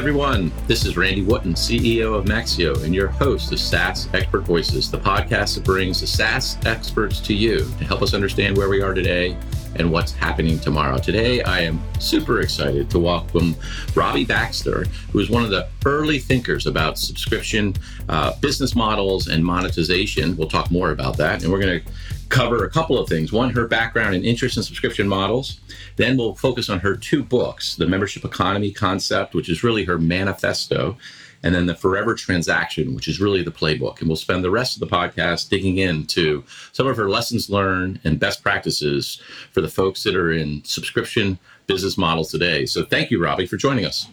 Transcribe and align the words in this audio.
everyone. 0.00 0.50
This 0.66 0.86
is 0.86 0.96
Randy 0.96 1.20
Wootton, 1.20 1.52
CEO 1.52 2.14
of 2.14 2.24
Maxio, 2.24 2.84
and 2.84 2.94
your 2.94 3.08
host 3.08 3.52
of 3.52 3.60
SaaS 3.60 4.08
Expert 4.14 4.46
Voices, 4.46 4.90
the 4.90 4.96
podcast 4.96 5.56
that 5.56 5.64
brings 5.64 6.00
the 6.00 6.06
SaaS 6.06 6.56
experts 6.64 7.20
to 7.20 7.34
you 7.34 7.58
to 7.58 7.84
help 7.84 8.00
us 8.00 8.14
understand 8.14 8.56
where 8.56 8.70
we 8.70 8.80
are 8.80 8.94
today 8.94 9.36
and 9.74 9.92
what's 9.92 10.12
happening 10.12 10.58
tomorrow. 10.58 10.96
Today, 10.96 11.42
I 11.42 11.60
am 11.60 11.82
super 12.00 12.40
excited 12.40 12.88
to 12.88 12.98
welcome 12.98 13.54
Robbie 13.94 14.24
Baxter, 14.24 14.86
who 15.12 15.18
is 15.18 15.28
one 15.28 15.44
of 15.44 15.50
the 15.50 15.68
early 15.84 16.18
thinkers 16.18 16.66
about 16.66 16.98
subscription 16.98 17.74
uh, 18.08 18.34
business 18.38 18.74
models 18.74 19.28
and 19.28 19.44
monetization. 19.44 20.34
We'll 20.34 20.48
talk 20.48 20.70
more 20.70 20.92
about 20.92 21.18
that, 21.18 21.42
and 21.42 21.52
we're 21.52 21.60
going 21.60 21.78
to 21.78 21.92
cover 22.30 22.64
a 22.64 22.70
couple 22.70 22.98
of 22.98 23.08
things. 23.08 23.32
One, 23.32 23.50
her 23.50 23.66
background 23.66 24.14
and 24.14 24.24
interest 24.24 24.56
in 24.56 24.62
subscription 24.62 25.06
models. 25.06 25.60
Then 25.96 26.16
we'll 26.16 26.34
focus 26.34 26.70
on 26.70 26.80
her 26.80 26.96
two 26.96 27.22
books, 27.22 27.74
The 27.74 27.86
Membership 27.86 28.24
Economy 28.24 28.72
Concept, 28.72 29.34
which 29.34 29.48
is 29.48 29.62
really 29.62 29.84
her 29.84 29.98
manifesto, 29.98 30.96
and 31.42 31.54
then 31.54 31.66
The 31.66 31.74
Forever 31.74 32.14
Transaction, 32.14 32.94
which 32.94 33.08
is 33.08 33.20
really 33.20 33.42
the 33.42 33.50
playbook. 33.50 34.00
And 34.00 34.08
we'll 34.08 34.16
spend 34.16 34.42
the 34.42 34.50
rest 34.50 34.80
of 34.80 34.88
the 34.88 34.94
podcast 34.94 35.48
digging 35.48 35.78
into 35.78 36.44
some 36.72 36.86
of 36.86 36.96
her 36.96 37.10
lessons 37.10 37.50
learned 37.50 38.00
and 38.04 38.18
best 38.18 38.42
practices 38.42 39.20
for 39.52 39.60
the 39.60 39.68
folks 39.68 40.02
that 40.04 40.14
are 40.14 40.32
in 40.32 40.62
subscription 40.64 41.38
business 41.66 41.98
models 41.98 42.30
today. 42.30 42.64
So 42.66 42.84
thank 42.84 43.10
you, 43.10 43.22
Robbie, 43.22 43.46
for 43.46 43.56
joining 43.56 43.84
us. 43.84 44.06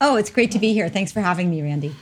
Oh, 0.00 0.16
it's 0.16 0.30
great 0.30 0.50
to 0.52 0.58
be 0.58 0.72
here. 0.72 0.88
Thanks 0.88 1.10
for 1.10 1.20
having 1.20 1.50
me, 1.50 1.62
Randy. 1.62 1.94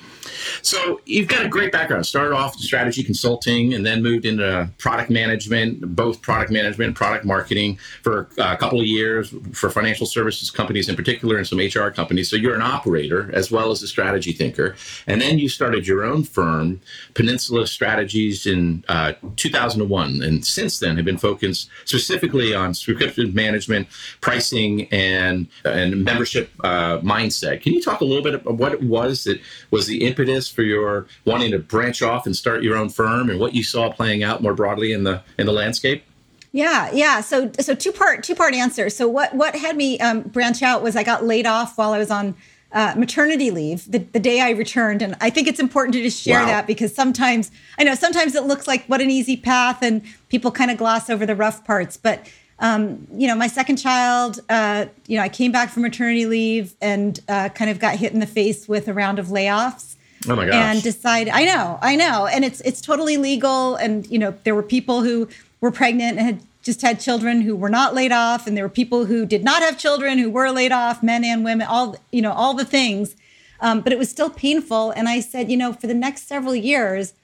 So 0.63 1.01
you've 1.05 1.29
got 1.29 1.45
a 1.45 1.49
great 1.49 1.73
background. 1.73 2.07
Started 2.07 2.35
off 2.35 2.55
in 2.55 2.61
strategy 2.61 3.03
consulting 3.03 3.75
and 3.75 3.85
then 3.85 4.03
moved 4.03 4.25
into 4.25 4.69
product 4.79 5.11
management, 5.11 5.95
both 5.95 6.23
product 6.23 6.51
management 6.51 6.89
and 6.89 6.97
product 6.97 7.25
marketing 7.25 7.79
for 8.03 8.29
a 8.39 8.57
couple 8.57 8.81
of 8.81 8.87
years 8.87 9.35
for 9.53 9.71
financial 9.71 10.07
services 10.07 10.51
companies 10.51 10.89
in 10.89 10.97
particular 10.97 11.37
and 11.37 11.47
some 11.47 11.59
HR 11.59 11.91
companies. 11.91 12.29
So 12.29 12.37
you're 12.37 12.55
an 12.55 12.63
operator 12.63 13.31
as 13.33 13.51
well 13.51 13.71
as 13.71 13.83
a 13.83 13.87
strategy 13.87 14.33
thinker. 14.33 14.77
And 15.07 15.21
then 15.21 15.39
you 15.39 15.49
started 15.49 15.87
your 15.87 16.05
own 16.05 16.25
firm, 16.25 16.81
Peninsula 17.15 17.67
Strategies, 17.67 18.47
in 18.47 18.85
uh, 18.89 19.13
2001. 19.37 20.23
And 20.23 20.45
since 20.45 20.79
then 20.79 20.97
have 20.97 21.05
been 21.05 21.19
focused 21.19 21.71
specifically 21.85 22.55
on 22.55 22.75
subscription 22.75 23.35
management, 23.35 23.89
pricing, 24.21 24.89
and, 24.93 25.47
and 25.65 26.05
membership 26.05 26.51
uh, 26.65 26.99
mindset. 26.99 27.63
Can 27.63 27.73
you 27.73 27.83
talk 27.83 28.01
a 28.01 28.05
little 28.05 28.23
bit 28.23 28.35
about 28.35 28.55
what 28.55 28.73
it 28.73 28.83
was 28.83 29.25
that 29.25 29.41
was 29.71 29.87
the 29.87 30.05
impetus 30.17 30.49
for 30.49 30.63
your 30.63 31.07
wanting 31.25 31.51
to 31.51 31.59
branch 31.59 32.03
off 32.03 32.27
and 32.27 32.35
start 32.35 32.63
your 32.63 32.77
own 32.77 32.89
firm 32.89 33.29
and 33.31 33.39
what 33.39 33.55
you 33.55 33.63
saw 33.63 33.91
playing 33.91 34.23
out 34.23 34.43
more 34.43 34.55
broadly 34.55 34.93
in 34.93 35.05
the 35.05 35.23
in 35.39 35.47
the 35.47 35.53
landscape? 35.53 36.05
Yeah, 36.53 36.91
yeah. 36.93 37.21
So 37.21 37.51
so 37.61 37.75
two 37.75 37.93
part 37.93 38.23
two 38.23 38.35
part 38.35 38.55
answer. 38.55 38.89
So 38.89 39.09
what 39.09 39.35
what 39.35 39.55
had 39.55 39.77
me 39.77 39.99
um, 40.01 40.23
branch 40.23 40.63
out 40.63 40.83
was 40.83 40.97
I 40.97 41.03
got 41.03 41.25
laid 41.25 41.47
off 41.47 41.77
while 41.77 41.93
I 41.93 41.99
was 41.99 42.11
on 42.11 42.35
uh, 42.73 42.95
maternity 42.97 43.51
leave 43.51 43.91
the, 43.91 43.99
the 43.99 44.19
day 44.19 44.41
I 44.41 44.51
returned, 44.51 45.03
and 45.03 45.17
I 45.21 45.31
think 45.31 45.49
it's 45.49 45.61
important 45.61 45.95
to 45.95 46.03
just 46.03 46.21
share 46.21 46.41
wow. 46.41 46.47
that 46.47 46.67
because 46.67 46.95
sometimes 46.95 47.51
I 47.79 47.85
know 47.85 47.95
sometimes 47.95 48.35
it 48.35 48.45
looks 48.45 48.67
like 48.67 48.87
what 48.87 49.01
an 49.01 49.11
easy 49.11 49.37
path, 49.37 49.83
and 49.83 50.03
people 50.29 50.51
kind 50.51 50.71
of 50.71 50.79
gloss 50.79 51.11
over 51.11 51.27
the 51.27 51.37
rough 51.37 51.65
parts, 51.65 51.97
but. 51.97 52.27
Um, 52.59 53.07
you 53.13 53.29
know, 53.29 53.35
my 53.35 53.49
second 53.49 53.77
child, 53.77 54.41
uh, 54.49 54.87
you 55.07 55.19
know, 55.19 55.23
I 55.23 55.29
came 55.29 55.53
back 55.53 55.69
from 55.69 55.83
maternity 55.83 56.25
leave 56.25 56.75
and 56.81 57.21
uh, 57.29 57.51
kind 57.51 57.71
of 57.71 57.79
got 57.79 57.97
hit 57.97 58.15
in 58.15 58.21
the 58.21 58.27
face 58.27 58.67
with 58.67 58.89
a 58.89 58.95
round 58.95 59.19
of 59.19 59.27
layoffs. 59.27 59.96
Oh 60.29 60.35
my 60.35 60.47
gosh. 60.47 60.55
And 60.55 60.83
decide 60.83 61.29
I 61.29 61.45
know, 61.45 61.79
I 61.83 61.97
know. 61.97 62.27
And 62.27 62.45
it's 62.45 62.61
it's 62.63 62.81
totally 62.81 63.17
legal. 63.17 63.77
And 63.77 64.07
you 64.09 64.19
know, 64.19 64.35
there 64.45 64.55
were 64.55 64.63
people 64.63 65.03
who 65.03 65.29
were 65.61 65.71
pregnant 65.71 66.19
and 66.19 66.27
had 66.27 66.41
just 66.63 66.83
had 66.83 66.99
children 66.99 67.43
who 67.43 67.55
were 67.55 67.69
not 67.69 67.95
laid 67.95 68.11
off, 68.11 68.47
and 68.47 68.57
there 68.57 68.65
were 68.65 68.69
people 68.69 69.05
who 69.05 69.25
did 69.25 69.45
not 69.45 69.63
have 69.63 69.79
children 69.79 70.19
who 70.19 70.29
were 70.29 70.51
laid 70.51 70.73
off, 70.73 71.03
men 71.03 71.25
and 71.25 71.45
women, 71.45 71.67
all 71.69 71.97
you 72.11 72.23
know, 72.23 72.33
all 72.33 72.55
the 72.55 72.65
things. 72.65 73.15
Um, 73.61 73.81
but 73.81 73.93
it 73.93 73.99
was 73.99 74.11
still 74.11 74.29
painful. 74.29 74.91
And 74.91 75.09
I 75.09 75.21
said, 75.21 75.51
you 75.51 75.57
know, 75.57 75.73
for 75.73 75.87
the 75.87 75.95
next 75.95 76.27
several 76.27 76.55
years, 76.55 77.15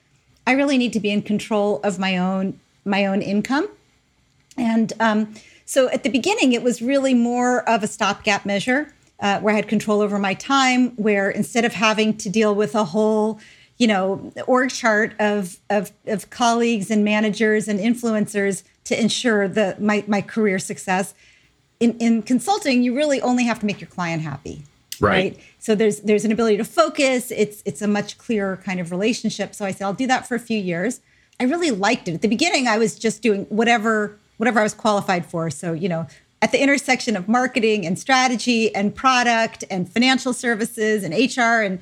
I 0.46 0.52
really 0.52 0.78
need 0.78 0.92
to 0.94 1.00
be 1.00 1.10
in 1.10 1.22
control 1.22 1.80
of 1.82 1.98
my 1.98 2.16
own 2.16 2.58
my 2.84 3.06
own 3.06 3.22
income. 3.22 3.68
And 4.56 4.92
um, 5.00 5.34
so 5.64 5.88
at 5.90 6.02
the 6.02 6.10
beginning, 6.10 6.52
it 6.52 6.62
was 6.62 6.82
really 6.82 7.14
more 7.14 7.68
of 7.68 7.82
a 7.82 7.86
stopgap 7.86 8.44
measure 8.44 8.94
uh, 9.22 9.38
where 9.40 9.54
I 9.54 9.56
had 9.56 9.68
control 9.68 10.00
over 10.00 10.18
my 10.18 10.34
time, 10.34 10.90
where 10.96 11.30
instead 11.30 11.64
of 11.64 11.72
having 11.72 12.16
to 12.18 12.28
deal 12.28 12.54
with 12.54 12.74
a 12.74 12.84
whole, 12.84 13.40
you 13.78 13.86
know, 13.86 14.32
org 14.46 14.70
chart 14.70 15.14
of 15.18 15.58
of, 15.70 15.92
of 16.06 16.28
colleagues 16.28 16.90
and 16.90 17.04
managers 17.04 17.68
and 17.68 17.78
influencers 17.78 18.64
to 18.84 19.00
ensure 19.00 19.46
the 19.48 19.76
my 19.78 20.04
my 20.08 20.20
career 20.20 20.58
success, 20.58 21.14
in 21.78 21.96
in 21.98 22.22
consulting, 22.22 22.82
you 22.82 22.94
really 22.94 23.22
only 23.22 23.44
have 23.44 23.60
to 23.60 23.66
make 23.66 23.80
your 23.80 23.88
client 23.88 24.22
happy. 24.22 24.64
Right. 25.00 25.34
right. 25.34 25.40
So 25.60 25.76
there's 25.76 26.00
there's 26.00 26.24
an 26.24 26.32
ability 26.32 26.56
to 26.56 26.64
focus. 26.64 27.30
It's 27.30 27.62
it's 27.64 27.80
a 27.80 27.88
much 27.88 28.18
clearer 28.18 28.56
kind 28.56 28.80
of 28.80 28.90
relationship. 28.90 29.54
So 29.54 29.64
I 29.64 29.70
said 29.70 29.84
I'll 29.84 29.94
do 29.94 30.08
that 30.08 30.26
for 30.26 30.34
a 30.34 30.40
few 30.40 30.58
years. 30.58 31.00
I 31.38 31.44
really 31.44 31.70
liked 31.70 32.08
it. 32.08 32.14
At 32.14 32.22
the 32.22 32.28
beginning, 32.28 32.66
I 32.66 32.76
was 32.76 32.98
just 32.98 33.22
doing 33.22 33.44
whatever 33.44 34.18
whatever 34.36 34.58
I 34.58 34.64
was 34.64 34.74
qualified 34.74 35.26
for. 35.26 35.48
So 35.48 35.72
you 35.72 35.88
know, 35.88 36.08
at 36.42 36.52
the 36.52 36.60
intersection 36.60 37.16
of 37.16 37.28
marketing 37.28 37.86
and 37.86 37.98
strategy 37.98 38.74
and 38.74 38.94
product 38.94 39.64
and 39.70 39.88
financial 39.88 40.34
services 40.34 41.04
and 41.04 41.14
HR 41.14 41.62
and 41.62 41.78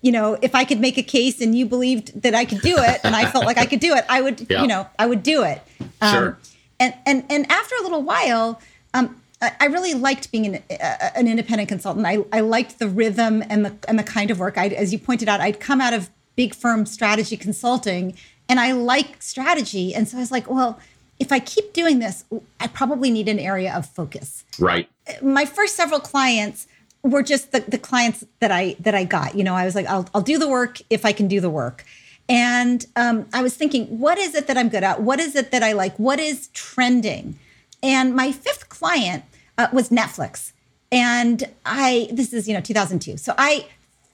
you 0.00 0.12
know 0.12 0.38
if 0.40 0.54
I 0.54 0.64
could 0.64 0.80
make 0.80 0.96
a 0.96 1.02
case 1.02 1.40
and 1.40 1.54
you 1.54 1.66
believed 1.66 2.22
that 2.22 2.34
I 2.34 2.44
could 2.46 2.60
do 2.60 2.76
it 2.78 3.00
and 3.04 3.14
I 3.14 3.26
felt 3.30 3.44
like 3.44 3.58
I 3.58 3.66
could 3.66 3.80
do 3.80 3.94
it 3.94 4.04
I 4.08 4.22
would 4.22 4.46
yeah. 4.48 4.62
you 4.62 4.68
know 4.68 4.86
I 4.98 5.06
would 5.06 5.22
do 5.22 5.42
it 5.42 5.60
um, 6.00 6.14
sure 6.14 6.38
and 6.80 6.94
and 7.04 7.24
and 7.28 7.50
after 7.50 7.74
a 7.76 7.82
little 7.82 8.02
while 8.02 8.60
um, 8.94 9.20
I 9.60 9.66
really 9.66 9.94
liked 9.94 10.30
being 10.32 10.46
an, 10.46 10.62
uh, 10.70 11.10
an 11.14 11.28
independent 11.28 11.68
consultant. 11.68 12.06
I, 12.06 12.18
I 12.32 12.40
liked 12.40 12.78
the 12.78 12.88
rhythm 12.88 13.42
and 13.50 13.64
the 13.64 13.74
and 13.88 13.98
the 13.98 14.02
kind 14.02 14.30
of 14.30 14.38
work. 14.38 14.56
I, 14.56 14.68
as 14.68 14.92
you 14.92 14.98
pointed 14.98 15.28
out, 15.28 15.40
I'd 15.40 15.60
come 15.60 15.82
out 15.82 15.92
of 15.92 16.08
big 16.36 16.54
firm 16.54 16.86
strategy 16.86 17.36
consulting, 17.36 18.14
and 18.48 18.58
I 18.58 18.72
like 18.72 19.20
strategy. 19.20 19.94
And 19.94 20.08
so 20.08 20.16
I 20.16 20.20
was 20.20 20.30
like, 20.30 20.48
well, 20.48 20.78
if 21.18 21.32
I 21.32 21.38
keep 21.38 21.72
doing 21.72 21.98
this, 21.98 22.24
I 22.60 22.66
probably 22.66 23.10
need 23.10 23.28
an 23.28 23.38
area 23.38 23.72
of 23.74 23.86
focus. 23.86 24.44
Right. 24.58 24.88
My 25.22 25.44
first 25.44 25.76
several 25.76 26.00
clients 26.00 26.66
were 27.02 27.22
just 27.22 27.52
the, 27.52 27.60
the 27.60 27.78
clients 27.78 28.24
that 28.40 28.50
I 28.50 28.76
that 28.80 28.94
I 28.94 29.04
got. 29.04 29.34
You 29.34 29.44
know, 29.44 29.54
I 29.54 29.64
was 29.64 29.74
like, 29.74 29.86
I'll 29.86 30.08
I'll 30.14 30.22
do 30.22 30.38
the 30.38 30.48
work 30.48 30.80
if 30.90 31.04
I 31.04 31.12
can 31.12 31.28
do 31.28 31.40
the 31.40 31.50
work. 31.50 31.84
And 32.28 32.86
um, 32.96 33.26
I 33.32 33.42
was 33.42 33.54
thinking, 33.54 33.98
what 33.98 34.18
is 34.18 34.34
it 34.34 34.46
that 34.46 34.56
I'm 34.56 34.70
good 34.70 34.82
at? 34.82 35.02
What 35.02 35.20
is 35.20 35.36
it 35.36 35.50
that 35.50 35.62
I 35.62 35.72
like? 35.72 35.96
What 35.98 36.18
is 36.18 36.48
trending? 36.48 37.38
And 37.82 38.16
my 38.16 38.32
fifth 38.32 38.70
client 38.70 39.24
uh, 39.58 39.68
was 39.72 39.90
Netflix. 39.90 40.52
And 40.90 41.44
I, 41.66 42.08
this 42.10 42.32
is, 42.32 42.48
you 42.48 42.54
know, 42.54 42.60
2002. 42.60 43.18
So 43.18 43.34
I 43.36 43.66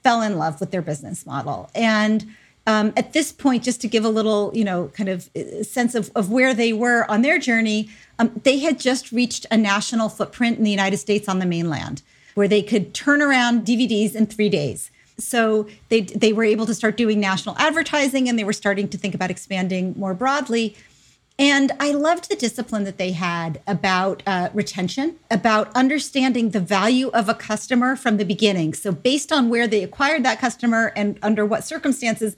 fell 0.03 0.21
in 0.21 0.37
love 0.37 0.59
with 0.59 0.71
their 0.71 0.81
business 0.81 1.25
model. 1.25 1.69
And 1.73 2.25
um, 2.67 2.93
at 2.95 3.13
this 3.13 3.31
point, 3.31 3.63
just 3.63 3.81
to 3.81 3.87
give 3.87 4.05
a 4.05 4.09
little, 4.09 4.51
you 4.53 4.63
know, 4.63 4.89
kind 4.89 5.09
of 5.09 5.29
uh, 5.35 5.63
sense 5.63 5.95
of, 5.95 6.11
of 6.15 6.29
where 6.29 6.53
they 6.53 6.73
were 6.73 7.09
on 7.09 7.23
their 7.23 7.39
journey, 7.39 7.89
um, 8.19 8.39
they 8.43 8.59
had 8.59 8.79
just 8.79 9.11
reached 9.11 9.45
a 9.49 9.57
national 9.57 10.09
footprint 10.09 10.57
in 10.57 10.63
the 10.63 10.71
United 10.71 10.97
States 10.97 11.27
on 11.27 11.39
the 11.39 11.45
mainland, 11.45 12.03
where 12.35 12.47
they 12.47 12.61
could 12.61 12.93
turn 12.93 13.21
around 13.21 13.65
DVDs 13.65 14.15
in 14.15 14.27
three 14.27 14.49
days. 14.49 14.91
So 15.17 15.67
they 15.89 16.01
they 16.01 16.33
were 16.33 16.43
able 16.43 16.65
to 16.65 16.75
start 16.75 16.97
doing 16.97 17.19
national 17.19 17.57
advertising, 17.57 18.29
and 18.29 18.37
they 18.37 18.43
were 18.43 18.53
starting 18.53 18.87
to 18.89 18.97
think 18.97 19.15
about 19.15 19.31
expanding 19.31 19.93
more 19.97 20.13
broadly. 20.13 20.75
And 21.39 21.71
I 21.79 21.91
loved 21.91 22.29
the 22.29 22.35
discipline 22.35 22.83
that 22.83 22.99
they 22.99 23.13
had 23.13 23.61
about 23.65 24.21
uh, 24.27 24.49
retention, 24.53 25.15
about 25.31 25.75
understanding 25.75 26.51
the 26.51 26.59
value 26.59 27.07
of 27.09 27.29
a 27.29 27.33
customer 27.33 27.95
from 27.95 28.17
the 28.17 28.25
beginning. 28.25 28.75
So, 28.75 28.91
based 28.91 29.31
on 29.31 29.49
where 29.49 29.65
they 29.65 29.83
acquired 29.83 30.23
that 30.23 30.39
customer 30.39 30.93
and 30.95 31.17
under 31.23 31.43
what 31.43 31.63
circumstances, 31.63 32.35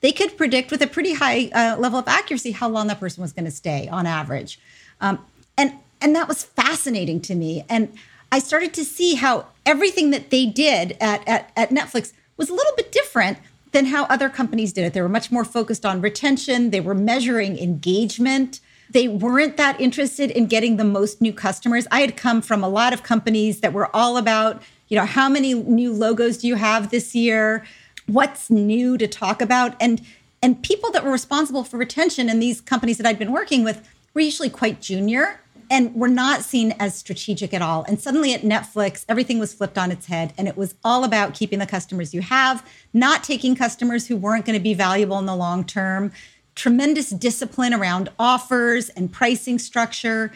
they 0.00 0.12
could 0.12 0.36
predict 0.36 0.70
with 0.70 0.82
a 0.82 0.86
pretty 0.86 1.14
high 1.14 1.50
uh, 1.54 1.76
level 1.78 1.98
of 1.98 2.08
accuracy 2.08 2.52
how 2.52 2.68
long 2.68 2.86
that 2.88 3.00
person 3.00 3.22
was 3.22 3.32
going 3.32 3.44
to 3.44 3.50
stay 3.50 3.88
on 3.88 4.06
average. 4.06 4.60
Um, 5.00 5.24
and 5.56 5.74
and 6.00 6.14
that 6.14 6.28
was 6.28 6.44
fascinating 6.44 7.20
to 7.22 7.34
me. 7.34 7.64
And 7.68 7.92
I 8.30 8.38
started 8.38 8.74
to 8.74 8.84
see 8.84 9.14
how 9.14 9.46
everything 9.64 10.10
that 10.10 10.30
they 10.30 10.46
did 10.46 10.96
at, 11.00 11.26
at, 11.26 11.50
at 11.56 11.70
Netflix 11.70 12.12
was 12.36 12.50
a 12.50 12.54
little 12.54 12.72
bit 12.76 12.92
different 12.92 13.38
than 13.72 13.86
how 13.86 14.04
other 14.04 14.28
companies 14.28 14.72
did 14.72 14.84
it. 14.84 14.92
They 14.92 15.00
were 15.00 15.08
much 15.08 15.30
more 15.30 15.44
focused 15.44 15.86
on 15.86 16.00
retention, 16.00 16.70
they 16.70 16.80
were 16.80 16.94
measuring 16.94 17.58
engagement. 17.58 18.60
They 18.88 19.08
weren't 19.08 19.56
that 19.56 19.80
interested 19.80 20.30
in 20.30 20.46
getting 20.46 20.76
the 20.76 20.84
most 20.84 21.20
new 21.20 21.32
customers. 21.32 21.88
I 21.90 22.02
had 22.02 22.16
come 22.16 22.40
from 22.40 22.62
a 22.62 22.68
lot 22.68 22.92
of 22.92 23.02
companies 23.02 23.60
that 23.60 23.72
were 23.72 23.94
all 23.94 24.16
about, 24.16 24.62
you 24.86 24.96
know, 24.96 25.04
how 25.04 25.28
many 25.28 25.54
new 25.54 25.92
logos 25.92 26.38
do 26.38 26.46
you 26.46 26.54
have 26.54 26.90
this 26.90 27.12
year? 27.12 27.66
What's 28.06 28.50
new 28.50 28.96
to 28.98 29.06
talk 29.06 29.40
about 29.42 29.74
and 29.80 30.00
and 30.42 30.62
people 30.62 30.90
that 30.92 31.02
were 31.02 31.10
responsible 31.10 31.64
for 31.64 31.76
retention 31.76 32.28
in 32.28 32.38
these 32.38 32.60
companies 32.60 32.98
that 32.98 33.06
I'd 33.06 33.18
been 33.18 33.32
working 33.32 33.64
with 33.64 33.88
were 34.14 34.20
usually 34.20 34.50
quite 34.50 34.80
junior 34.80 35.40
and 35.70 35.94
were 35.94 36.08
not 36.08 36.42
seen 36.42 36.74
as 36.78 36.94
strategic 36.94 37.52
at 37.52 37.62
all. 37.62 37.84
And 37.88 38.00
suddenly 38.00 38.32
at 38.32 38.42
Netflix, 38.42 39.04
everything 39.08 39.38
was 39.38 39.52
flipped 39.52 39.78
on 39.78 39.90
its 39.90 40.06
head. 40.06 40.32
And 40.38 40.46
it 40.46 40.56
was 40.56 40.74
all 40.84 41.04
about 41.04 41.34
keeping 41.34 41.58
the 41.58 41.66
customers 41.66 42.14
you 42.14 42.20
have, 42.20 42.64
not 42.92 43.24
taking 43.24 43.56
customers 43.56 44.06
who 44.06 44.16
weren't 44.16 44.44
going 44.44 44.58
to 44.58 44.62
be 44.62 44.74
valuable 44.74 45.18
in 45.18 45.26
the 45.26 45.34
long 45.34 45.64
term, 45.64 46.12
tremendous 46.54 47.10
discipline 47.10 47.74
around 47.74 48.08
offers 48.18 48.88
and 48.90 49.12
pricing 49.12 49.58
structure. 49.58 50.32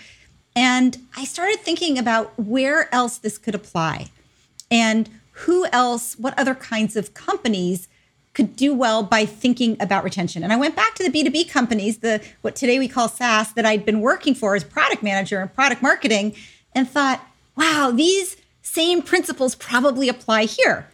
And 0.57 0.99
I 1.17 1.25
started 1.25 1.61
thinking 1.61 1.99
about 1.99 2.37
where 2.39 2.93
else 2.93 3.19
this 3.19 3.39
could 3.39 3.55
apply. 3.55 4.09
And 4.71 5.09
who 5.41 5.67
else, 5.73 6.19
what 6.19 6.39
other 6.39 6.55
kinds 6.55 6.97
of 6.97 7.15
companies 7.15 7.89
could 8.35 8.55
do 8.57 8.75
well 8.75 9.03
by 9.03 9.25
thinking 9.25 9.77
about 9.81 10.05
retention. 10.05 10.43
And 10.43 10.53
I 10.53 10.57
went 10.57 10.77
back 10.77 10.95
to 10.97 11.09
the 11.09 11.11
B2B 11.11 11.51
companies, 11.51 11.99
the 11.99 12.23
what 12.43 12.55
today 12.55 12.79
we 12.79 12.89
call 12.89 13.09
SaaS 13.09 13.53
that 13.55 13.67
I'd 13.67 13.85
been 13.85 14.01
working 14.01 14.35
for 14.35 14.55
as 14.55 14.63
product 14.63 15.03
manager 15.03 15.41
and 15.41 15.53
product 15.53 15.83
marketing 15.83 16.35
and 16.75 16.89
thought, 16.89 17.27
wow, 17.57 17.91
these 17.93 18.37
same 18.63 19.03
principles 19.03 19.55
probably 19.55 20.09
apply 20.09 20.45
here. 20.45 20.89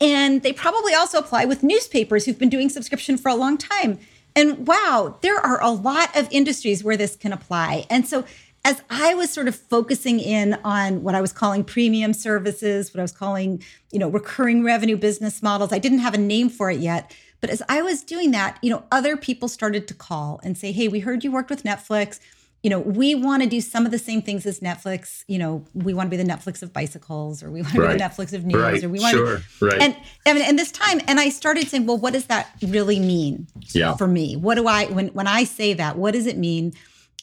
And 0.00 0.42
they 0.42 0.52
probably 0.52 0.92
also 0.92 1.18
apply 1.18 1.46
with 1.46 1.62
newspapers 1.62 2.26
who've 2.26 2.38
been 2.38 2.50
doing 2.50 2.68
subscription 2.68 3.16
for 3.16 3.30
a 3.30 3.34
long 3.34 3.56
time. 3.56 3.98
And 4.34 4.66
wow, 4.66 5.16
there 5.22 5.38
are 5.38 5.62
a 5.62 5.70
lot 5.70 6.14
of 6.14 6.28
industries 6.30 6.84
where 6.84 6.98
this 6.98 7.16
can 7.16 7.32
apply. 7.32 7.86
And 7.88 8.06
so 8.06 8.24
as 8.66 8.82
I 8.90 9.14
was 9.14 9.30
sort 9.30 9.46
of 9.46 9.54
focusing 9.54 10.18
in 10.18 10.54
on 10.64 11.04
what 11.04 11.14
I 11.14 11.20
was 11.20 11.32
calling 11.32 11.62
premium 11.62 12.12
services, 12.12 12.92
what 12.92 12.98
I 12.98 13.02
was 13.02 13.12
calling, 13.12 13.62
you 13.92 14.00
know, 14.00 14.08
recurring 14.08 14.64
revenue 14.64 14.96
business 14.96 15.40
models, 15.40 15.72
I 15.72 15.78
didn't 15.78 16.00
have 16.00 16.14
a 16.14 16.18
name 16.18 16.48
for 16.48 16.68
it 16.68 16.80
yet. 16.80 17.14
But 17.40 17.50
as 17.50 17.62
I 17.68 17.80
was 17.82 18.02
doing 18.02 18.32
that, 18.32 18.58
you 18.62 18.70
know, 18.70 18.82
other 18.90 19.16
people 19.16 19.46
started 19.46 19.86
to 19.86 19.94
call 19.94 20.40
and 20.42 20.58
say, 20.58 20.72
"Hey, 20.72 20.88
we 20.88 20.98
heard 20.98 21.22
you 21.22 21.30
worked 21.30 21.48
with 21.48 21.62
Netflix. 21.62 22.18
You 22.64 22.70
know, 22.70 22.80
we 22.80 23.14
want 23.14 23.44
to 23.44 23.48
do 23.48 23.60
some 23.60 23.86
of 23.86 23.92
the 23.92 24.00
same 24.00 24.20
things 24.20 24.44
as 24.46 24.58
Netflix. 24.58 25.22
You 25.28 25.38
know, 25.38 25.64
we 25.72 25.94
want 25.94 26.10
to 26.10 26.16
be 26.16 26.20
the 26.20 26.28
Netflix 26.28 26.60
of 26.60 26.72
bicycles, 26.72 27.44
or 27.44 27.52
we 27.52 27.62
want 27.62 27.74
to 27.74 27.82
right. 27.82 27.92
be 27.92 27.98
the 27.98 28.02
Netflix 28.02 28.32
of 28.32 28.44
news, 28.44 28.60
right. 28.60 28.82
or 28.82 28.88
we 28.88 28.98
want 28.98 29.12
sure. 29.14 29.36
to." 29.36 29.64
Right. 29.64 29.80
And, 29.80 29.96
and 30.24 30.38
and 30.38 30.58
this 30.58 30.72
time, 30.72 31.00
and 31.06 31.20
I 31.20 31.28
started 31.28 31.68
saying, 31.68 31.86
"Well, 31.86 31.98
what 31.98 32.14
does 32.14 32.26
that 32.26 32.50
really 32.66 32.98
mean 32.98 33.46
yeah. 33.70 33.94
for 33.94 34.08
me? 34.08 34.34
What 34.34 34.56
do 34.56 34.66
I 34.66 34.86
when 34.86 35.08
when 35.08 35.28
I 35.28 35.44
say 35.44 35.72
that? 35.74 35.96
What 35.96 36.14
does 36.14 36.26
it 36.26 36.36
mean?" 36.36 36.72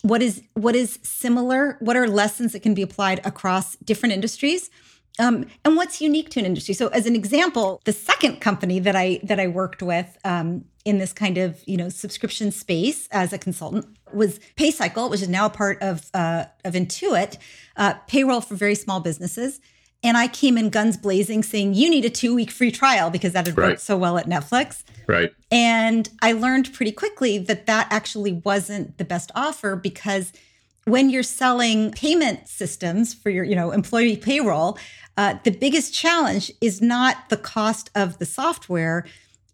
What 0.04 0.22
is 0.22 0.44
what 0.54 0.76
is 0.76 1.00
similar 1.02 1.78
what 1.80 1.96
are 1.96 2.08
lessons 2.08 2.52
that 2.52 2.62
can 2.62 2.74
be 2.74 2.82
applied 2.82 3.26
across 3.26 3.76
different 3.78 4.14
industries 4.14 4.70
um, 5.20 5.46
and 5.64 5.76
what's 5.76 6.02
unique 6.02 6.30
to 6.32 6.40
an 6.40 6.46
industry. 6.46 6.74
So 6.74 6.88
as 6.88 7.06
an 7.06 7.16
example 7.16 7.82
the 7.86 7.94
second 7.94 8.42
company 8.42 8.80
that 8.80 8.96
i 8.96 9.20
that 9.24 9.40
i 9.40 9.48
worked 9.48 9.82
with 9.82 10.18
um, 10.24 10.66
in 10.86 10.98
this 10.98 11.14
kind 11.14 11.38
of 11.38 11.62
you 11.66 11.78
know 11.78 11.90
subscription 11.90 12.52
space 12.52 13.08
as 13.12 13.32
a 13.34 13.38
consultant 13.38 13.86
was 14.14 14.40
paycycle 14.58 15.10
which 15.10 15.22
is 15.22 15.30
now 15.30 15.46
a 15.46 15.50
part 15.50 15.82
of 15.82 16.10
uh, 16.14 16.46
of 16.66 16.74
intuit 16.74 17.38
uh, 17.78 17.94
payroll 18.08 18.42
for 18.42 18.56
very 18.56 18.76
small 18.76 19.00
businesses 19.00 19.60
and 20.04 20.18
I 20.18 20.28
came 20.28 20.58
in 20.58 20.70
guns 20.70 20.98
blazing 20.98 21.44
saying, 21.44 21.74
you 21.74 21.90
need 21.90 22.04
a 22.04 22.10
two 22.10 22.36
week 22.36 22.52
free 22.52 22.72
trial 22.72 23.10
because 23.10 23.32
that 23.34 23.48
had 23.48 23.58
right. 23.58 23.70
worked 23.70 23.82
so 23.82 23.98
well 23.98 24.18
at 24.18 24.28
Netflix. 24.28 24.84
Right. 25.08 25.34
And 25.50 26.10
I 26.22 26.34
learned 26.34 26.74
pretty 26.74 26.92
quickly 26.92 27.38
that 27.38 27.66
that 27.68 27.88
actually 27.90 28.34
wasn't 28.34 28.98
the 28.98 29.06
best 29.06 29.32
offer 29.34 29.76
because 29.76 30.34
when 30.86 31.10
you're 31.10 31.24
selling 31.24 31.92
payment 31.92 32.50
systems 32.50 33.14
for 33.14 33.30
your, 33.30 33.46
you 33.46 33.56
know, 33.56 33.72
employee 33.72 34.18
payroll, 34.18 34.78
uh, 35.16 35.36
the 35.44 35.52
biggest 35.52 35.94
challenge 35.94 36.52
is 36.60 36.82
not 36.82 37.30
the 37.30 37.38
cost 37.38 37.90
of 37.96 38.18
the 38.18 38.26
software. 38.26 39.06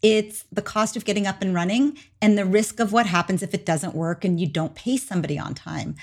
It's 0.02 0.44
the 0.50 0.62
cost 0.62 0.96
of 0.96 1.04
getting 1.04 1.26
up 1.26 1.42
and 1.42 1.54
running 1.54 1.98
and 2.20 2.36
the 2.36 2.44
risk 2.44 2.80
of 2.80 2.92
what 2.92 3.06
happens 3.06 3.42
if 3.42 3.54
it 3.54 3.64
doesn't 3.64 3.94
work 3.94 4.24
and 4.24 4.40
you 4.40 4.48
don't 4.48 4.74
pay 4.74 4.96
somebody 4.96 5.38
on 5.38 5.54
time. 5.54 5.94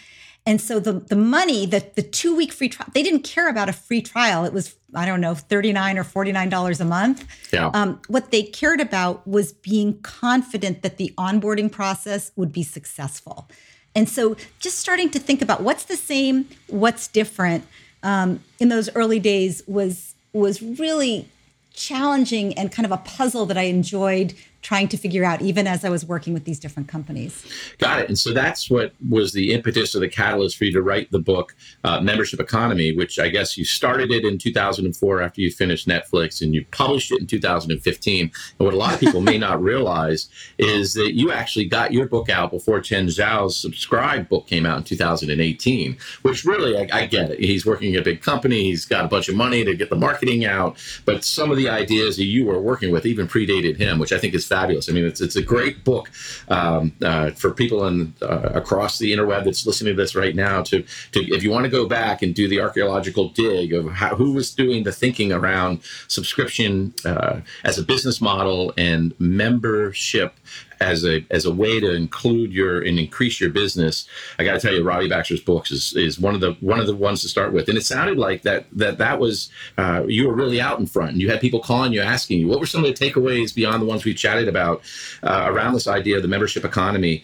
And 0.48 0.62
so 0.62 0.80
the 0.80 0.94
the 0.94 1.18
money, 1.18 1.66
that 1.66 1.96
the 1.96 2.02
two 2.02 2.34
week 2.34 2.54
free 2.54 2.70
trial, 2.70 2.90
they 2.94 3.04
didn't 3.04 3.24
care 3.24 3.50
about 3.50 3.68
a 3.68 3.74
free 3.74 4.02
trial. 4.02 4.46
It 4.46 4.54
was 4.54 4.76
I 4.96 5.06
don't 5.06 5.20
know 5.20 5.36
thirty 5.36 5.74
nine 5.74 5.98
or 5.98 6.06
forty 6.06 6.32
nine 6.32 6.48
dollars 6.48 6.80
a 6.80 6.86
month. 6.86 7.28
Yeah. 7.52 7.70
Um, 7.74 8.02
what 8.08 8.32
they 8.32 8.44
cared 8.44 8.80
about 8.80 9.28
was 9.28 9.52
being 9.52 10.00
confident 10.02 10.84
that 10.84 10.96
the 10.96 11.14
onboarding 11.18 11.70
process 11.70 12.32
would 12.38 12.54
be 12.54 12.64
successful. 12.64 13.50
And 13.94 14.08
so 14.08 14.38
just 14.60 14.80
starting 14.80 15.10
to 15.10 15.20
think 15.20 15.42
about 15.42 15.64
what's 15.64 15.84
the 15.84 15.98
same, 15.98 16.48
what's 16.68 17.10
different 17.10 17.66
um, 18.02 18.42
in 18.58 18.70
those 18.70 18.90
early 18.96 19.20
days 19.20 19.64
was 19.68 20.16
was 20.32 20.62
really 20.62 21.28
challenging 21.74 22.58
and 22.58 22.72
kind 22.72 22.86
of 22.86 22.92
a 22.94 22.98
puzzle 22.98 23.46
that 23.48 23.58
I 23.58 23.64
enjoyed 23.64 24.34
trying 24.68 24.90
to 24.90 24.98
figure 24.98 25.24
out 25.24 25.42
even 25.42 25.66
as 25.66 25.86
I 25.86 25.90
was 25.90 26.06
working 26.06 26.34
with 26.34 26.44
these 26.44 26.60
different 26.60 26.90
companies. 26.90 27.46
Got 27.78 28.02
it. 28.02 28.10
And 28.10 28.20
so 28.20 28.34
that's 28.34 28.70
what 28.70 28.92
was 29.10 29.32
the 29.32 29.54
impetus 29.54 29.96
or 29.96 30.00
the 30.00 30.10
catalyst 30.10 30.58
for 30.58 30.66
you 30.66 30.74
to 30.74 30.82
write 30.82 31.10
the 31.10 31.20
book, 31.20 31.56
uh, 31.86 32.02
Membership 32.02 32.42
Economy, 32.42 32.94
which 32.94 33.18
I 33.18 33.30
guess 33.30 33.58
you 33.58 33.64
started 33.64 34.12
it 34.12 34.26
in 34.26 34.38
2004 34.38 35.22
after 35.22 35.40
you 35.40 35.52
finished 35.52 35.88
Netflix 35.88 36.42
and 36.42 36.54
you 36.54 36.66
published 36.72 37.14
it 37.14 37.22
in 37.22 37.28
2015. 37.28 38.24
And 38.24 38.32
what 38.58 38.74
a 38.74 38.78
lot 38.78 38.94
of 38.94 39.00
people 39.00 39.22
may 39.22 39.38
not 39.38 39.64
realize 39.64 40.28
is 40.58 40.94
that 40.96 41.14
you 41.14 41.32
actually 41.32 41.64
got 41.70 41.94
your 41.94 42.06
book 42.06 42.28
out 42.28 42.52
before 42.52 42.82
Tien 42.82 43.08
Tzuo's 43.08 43.58
Subscribe 43.58 44.28
book 44.28 44.48
came 44.48 44.66
out 44.66 44.80
in 44.80 44.84
2018, 44.84 45.98
which 46.24 46.44
really, 46.44 46.78
I, 46.78 47.04
I 47.04 47.06
get 47.06 47.32
it. 47.32 47.40
He's 47.40 47.66
working 47.66 47.96
at 47.96 48.02
a 48.02 48.04
big 48.04 48.22
company, 48.22 48.64
he's 48.64 48.84
got 48.84 49.06
a 49.06 49.08
bunch 49.08 49.30
of 49.30 49.36
money 49.36 49.64
to 49.64 49.74
get 49.76 49.90
the 49.90 49.96
marketing 49.96 50.44
out. 50.44 50.76
But 51.06 51.24
some 51.24 51.52
of 51.52 51.56
the 51.56 51.70
ideas 51.70 52.18
that 52.18 52.26
you 52.26 52.46
were 52.46 52.60
working 52.60 52.92
with 52.92 53.06
even 53.06 53.30
predated 53.30 53.78
him, 53.78 53.98
which 53.98 54.12
I 54.12 54.18
think 54.18 54.34
is 54.34 54.46
fabulous. 54.58 54.90
I 54.90 54.94
mean, 54.94 55.06
it's 55.06 55.22
it's 55.22 55.36
a 55.36 55.42
great 55.42 55.84
book 55.84 56.10
um, 56.50 56.94
uh, 57.02 57.32
for 57.32 57.52
people 57.52 57.86
in, 57.88 58.14
uh, 58.22 58.50
across 58.62 58.98
the 58.98 59.12
interweb 59.14 59.44
that's 59.46 59.66
listening 59.66 59.96
to 59.96 60.02
this 60.02 60.16
right 60.16 60.36
now. 60.36 60.64
To 60.64 60.84
to 61.14 61.20
if 61.36 61.44
you 61.44 61.52
want 61.52 61.66
to 61.66 61.70
go 61.70 61.86
back 61.88 62.22
and 62.24 62.34
do 62.34 62.48
the 62.48 62.60
archaeological 62.60 63.30
dig 63.30 63.74
of 63.74 63.92
how, 63.92 64.16
who 64.16 64.34
was 64.34 64.54
doing 64.54 64.84
the 64.84 64.92
thinking 64.92 65.32
around 65.32 65.80
subscription 66.08 66.94
uh, 67.06 67.42
as 67.64 67.78
a 67.78 67.84
business 67.84 68.20
model 68.22 68.74
and 68.78 69.14
membership 69.20 70.34
as 70.80 71.06
a 71.06 71.26
as 71.32 71.46
a 71.46 71.54
way 71.54 71.80
to 71.80 71.94
include 71.94 72.52
your 72.52 72.82
and 72.82 73.00
increase 73.00 73.40
your 73.40 73.50
business. 73.50 74.08
I 74.40 74.44
got 74.44 74.54
to 74.54 74.60
tell 74.60 74.74
you, 74.74 74.84
Robbie 74.84 75.10
Baxter's 75.10 75.42
books 75.42 75.72
is, 75.72 75.96
is 75.96 76.20
one 76.20 76.36
of 76.36 76.42
the 76.42 76.54
one 76.60 76.80
of 76.80 76.88
the 76.88 76.96
ones 76.96 77.22
to 77.22 77.30
start 77.30 77.54
with. 77.54 77.70
And 77.70 77.78
it 77.78 77.86
sounded 77.86 78.18
like 78.18 78.44
that 78.44 78.66
that 78.74 78.98
that 78.98 79.20
was 79.20 79.50
uh, 79.78 80.04
you 80.08 80.28
were 80.28 80.36
really 80.36 80.62
out 80.62 80.80
in 80.80 80.86
front, 80.86 81.12
and 81.12 81.22
you 81.22 81.30
had 81.30 81.42
people 81.42 81.60
calling 81.60 81.94
you, 81.94 82.02
asking 82.02 82.40
you, 82.40 82.48
what 82.48 82.60
were 82.60 82.66
some 82.66 82.84
of 82.84 82.96
the 82.96 83.12
takeaways 83.12 83.54
beyond 83.54 83.82
the 83.82 83.86
ones 83.86 84.06
we 84.06 84.14
chatted 84.14 84.48
about 84.48 84.82
uh, 85.24 85.46
around 85.48 85.74
this 85.74 85.88
idea 85.88 86.16
of 86.18 86.22
the 86.22 86.28
membership 86.28 86.66
economy 86.66 87.24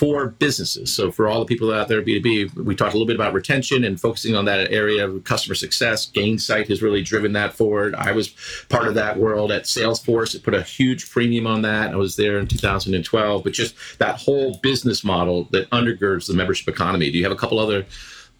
for 0.00 0.28
businesses. 0.28 0.90
So 0.90 1.12
for 1.12 1.28
all 1.28 1.40
the 1.40 1.44
people 1.44 1.70
out 1.70 1.88
there, 1.88 2.00
B2B, 2.00 2.54
we 2.54 2.74
talked 2.74 2.94
a 2.94 2.96
little 2.96 3.06
bit 3.06 3.16
about 3.16 3.34
retention 3.34 3.84
and 3.84 4.00
focusing 4.00 4.34
on 4.34 4.46
that 4.46 4.72
area 4.72 5.06
of 5.06 5.24
customer 5.24 5.54
success. 5.54 6.10
Gainsight 6.10 6.68
has 6.68 6.80
really 6.80 7.02
driven 7.02 7.34
that 7.34 7.52
forward. 7.52 7.94
I 7.94 8.12
was 8.12 8.34
part 8.70 8.88
of 8.88 8.94
that 8.94 9.18
world 9.18 9.52
at 9.52 9.64
Salesforce. 9.64 10.34
It 10.34 10.42
put 10.42 10.54
a 10.54 10.62
huge 10.62 11.10
premium 11.10 11.46
on 11.46 11.60
that. 11.62 11.92
I 11.92 11.96
was 11.96 12.16
there 12.16 12.38
in 12.38 12.46
2012, 12.46 13.44
but 13.44 13.52
just 13.52 13.74
that 13.98 14.16
whole 14.16 14.56
business 14.62 15.04
model 15.04 15.44
that 15.50 15.68
undergirds 15.68 16.28
the 16.28 16.34
membership 16.34 16.66
economy. 16.66 17.10
Do 17.10 17.18
you 17.18 17.24
have 17.24 17.32
a 17.32 17.36
couple 17.36 17.58
other 17.58 17.84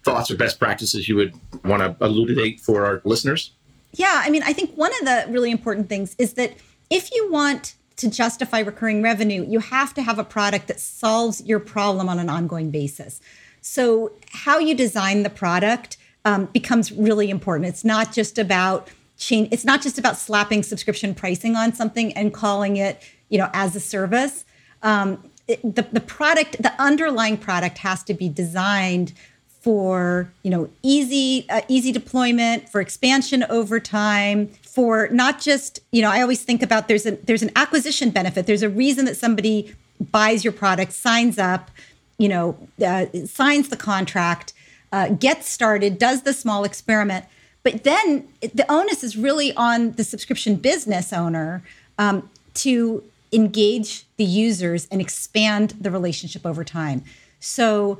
thoughts 0.01 0.31
or 0.31 0.37
best 0.37 0.57
practices 0.57 1.07
you 1.07 1.15
would 1.15 1.35
want 1.63 1.83
to 1.83 2.03
elucidate 2.03 2.59
for 2.59 2.87
our 2.87 3.03
listeners? 3.05 3.51
Yeah, 3.91 4.23
I 4.25 4.31
mean, 4.31 4.41
I 4.41 4.53
think 4.53 4.73
one 4.75 4.93
of 4.99 5.05
the 5.05 5.25
really 5.29 5.51
important 5.51 5.89
things 5.89 6.15
is 6.17 6.33
that 6.33 6.55
if 6.89 7.13
you 7.13 7.31
want 7.31 7.75
to 8.01 8.09
justify 8.09 8.59
recurring 8.59 9.01
revenue, 9.01 9.45
you 9.47 9.59
have 9.59 9.93
to 9.93 10.01
have 10.01 10.19
a 10.19 10.23
product 10.23 10.67
that 10.67 10.79
solves 10.79 11.41
your 11.45 11.59
problem 11.59 12.09
on 12.09 12.19
an 12.19 12.29
ongoing 12.29 12.69
basis. 12.69 13.21
So, 13.61 14.11
how 14.31 14.59
you 14.59 14.75
design 14.75 15.23
the 15.23 15.29
product 15.29 15.97
um, 16.25 16.45
becomes 16.47 16.91
really 16.91 17.29
important. 17.29 17.69
It's 17.69 17.85
not 17.85 18.11
just 18.11 18.37
about 18.37 18.89
change. 19.17 19.49
It's 19.51 19.65
not 19.65 19.81
just 19.81 19.97
about 19.97 20.17
slapping 20.17 20.63
subscription 20.63 21.13
pricing 21.15 21.55
on 21.55 21.73
something 21.73 22.11
and 22.13 22.33
calling 22.33 22.77
it, 22.77 23.01
you 23.29 23.37
know, 23.37 23.49
as 23.53 23.75
a 23.75 23.79
service. 23.79 24.45
Um, 24.83 25.23
it, 25.47 25.61
the 25.63 25.83
the 25.91 26.01
product, 26.01 26.61
the 26.61 26.73
underlying 26.81 27.37
product, 27.37 27.77
has 27.79 28.03
to 28.03 28.13
be 28.13 28.29
designed 28.29 29.13
for 29.61 30.31
you 30.41 30.49
know 30.49 30.69
easy 30.81 31.45
uh, 31.49 31.61
easy 31.67 31.91
deployment 31.91 32.67
for 32.67 32.81
expansion 32.81 33.45
over 33.49 33.79
time 33.79 34.47
for 34.63 35.07
not 35.09 35.39
just 35.39 35.79
you 35.91 36.01
know 36.01 36.09
i 36.09 36.21
always 36.21 36.43
think 36.43 36.63
about 36.63 36.87
there's 36.87 37.05
a 37.05 37.11
there's 37.11 37.43
an 37.43 37.51
acquisition 37.55 38.09
benefit. 38.09 38.45
There's 38.47 38.63
a 38.63 38.69
reason 38.69 39.05
that 39.05 39.15
somebody 39.15 39.73
buys 39.99 40.43
your 40.43 40.53
product 40.53 40.93
signs 40.93 41.37
up 41.37 41.69
you 42.17 42.27
know 42.27 42.57
uh, 42.85 43.05
signs 43.25 43.69
the 43.69 43.77
contract 43.77 44.53
uh, 44.91 45.09
gets 45.09 45.47
started 45.47 45.97
does 45.97 46.23
the 46.23 46.33
small 46.33 46.63
experiment. 46.63 47.25
But 47.63 47.83
then 47.83 48.27
the 48.41 48.65
onus 48.69 49.03
is 49.03 49.15
really 49.15 49.53
on 49.53 49.91
the 49.91 50.03
subscription 50.03 50.55
business 50.55 51.13
owner 51.13 51.61
um, 51.99 52.27
to 52.55 53.03
engage 53.31 54.05
the 54.17 54.25
users 54.25 54.87
and 54.91 54.99
expand 54.99 55.75
the 55.79 55.91
relationship 55.91 56.45
over 56.45 56.63
time. 56.63 57.03
So 57.39 57.99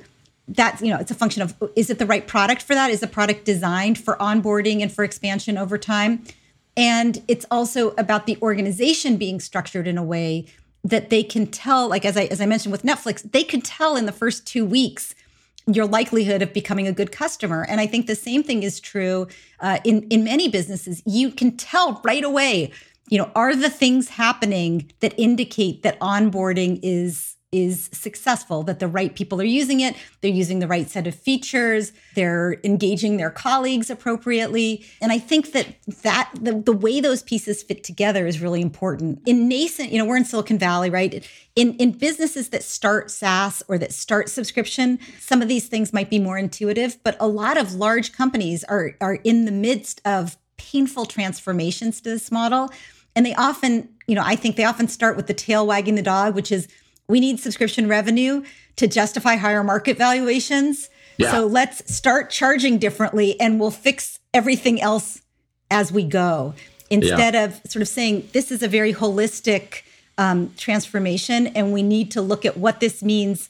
that's 0.51 0.81
you 0.81 0.89
know 0.89 0.97
it's 0.97 1.11
a 1.11 1.15
function 1.15 1.41
of 1.41 1.55
is 1.75 1.89
it 1.89 1.99
the 1.99 2.05
right 2.05 2.27
product 2.27 2.61
for 2.61 2.75
that? 2.75 2.89
Is 2.91 2.99
the 2.99 3.07
product 3.07 3.45
designed 3.45 3.97
for 3.97 4.15
onboarding 4.17 4.81
and 4.81 4.91
for 4.91 5.03
expansion 5.03 5.57
over 5.57 5.77
time? 5.77 6.23
And 6.77 7.21
it's 7.27 7.45
also 7.51 7.91
about 7.97 8.25
the 8.25 8.37
organization 8.41 9.17
being 9.17 9.39
structured 9.39 9.87
in 9.87 9.97
a 9.97 10.03
way 10.03 10.45
that 10.83 11.09
they 11.09 11.23
can 11.23 11.45
tell 11.45 11.87
like 11.87 12.05
as 12.05 12.17
i 12.17 12.23
as 12.25 12.41
i 12.41 12.45
mentioned 12.47 12.71
with 12.71 12.81
netflix 12.81 13.21
they 13.31 13.43
could 13.43 13.63
tell 13.63 13.95
in 13.95 14.07
the 14.07 14.11
first 14.11 14.47
two 14.47 14.65
weeks 14.65 15.13
your 15.67 15.85
likelihood 15.85 16.41
of 16.41 16.53
becoming 16.53 16.87
a 16.87 16.91
good 16.91 17.11
customer. 17.11 17.65
And 17.69 17.79
i 17.79 17.87
think 17.87 18.07
the 18.07 18.15
same 18.15 18.43
thing 18.43 18.63
is 18.63 18.79
true 18.79 19.27
uh, 19.59 19.79
in 19.83 20.03
in 20.09 20.23
many 20.23 20.49
businesses. 20.49 21.01
You 21.05 21.31
can 21.31 21.57
tell 21.57 22.01
right 22.03 22.23
away 22.23 22.71
you 23.09 23.17
know 23.17 23.29
are 23.35 23.55
the 23.55 23.69
things 23.69 24.09
happening 24.09 24.91
that 25.01 25.13
indicate 25.17 25.83
that 25.83 25.99
onboarding 25.99 26.79
is 26.81 27.35
is 27.51 27.89
successful, 27.91 28.63
that 28.63 28.79
the 28.79 28.87
right 28.87 29.13
people 29.13 29.41
are 29.41 29.45
using 29.45 29.81
it, 29.81 29.95
they're 30.21 30.31
using 30.31 30.59
the 30.59 30.67
right 30.67 30.89
set 30.89 31.05
of 31.05 31.13
features, 31.13 31.91
they're 32.15 32.61
engaging 32.63 33.17
their 33.17 33.29
colleagues 33.29 33.89
appropriately. 33.89 34.85
And 35.01 35.11
I 35.11 35.17
think 35.17 35.51
that 35.51 35.75
that 36.03 36.31
the, 36.39 36.53
the 36.53 36.71
way 36.71 37.01
those 37.01 37.21
pieces 37.21 37.61
fit 37.61 37.83
together 37.83 38.25
is 38.25 38.39
really 38.39 38.61
important. 38.61 39.19
In 39.25 39.49
nascent, 39.49 39.91
you 39.91 39.97
know, 39.97 40.05
we're 40.05 40.15
in 40.15 40.23
Silicon 40.23 40.57
Valley, 40.57 40.89
right? 40.89 41.27
In 41.57 41.73
in 41.75 41.91
businesses 41.91 42.49
that 42.49 42.63
start 42.63 43.11
SaaS 43.11 43.61
or 43.67 43.77
that 43.77 43.91
start 43.91 44.29
subscription, 44.29 44.97
some 45.19 45.41
of 45.41 45.49
these 45.49 45.67
things 45.67 45.91
might 45.91 46.09
be 46.09 46.19
more 46.19 46.37
intuitive, 46.37 46.97
but 47.03 47.17
a 47.19 47.27
lot 47.27 47.57
of 47.57 47.73
large 47.75 48.13
companies 48.13 48.63
are 48.65 48.95
are 49.01 49.15
in 49.15 49.43
the 49.43 49.51
midst 49.51 49.99
of 50.05 50.37
painful 50.55 51.05
transformations 51.05 51.99
to 51.99 52.09
this 52.09 52.31
model. 52.31 52.69
And 53.13 53.25
they 53.25 53.35
often, 53.35 53.89
you 54.07 54.15
know, 54.15 54.23
I 54.23 54.37
think 54.37 54.55
they 54.55 54.63
often 54.63 54.87
start 54.87 55.17
with 55.17 55.27
the 55.27 55.33
tail 55.33 55.67
wagging 55.67 55.95
the 55.95 56.01
dog, 56.01 56.33
which 56.33 56.49
is 56.49 56.69
we 57.11 57.19
need 57.19 57.39
subscription 57.39 57.87
revenue 57.87 58.43
to 58.77 58.87
justify 58.87 59.35
higher 59.35 59.63
market 59.63 59.97
valuations. 59.97 60.89
Yeah. 61.17 61.31
So 61.31 61.45
let's 61.45 61.93
start 61.93 62.29
charging 62.31 62.79
differently 62.79 63.39
and 63.39 63.59
we'll 63.59 63.69
fix 63.69 64.17
everything 64.33 64.81
else 64.81 65.21
as 65.69 65.91
we 65.91 66.03
go 66.03 66.53
instead 66.89 67.33
yeah. 67.33 67.45
of 67.45 67.61
sort 67.67 67.81
of 67.81 67.87
saying 67.87 68.29
this 68.33 68.51
is 68.51 68.63
a 68.63 68.67
very 68.67 68.93
holistic 68.93 69.83
um, 70.17 70.53
transformation 70.57 71.47
and 71.47 71.73
we 71.73 71.83
need 71.83 72.11
to 72.11 72.21
look 72.21 72.45
at 72.45 72.57
what 72.57 72.79
this 72.79 73.01
means 73.01 73.49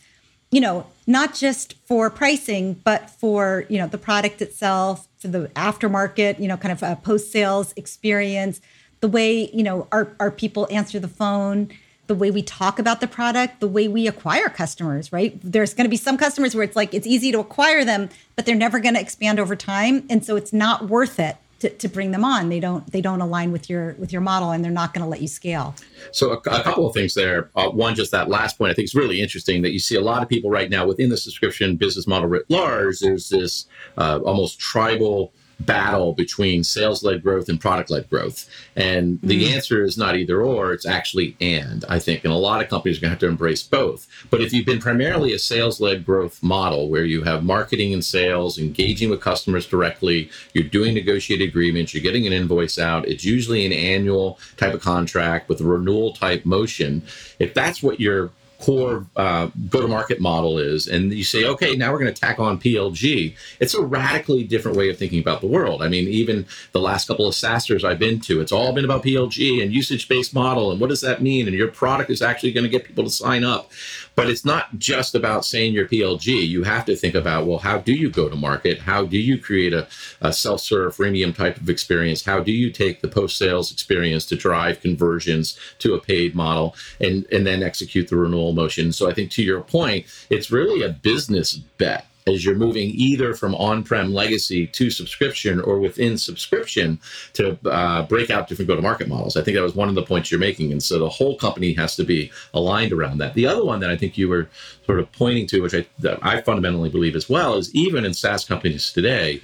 you 0.52 0.62
know 0.62 0.86
not 1.08 1.34
just 1.34 1.74
for 1.86 2.10
pricing 2.10 2.74
but 2.84 3.10
for 3.10 3.66
you 3.68 3.80
know 3.80 3.88
the 3.88 3.98
product 3.98 4.42
itself 4.42 5.08
for 5.18 5.28
the 5.28 5.48
aftermarket 5.56 6.40
you 6.40 6.48
know 6.48 6.56
kind 6.56 6.72
of 6.72 6.84
a 6.84 6.96
post 6.98 7.32
sales 7.32 7.74
experience 7.76 8.62
the 9.00 9.08
way 9.08 9.50
you 9.52 9.64
know 9.64 9.88
our, 9.92 10.16
our 10.20 10.30
people 10.30 10.68
answer 10.70 11.00
the 11.00 11.08
phone 11.08 11.68
the 12.08 12.16
way 12.16 12.32
we 12.32 12.42
talk 12.42 12.80
about 12.80 13.00
the 13.00 13.08
product, 13.08 13.60
the 13.60 13.68
way 13.68 13.88
we 13.88 14.08
acquire 14.08 14.50
customers, 14.50 15.14
right? 15.14 15.40
There's 15.44 15.74
going 15.74 15.86
to 15.86 15.90
be 15.90 15.98
some 15.98 16.18
customers 16.18 16.54
where 16.54 16.64
it's 16.64 16.76
like 16.76 16.94
it's 16.94 17.08
easy 17.08 17.32
to 17.32 17.40
acquire 17.40 17.86
them, 17.86 18.10
but 18.36 18.46
they're 18.46 18.56
never 18.56 18.80
going 18.80 18.96
to 18.96 19.02
expand 19.02 19.40
over 19.40 19.56
time, 19.56 20.06
and 20.10 20.26
so 20.26 20.36
it's 20.36 20.52
not 20.52 20.90
worth 20.90 21.20
it 21.20 21.38
to, 21.62 21.70
to 21.70 21.88
bring 21.88 22.12
them 22.12 22.26
on. 22.26 22.50
They 22.50 22.60
don't 22.60 22.92
they 22.92 23.02
don't 23.02 23.22
align 23.22 23.52
with 23.52 23.70
your 23.70 23.94
with 23.94 24.12
your 24.12 24.22
model, 24.22 24.52
and 24.52 24.64
they're 24.64 24.72
not 24.72 24.94
going 24.94 25.04
to 25.04 25.10
let 25.10 25.22
you 25.22 25.28
scale. 25.28 25.76
So 26.12 26.32
a, 26.32 26.38
a 26.38 26.64
couple 26.64 26.88
of 26.88 26.94
things 26.94 27.14
there. 27.14 27.50
Uh, 27.56 27.70
one, 27.70 27.96
just 27.96 28.12
that 28.12 28.30
last 28.30 28.58
point, 28.58 28.72
I 28.72 28.74
think 28.74 28.86
is 28.86 28.96
really 28.96 29.22
interesting 29.22 29.62
that 29.62 29.72
you 29.72 29.80
see 29.80 29.96
a 29.96 30.02
lot 30.02 30.24
of 30.24 30.30
people 30.30 30.50
right 30.50 30.70
now 30.70 30.86
within 30.86 31.10
the 31.10 31.18
subscription 31.18 31.78
business 31.78 32.08
model 32.08 32.28
writ 32.28 32.46
large. 32.50 33.00
There's 33.00 33.30
this 33.30 33.68
uh, 33.98 34.20
almost 34.26 34.60
tribal 34.60 35.34
battle 35.66 36.14
between 36.14 36.64
sales 36.64 37.04
led 37.04 37.24
growth 37.24 37.50
and 37.50 37.60
product 37.60 37.90
led 37.90 38.10
growth. 38.10 38.50
And 38.76 39.20
the 39.22 39.46
mm. 39.46 39.54
answer 39.54 39.84
is 39.84 39.98
not 39.98 40.16
either 40.16 40.42
or, 40.42 40.74
it's 40.74 40.86
actually 40.86 41.36
and, 41.40 41.86
I 41.90 42.00
think. 42.00 42.24
And 42.24 42.34
a 42.34 42.38
lot 42.38 42.62
of 42.62 42.70
companies 42.70 42.98
are 42.98 43.02
going 43.02 43.10
to 43.10 43.14
have 43.16 43.20
to 43.20 43.28
embrace 43.28 43.64
both. 43.64 44.08
But 44.30 44.42
if 44.42 44.54
you've 44.54 44.66
been 44.66 44.80
primarily 44.80 45.34
a 45.34 45.40
sales 45.40 45.80
led 45.80 46.06
growth 46.06 46.42
model 46.42 46.90
where 46.90 47.06
you 47.06 47.24
have 47.24 47.44
marketing 47.44 47.94
and 47.94 48.04
sales, 48.04 48.58
engaging 48.58 49.10
with 49.10 49.22
customers 49.22 49.68
directly, 49.68 50.30
you're 50.54 50.64
doing 50.64 50.94
negotiated 50.94 51.48
agreements, 51.48 51.94
you're 51.94 52.04
getting 52.04 52.28
an 52.28 52.34
invoice 52.34 52.80
out, 52.80 53.08
it's 53.08 53.24
usually 53.24 53.66
an 53.66 53.74
annual 53.74 54.40
type 54.58 54.74
of 54.74 54.82
contract 54.82 55.50
with 55.50 55.62
a 55.62 55.66
renewal 55.66 56.14
type 56.14 56.46
motion. 56.46 57.04
If 57.40 57.54
that's 57.54 57.82
what 57.82 58.00
you're 58.00 58.32
core 58.62 59.06
uh, 59.16 59.50
go 59.70 59.82
to 59.82 59.88
market 59.88 60.22
model 60.22 60.58
is, 60.58 60.88
and 60.88 61.12
you 61.12 61.24
say, 61.24 61.46
okay, 61.46 61.76
now 61.76 61.92
we're 61.92 62.00
going 62.00 62.14
to 62.14 62.20
tack 62.20 62.40
on 62.40 62.60
PLG, 62.60 63.36
it's 63.60 63.74
a 63.74 63.82
radically 63.82 64.44
different 64.44 64.78
way 64.78 64.90
of 64.90 64.98
thinking 64.98 65.20
about 65.20 65.42
the 65.42 65.48
world. 65.48 65.82
I 65.82 65.90
mean, 65.90 66.08
even 66.08 66.46
the 66.72 66.80
last 66.80 67.08
couple 67.08 67.28
of 67.28 67.34
SaaStrs 67.34 67.84
I've 67.84 68.00
been 68.00 68.20
to, 68.22 68.40
it's 68.42 68.52
all 68.52 68.74
been 68.74 68.86
about 68.86 69.04
PLG 69.04 69.62
and 69.62 69.74
usage 69.74 70.08
based 70.08 70.34
model, 70.34 70.72
and 70.72 70.80
what 70.80 70.90
does 70.90 71.02
that 71.02 71.22
mean? 71.22 71.48
And 71.48 71.56
your 71.56 71.70
product 71.70 72.10
is 72.10 72.22
actually 72.22 72.52
going 72.54 72.64
to 72.64 72.70
get 72.70 72.86
people 72.86 73.04
to 73.04 73.10
sign 73.10 73.44
up. 73.44 73.72
But 74.16 74.30
it's 74.30 74.46
not 74.46 74.78
just 74.78 75.16
about 75.16 75.46
saying 75.46 75.74
your 75.74 75.88
PLG. 75.88 76.48
You 76.48 76.64
have 76.64 76.86
to 76.86 76.96
think 76.96 77.16
about, 77.16 77.46
well, 77.48 77.60
how 77.60 77.78
do 77.78 77.94
you 77.94 78.10
go 78.10 78.30
to 78.30 78.36
market? 78.36 78.80
How 78.80 79.06
do 79.06 79.18
you 79.18 79.38
create 79.38 79.74
a, 79.74 79.88
a 80.20 80.34
self 80.34 80.62
serve 80.62 80.96
freemium 80.96 81.36
type 81.36 81.58
of 81.58 81.70
experience? 81.70 82.26
How 82.26 82.42
do 82.42 82.52
you 82.52 82.72
take 82.72 83.02
the 83.02 83.08
post 83.08 83.38
sales 83.38 83.72
experience 83.72 84.26
to 84.28 84.36
drive 84.36 84.82
conversions 84.82 85.58
to 85.80 85.94
a 85.94 86.02
paid 86.02 86.36
model 86.36 86.76
and, 87.00 87.26
and 87.32 87.48
then 87.48 87.64
execute 87.64 88.10
the 88.10 88.18
renewal 88.18 88.54
motion? 88.54 88.92
So 88.92 89.10
I 89.10 89.14
think 89.14 89.32
to 89.32 89.44
your 89.44 89.62
point, 89.62 90.06
it's 90.30 90.52
really 90.52 90.84
a 90.84 90.90
business 90.90 91.54
bet 91.54 92.06
as 92.28 92.46
you're 92.46 92.56
moving 92.56 92.90
either 92.94 93.34
from 93.34 93.56
on-prem 93.56 94.14
legacy 94.14 94.68
to 94.68 94.90
subscription 94.90 95.60
or 95.62 95.80
within 95.80 96.18
subscription 96.18 97.00
to 97.34 97.58
uh, 97.70 98.04
break 98.04 98.30
out 98.30 98.48
different 98.48 98.68
go-to-market 98.68 99.08
models. 99.08 99.36
I 99.36 99.42
think 99.42 99.56
that 99.56 99.64
was 99.64 99.76
one 99.76 99.90
of 99.90 99.96
the 99.96 100.04
points 100.04 100.30
you're 100.30 100.40
making, 100.40 100.72
and 100.72 100.82
so 100.82 101.00
the 101.00 101.10
whole 101.10 101.38
company 101.38 101.74
has 101.74 101.96
to 101.96 102.04
be 102.04 102.32
aligned 102.54 102.94
around 102.94 103.18
that. 103.18 103.34
The 103.34 103.48
other 103.48 103.66
one 103.66 103.80
that 103.80 103.90
I 103.90 103.98
think 103.98 104.18
you 104.18 104.30
were 104.30 104.50
sort 104.86 105.00
of 105.00 105.12
pointing 105.14 105.48
to, 105.48 105.62
which 105.62 105.74
I, 105.74 105.86
I 106.22 106.42
fundamentally 106.42 106.90
believe 106.90 107.16
as 107.16 107.30
well, 107.30 107.56
is 107.56 107.74
even 107.74 108.06
in 108.06 108.14
SaaS 108.14 108.46
companies 108.46 108.94
today, 108.94 109.42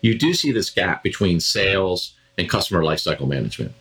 you 0.00 0.16
do 0.16 0.32
see 0.32 0.52
this 0.52 0.70
gap 0.70 1.02
between 1.02 1.40
sales 1.40 2.14
and 2.38 2.48
customer 2.48 2.82
lifecycle 2.82 3.28
management. 3.28 3.72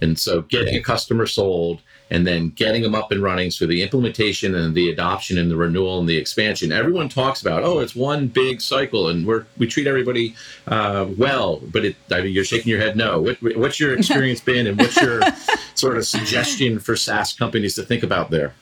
And 0.00 0.18
so 0.18 0.42
getting 0.42 0.74
a 0.74 0.82
customer 0.82 1.26
sold 1.26 1.80
and 2.10 2.26
then 2.26 2.50
getting 2.50 2.82
them 2.82 2.94
up 2.94 3.12
and 3.12 3.22
running. 3.22 3.50
So 3.50 3.66
the 3.66 3.82
implementation 3.82 4.54
and 4.54 4.74
the 4.74 4.90
adoption 4.90 5.38
and 5.38 5.50
the 5.50 5.56
renewal 5.56 6.00
and 6.00 6.08
the 6.08 6.16
expansion. 6.16 6.72
Everyone 6.72 7.08
talks 7.08 7.40
about, 7.40 7.62
oh, 7.62 7.78
it's 7.78 7.94
one 7.94 8.26
big 8.26 8.60
cycle, 8.60 9.08
and 9.08 9.26
we're 9.26 9.46
we 9.58 9.66
treat 9.66 9.86
everybody 9.86 10.34
uh, 10.66 11.06
well. 11.16 11.60
But 11.70 11.84
it, 11.84 11.96
I 12.10 12.22
mean, 12.22 12.32
you're 12.32 12.44
shaking 12.44 12.70
your 12.70 12.80
head 12.80 12.96
no. 12.96 13.20
What, 13.20 13.38
what's 13.56 13.78
your 13.78 13.94
experience 13.94 14.40
been, 14.40 14.66
and 14.66 14.78
what's 14.78 15.00
your 15.00 15.20
sort 15.74 15.96
of 15.96 16.06
suggestion 16.06 16.78
for 16.78 16.96
SaaS 16.96 17.32
companies 17.32 17.74
to 17.76 17.82
think 17.82 18.02
about 18.02 18.30
there? 18.30 18.54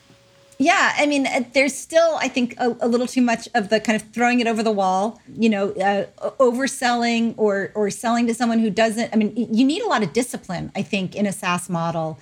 Yeah, 0.60 0.92
I 0.96 1.06
mean, 1.06 1.24
uh, 1.24 1.44
there's 1.54 1.72
still, 1.72 2.16
I 2.16 2.26
think, 2.26 2.56
a, 2.58 2.76
a, 2.80 2.88
little 2.88 3.06
too 3.06 3.22
much 3.22 3.48
of 3.54 3.68
the 3.68 3.78
kind 3.78 3.94
of 3.94 4.08
throwing 4.10 4.40
it 4.40 4.48
over 4.48 4.60
the 4.60 4.72
wall, 4.72 5.20
you 5.32 5.48
know, 5.48 5.70
uh, 5.74 6.06
overselling 6.40 7.34
or 7.36 7.70
or 7.76 7.90
selling 7.90 8.26
to 8.26 8.34
someone 8.34 8.58
who 8.58 8.68
doesn't. 8.68 9.14
I 9.14 9.16
mean, 9.16 9.32
you 9.36 9.64
need 9.64 9.82
a 9.82 9.86
lot 9.86 10.02
of 10.02 10.12
discipline, 10.12 10.72
I 10.74 10.82
think, 10.82 11.14
in 11.14 11.26
a 11.26 11.32
SaaS 11.32 11.70
model 11.70 12.18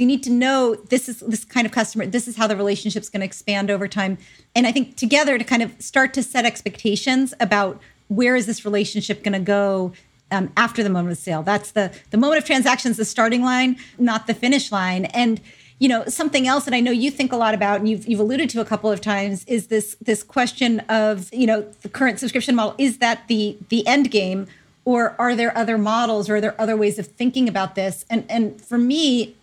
you 0.00 0.06
need 0.06 0.22
to 0.24 0.30
know 0.30 0.74
this 0.74 1.08
is 1.08 1.20
this 1.20 1.44
kind 1.44 1.66
of 1.66 1.72
customer, 1.72 2.06
this 2.06 2.26
is 2.26 2.36
how 2.36 2.46
the 2.46 2.56
relationship's 2.56 3.08
going 3.08 3.20
to 3.20 3.26
expand 3.26 3.70
over 3.70 3.86
time. 3.86 4.18
And 4.54 4.66
I 4.66 4.72
think 4.72 4.96
together 4.96 5.38
to 5.38 5.44
kind 5.44 5.62
of 5.62 5.80
start 5.80 6.14
to 6.14 6.22
set 6.22 6.44
expectations 6.44 7.34
about 7.38 7.80
where 8.08 8.34
is 8.34 8.46
this 8.46 8.64
relationship 8.64 9.22
going 9.22 9.34
to 9.34 9.38
go 9.38 9.92
um, 10.30 10.50
after 10.56 10.82
the 10.82 10.90
moment 10.90 11.12
of 11.12 11.18
sale. 11.18 11.42
That's 11.42 11.72
the 11.72 11.92
the 12.10 12.16
moment 12.16 12.38
of 12.38 12.44
transactions, 12.44 12.96
the 12.96 13.04
starting 13.04 13.42
line, 13.42 13.76
not 13.98 14.26
the 14.26 14.34
finish 14.34 14.70
line. 14.72 15.06
And 15.06 15.40
you 15.78 15.88
know 15.88 16.04
something 16.06 16.46
else 16.46 16.64
that 16.66 16.74
I 16.74 16.80
know 16.80 16.90
you 16.90 17.10
think 17.10 17.32
a 17.32 17.36
lot 17.36 17.54
about, 17.54 17.80
and 17.80 17.88
you've 17.88 18.06
you've 18.06 18.20
alluded 18.20 18.50
to 18.50 18.60
a 18.60 18.64
couple 18.64 18.90
of 18.90 19.00
times, 19.00 19.44
is 19.46 19.68
this 19.68 19.96
this 20.00 20.22
question 20.22 20.80
of 20.88 21.32
you 21.32 21.46
know 21.46 21.62
the 21.82 21.88
current 21.88 22.20
subscription 22.20 22.54
model. 22.54 22.74
Is 22.78 22.98
that 22.98 23.26
the 23.28 23.56
the 23.70 23.86
end 23.86 24.10
game, 24.10 24.46
or 24.84 25.16
are 25.18 25.34
there 25.34 25.56
other 25.56 25.78
models, 25.78 26.28
or 26.28 26.36
are 26.36 26.40
there 26.40 26.60
other 26.60 26.76
ways 26.76 26.98
of 26.98 27.06
thinking 27.06 27.48
about 27.48 27.74
this? 27.74 28.04
And 28.10 28.24
and 28.28 28.60
for 28.60 28.78
me, 28.78 29.36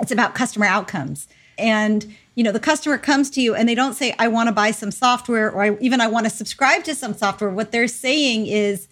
it's 0.00 0.12
about 0.12 0.34
customer 0.34 0.66
outcomes. 0.66 1.28
And 1.58 2.14
you 2.34 2.44
know, 2.44 2.52
the 2.52 2.60
customer 2.60 2.98
comes 2.98 3.30
to 3.30 3.42
you 3.42 3.56
and 3.56 3.68
they 3.68 3.74
don't 3.74 3.94
say, 3.94 4.14
I 4.16 4.28
want 4.28 4.48
to 4.48 4.52
buy 4.52 4.70
some 4.70 4.92
software 4.92 5.50
or 5.50 5.60
I, 5.60 5.76
even 5.80 6.00
I 6.00 6.06
want 6.06 6.24
to 6.24 6.30
subscribe 6.30 6.84
to 6.84 6.94
some 6.94 7.12
software. 7.12 7.50
What 7.50 7.72
they're 7.72 7.88
saying 7.88 8.46
is, 8.46 8.86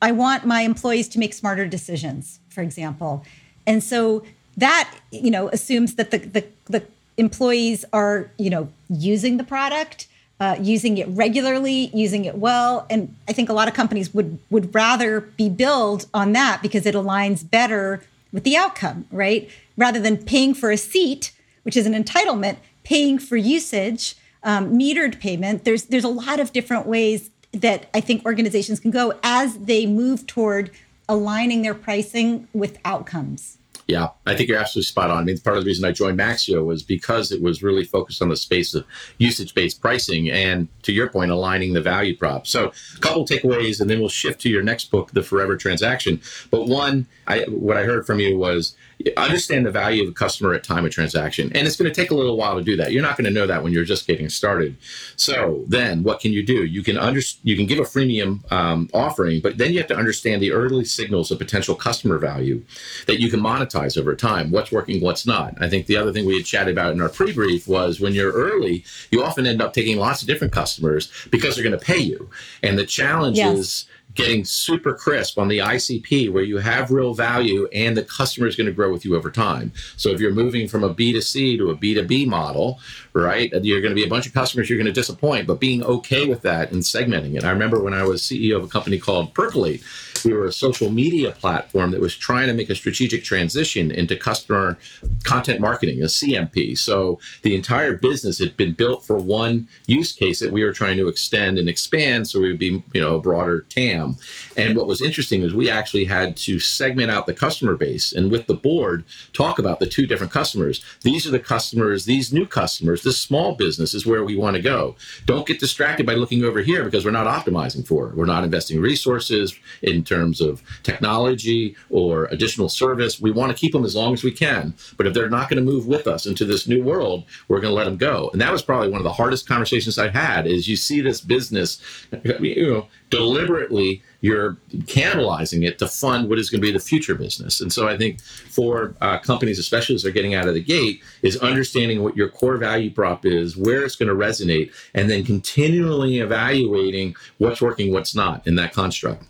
I 0.00 0.12
want 0.12 0.46
my 0.46 0.62
employees 0.62 1.06
to 1.08 1.18
make 1.18 1.34
smarter 1.34 1.66
decisions, 1.66 2.38
for 2.48 2.62
example. 2.62 3.26
And 3.66 3.82
so 3.84 4.24
that, 4.56 4.90
you 5.10 5.30
know, 5.30 5.48
assumes 5.48 5.96
that 5.96 6.12
the, 6.12 6.18
the, 6.18 6.44
the 6.64 6.82
employees 7.18 7.84
are, 7.92 8.30
you 8.38 8.48
know, 8.48 8.68
using 8.88 9.36
the 9.36 9.44
product, 9.44 10.08
uh, 10.40 10.56
using 10.58 10.96
it 10.98 11.08
regularly, 11.08 11.90
using 11.92 12.24
it 12.24 12.36
well. 12.36 12.86
And 12.88 13.14
I 13.28 13.32
think 13.32 13.50
a 13.50 13.52
lot 13.52 13.68
of 13.68 13.74
companies 13.74 14.14
would 14.14 14.38
would 14.50 14.74
rather 14.74 15.20
be 15.20 15.48
billed 15.48 16.06
on 16.14 16.32
that 16.32 16.62
because 16.62 16.86
it 16.86 16.94
aligns 16.94 17.48
better 17.48 18.02
with 18.32 18.44
the 18.44 18.56
outcome, 18.56 19.06
right? 19.10 19.50
Rather 19.78 19.98
than 19.98 20.18
paying 20.18 20.52
for 20.52 20.70
a 20.70 20.76
seat, 20.76 21.32
which 21.62 21.76
is 21.76 21.86
an 21.86 21.94
entitlement, 21.94 22.58
paying 22.84 23.18
for 23.18 23.36
usage, 23.36 24.14
um, 24.42 24.78
metered 24.78 25.20
payment. 25.20 25.64
There's 25.64 25.84
there's 25.84 26.04
a 26.04 26.08
lot 26.08 26.40
of 26.40 26.52
different 26.52 26.86
ways 26.86 27.30
that 27.52 27.88
I 27.94 28.00
think 28.00 28.24
organizations 28.24 28.80
can 28.80 28.90
go 28.90 29.18
as 29.22 29.58
they 29.58 29.86
move 29.86 30.26
toward 30.26 30.70
aligning 31.08 31.62
their 31.62 31.74
pricing 31.74 32.48
with 32.52 32.78
outcomes. 32.84 33.58
Yeah, 33.86 34.08
I 34.26 34.36
think 34.36 34.50
you're 34.50 34.58
absolutely 34.58 34.84
spot 34.84 35.10
on. 35.10 35.16
I 35.16 35.24
mean, 35.24 35.38
part 35.38 35.56
of 35.56 35.64
the 35.64 35.68
reason 35.68 35.86
I 35.86 35.92
joined 35.92 36.18
Maxio 36.18 36.62
was 36.62 36.82
because 36.82 37.32
it 37.32 37.40
was 37.40 37.62
really 37.62 37.84
focused 37.84 38.20
on 38.20 38.28
the 38.28 38.36
space 38.36 38.74
of 38.74 38.84
usage 39.16 39.54
based 39.54 39.80
pricing 39.80 40.30
and, 40.30 40.68
to 40.82 40.92
your 40.92 41.08
point, 41.08 41.30
aligning 41.30 41.72
the 41.72 41.80
value 41.80 42.14
prop. 42.14 42.46
So, 42.46 42.70
a 42.96 43.00
couple 43.00 43.24
takeaways, 43.24 43.80
and 43.80 43.88
then 43.88 43.98
we'll 43.98 44.10
shift 44.10 44.42
to 44.42 44.50
your 44.50 44.62
next 44.62 44.90
book, 44.90 45.12
The 45.12 45.22
Forever 45.22 45.56
Transaction. 45.56 46.20
But 46.50 46.68
one, 46.68 47.06
I, 47.26 47.44
what 47.44 47.78
I 47.78 47.84
heard 47.84 48.06
from 48.06 48.20
you 48.20 48.36
was 48.36 48.76
understand 49.16 49.66
the 49.66 49.70
value 49.70 50.02
of 50.02 50.08
the 50.08 50.14
customer 50.14 50.54
at 50.54 50.64
time 50.64 50.84
of 50.84 50.90
transaction. 50.90 51.52
And 51.54 51.66
it's 51.66 51.76
going 51.76 51.90
to 51.90 51.94
take 51.94 52.10
a 52.10 52.14
little 52.14 52.36
while 52.36 52.56
to 52.56 52.62
do 52.62 52.76
that. 52.76 52.92
You're 52.92 53.02
not 53.02 53.16
going 53.16 53.26
to 53.26 53.30
know 53.30 53.46
that 53.46 53.62
when 53.62 53.72
you're 53.72 53.84
just 53.84 54.06
getting 54.06 54.28
started. 54.28 54.76
So 55.16 55.64
then 55.68 56.02
what 56.02 56.20
can 56.20 56.32
you 56.32 56.44
do? 56.44 56.64
You 56.64 56.82
can 56.82 56.98
under, 56.98 57.20
you 57.42 57.56
can 57.56 57.66
give 57.66 57.78
a 57.78 57.82
freemium 57.82 58.50
um, 58.52 58.88
offering, 58.92 59.40
but 59.40 59.58
then 59.58 59.72
you 59.72 59.78
have 59.78 59.88
to 59.88 59.96
understand 59.96 60.42
the 60.42 60.52
early 60.52 60.84
signals 60.84 61.30
of 61.30 61.38
potential 61.38 61.74
customer 61.74 62.18
value 62.18 62.62
that 63.06 63.20
you 63.20 63.30
can 63.30 63.40
monetize 63.40 63.68
monetize 63.68 63.98
over 63.98 64.14
time. 64.14 64.50
What's 64.50 64.72
working, 64.72 65.00
what's 65.00 65.26
not. 65.26 65.60
I 65.60 65.68
think 65.68 65.86
the 65.86 65.96
other 65.96 66.12
thing 66.12 66.26
we 66.26 66.36
had 66.36 66.46
chatted 66.46 66.74
about 66.74 66.92
in 66.92 67.00
our 67.00 67.08
pre-brief 67.08 67.68
was 67.68 68.00
when 68.00 68.14
you're 68.14 68.32
early, 68.32 68.84
you 69.10 69.22
often 69.22 69.46
end 69.46 69.62
up 69.62 69.72
taking 69.72 69.98
lots 69.98 70.22
of 70.22 70.28
different 70.28 70.52
customers 70.52 71.10
because 71.30 71.54
they're 71.54 71.64
going 71.64 71.78
to 71.78 71.84
pay 71.84 71.98
you. 71.98 72.30
And 72.62 72.78
the 72.78 72.86
challenge 72.86 73.36
yes. 73.36 73.58
is 73.58 73.86
getting 74.18 74.44
super 74.44 74.92
crisp 74.94 75.38
on 75.38 75.48
the 75.48 75.58
ICP 75.58 76.30
where 76.32 76.42
you 76.42 76.58
have 76.58 76.90
real 76.90 77.14
value 77.14 77.68
and 77.72 77.96
the 77.96 78.02
customer 78.02 78.48
is 78.48 78.56
going 78.56 78.66
to 78.66 78.72
grow 78.72 78.92
with 78.92 79.04
you 79.04 79.16
over 79.16 79.30
time. 79.30 79.72
So 79.96 80.10
if 80.10 80.20
you're 80.20 80.32
moving 80.32 80.66
from 80.66 80.82
a 80.82 80.92
B2C 80.92 81.56
to 81.58 81.70
a 81.70 81.76
B2B 81.76 82.26
model, 82.26 82.80
right, 83.12 83.50
you're 83.62 83.80
going 83.80 83.92
to 83.92 84.00
be 84.00 84.04
a 84.04 84.08
bunch 84.08 84.26
of 84.26 84.34
customers 84.34 84.68
you're 84.68 84.78
going 84.78 84.86
to 84.86 84.92
disappoint, 84.92 85.46
but 85.46 85.60
being 85.60 85.84
okay 85.84 86.26
with 86.26 86.42
that 86.42 86.72
and 86.72 86.82
segmenting 86.82 87.36
it. 87.36 87.44
I 87.44 87.50
remember 87.50 87.80
when 87.80 87.94
I 87.94 88.02
was 88.02 88.20
CEO 88.22 88.56
of 88.56 88.64
a 88.64 88.68
company 88.68 88.98
called 88.98 89.34
Percolate, 89.34 89.82
we 90.24 90.32
were 90.32 90.46
a 90.46 90.52
social 90.52 90.90
media 90.90 91.32
platform 91.32 91.90
that 91.90 92.00
was 92.00 92.16
trying 92.16 92.46
to 92.48 92.54
make 92.54 92.70
a 92.70 92.74
strategic 92.74 93.24
transition 93.24 93.90
into 93.90 94.16
customer 94.16 94.78
content 95.24 95.60
marketing, 95.60 96.02
a 96.02 96.06
CMP. 96.06 96.76
So 96.76 97.18
the 97.42 97.54
entire 97.54 97.96
business 97.96 98.38
had 98.38 98.56
been 98.56 98.72
built 98.72 99.04
for 99.04 99.16
one 99.16 99.68
use 99.86 100.12
case 100.12 100.40
that 100.40 100.52
we 100.52 100.64
were 100.64 100.72
trying 100.72 100.96
to 100.98 101.08
extend 101.08 101.58
and 101.58 101.68
expand 101.68 102.28
so 102.28 102.40
we 102.40 102.48
would 102.48 102.58
be, 102.58 102.82
you 102.92 103.00
know, 103.00 103.16
a 103.16 103.20
broader 103.20 103.62
TAM. 103.68 104.16
And 104.56 104.76
what 104.76 104.86
was 104.86 105.02
interesting 105.02 105.42
is 105.42 105.54
we 105.54 105.70
actually 105.70 106.04
had 106.04 106.36
to 106.38 106.58
segment 106.58 107.10
out 107.10 107.26
the 107.26 107.34
customer 107.34 107.74
base 107.74 108.12
and 108.12 108.30
with 108.30 108.46
the 108.46 108.54
board 108.54 109.04
talk 109.32 109.58
about 109.58 109.80
the 109.80 109.86
two 109.86 110.06
different 110.06 110.32
customers. 110.32 110.84
These 111.02 111.26
are 111.26 111.30
the 111.30 111.38
customers, 111.38 112.04
these 112.04 112.32
new 112.32 112.46
customers, 112.46 113.02
this 113.02 113.20
small 113.20 113.54
business 113.54 113.94
is 113.94 114.06
where 114.06 114.24
we 114.24 114.36
want 114.36 114.56
to 114.56 114.62
go. 114.62 114.96
Don't 115.26 115.46
get 115.46 115.60
distracted 115.60 116.06
by 116.06 116.14
looking 116.14 116.44
over 116.44 116.60
here 116.60 116.84
because 116.84 117.04
we're 117.04 117.10
not 117.10 117.26
optimizing 117.26 117.86
for 117.86 118.08
it. 118.08 118.16
We're 118.16 118.26
not 118.26 118.44
investing 118.44 118.80
resources 118.80 119.54
in 119.82 120.04
terms 120.08 120.40
of 120.40 120.62
technology 120.82 121.76
or 121.90 122.24
additional 122.26 122.68
service. 122.68 123.20
We 123.20 123.30
want 123.30 123.52
to 123.52 123.58
keep 123.58 123.72
them 123.72 123.84
as 123.84 123.94
long 123.94 124.12
as 124.12 124.24
we 124.24 124.32
can. 124.32 124.74
But 124.96 125.06
if 125.06 125.14
they're 125.14 125.30
not 125.30 125.48
going 125.48 125.64
to 125.64 125.72
move 125.72 125.86
with 125.86 126.06
us 126.06 126.26
into 126.26 126.44
this 126.44 126.66
new 126.66 126.82
world, 126.82 127.24
we're 127.48 127.60
going 127.60 127.72
to 127.72 127.76
let 127.76 127.84
them 127.84 127.96
go. 127.96 128.30
And 128.32 128.40
that 128.40 128.52
was 128.52 128.62
probably 128.62 128.88
one 128.88 129.00
of 129.00 129.04
the 129.04 129.12
hardest 129.12 129.46
conversations 129.46 129.98
I 129.98 130.08
had 130.08 130.46
is 130.46 130.68
you 130.68 130.76
see 130.76 131.00
this 131.00 131.20
business, 131.20 131.80
you 132.24 132.70
know, 132.70 132.88
deliberately 133.10 134.02
you're 134.20 134.56
cannibalizing 134.70 135.64
it 135.66 135.78
to 135.78 135.86
fund 135.86 136.28
what 136.28 136.38
is 136.38 136.50
going 136.50 136.60
to 136.60 136.66
be 136.66 136.72
the 136.72 136.80
future 136.80 137.14
business. 137.14 137.60
And 137.60 137.72
so 137.72 137.86
I 137.86 137.96
think 137.96 138.20
for 138.20 138.94
uh, 139.00 139.18
companies, 139.18 139.58
especially 139.58 139.94
as 139.94 140.02
they're 140.02 140.12
getting 140.12 140.34
out 140.34 140.48
of 140.48 140.54
the 140.54 140.62
gate, 140.62 141.02
is 141.22 141.36
understanding 141.36 142.02
what 142.02 142.16
your 142.16 142.28
core 142.28 142.56
value 142.56 142.90
prop 142.90 143.24
is, 143.24 143.56
where 143.56 143.84
it's 143.84 143.96
going 143.96 144.08
to 144.08 144.14
resonate, 144.14 144.72
and 144.94 145.08
then 145.08 145.24
continually 145.24 146.18
evaluating 146.18 147.14
what's 147.38 147.62
working, 147.62 147.92
what's 147.92 148.14
not 148.14 148.44
in 148.46 148.56
that 148.56 148.72
construct. 148.72 149.24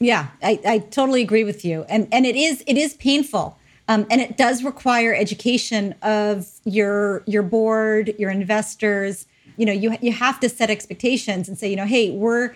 Yeah, 0.00 0.28
I, 0.42 0.60
I 0.66 0.78
totally 0.78 1.22
agree 1.22 1.44
with 1.44 1.64
you. 1.64 1.84
And 1.88 2.08
and 2.12 2.26
it 2.26 2.36
is 2.36 2.62
it 2.66 2.76
is 2.76 2.94
painful. 2.94 3.58
Um, 3.86 4.06
and 4.10 4.20
it 4.20 4.38
does 4.38 4.64
require 4.64 5.14
education 5.14 5.94
of 6.02 6.48
your 6.64 7.22
your 7.26 7.42
board, 7.42 8.14
your 8.18 8.30
investors. 8.30 9.26
You 9.56 9.66
know, 9.66 9.72
you 9.72 9.96
you 10.00 10.12
have 10.12 10.40
to 10.40 10.48
set 10.48 10.70
expectations 10.70 11.48
and 11.48 11.58
say, 11.58 11.68
you 11.68 11.76
know, 11.76 11.86
hey, 11.86 12.10
we're 12.10 12.54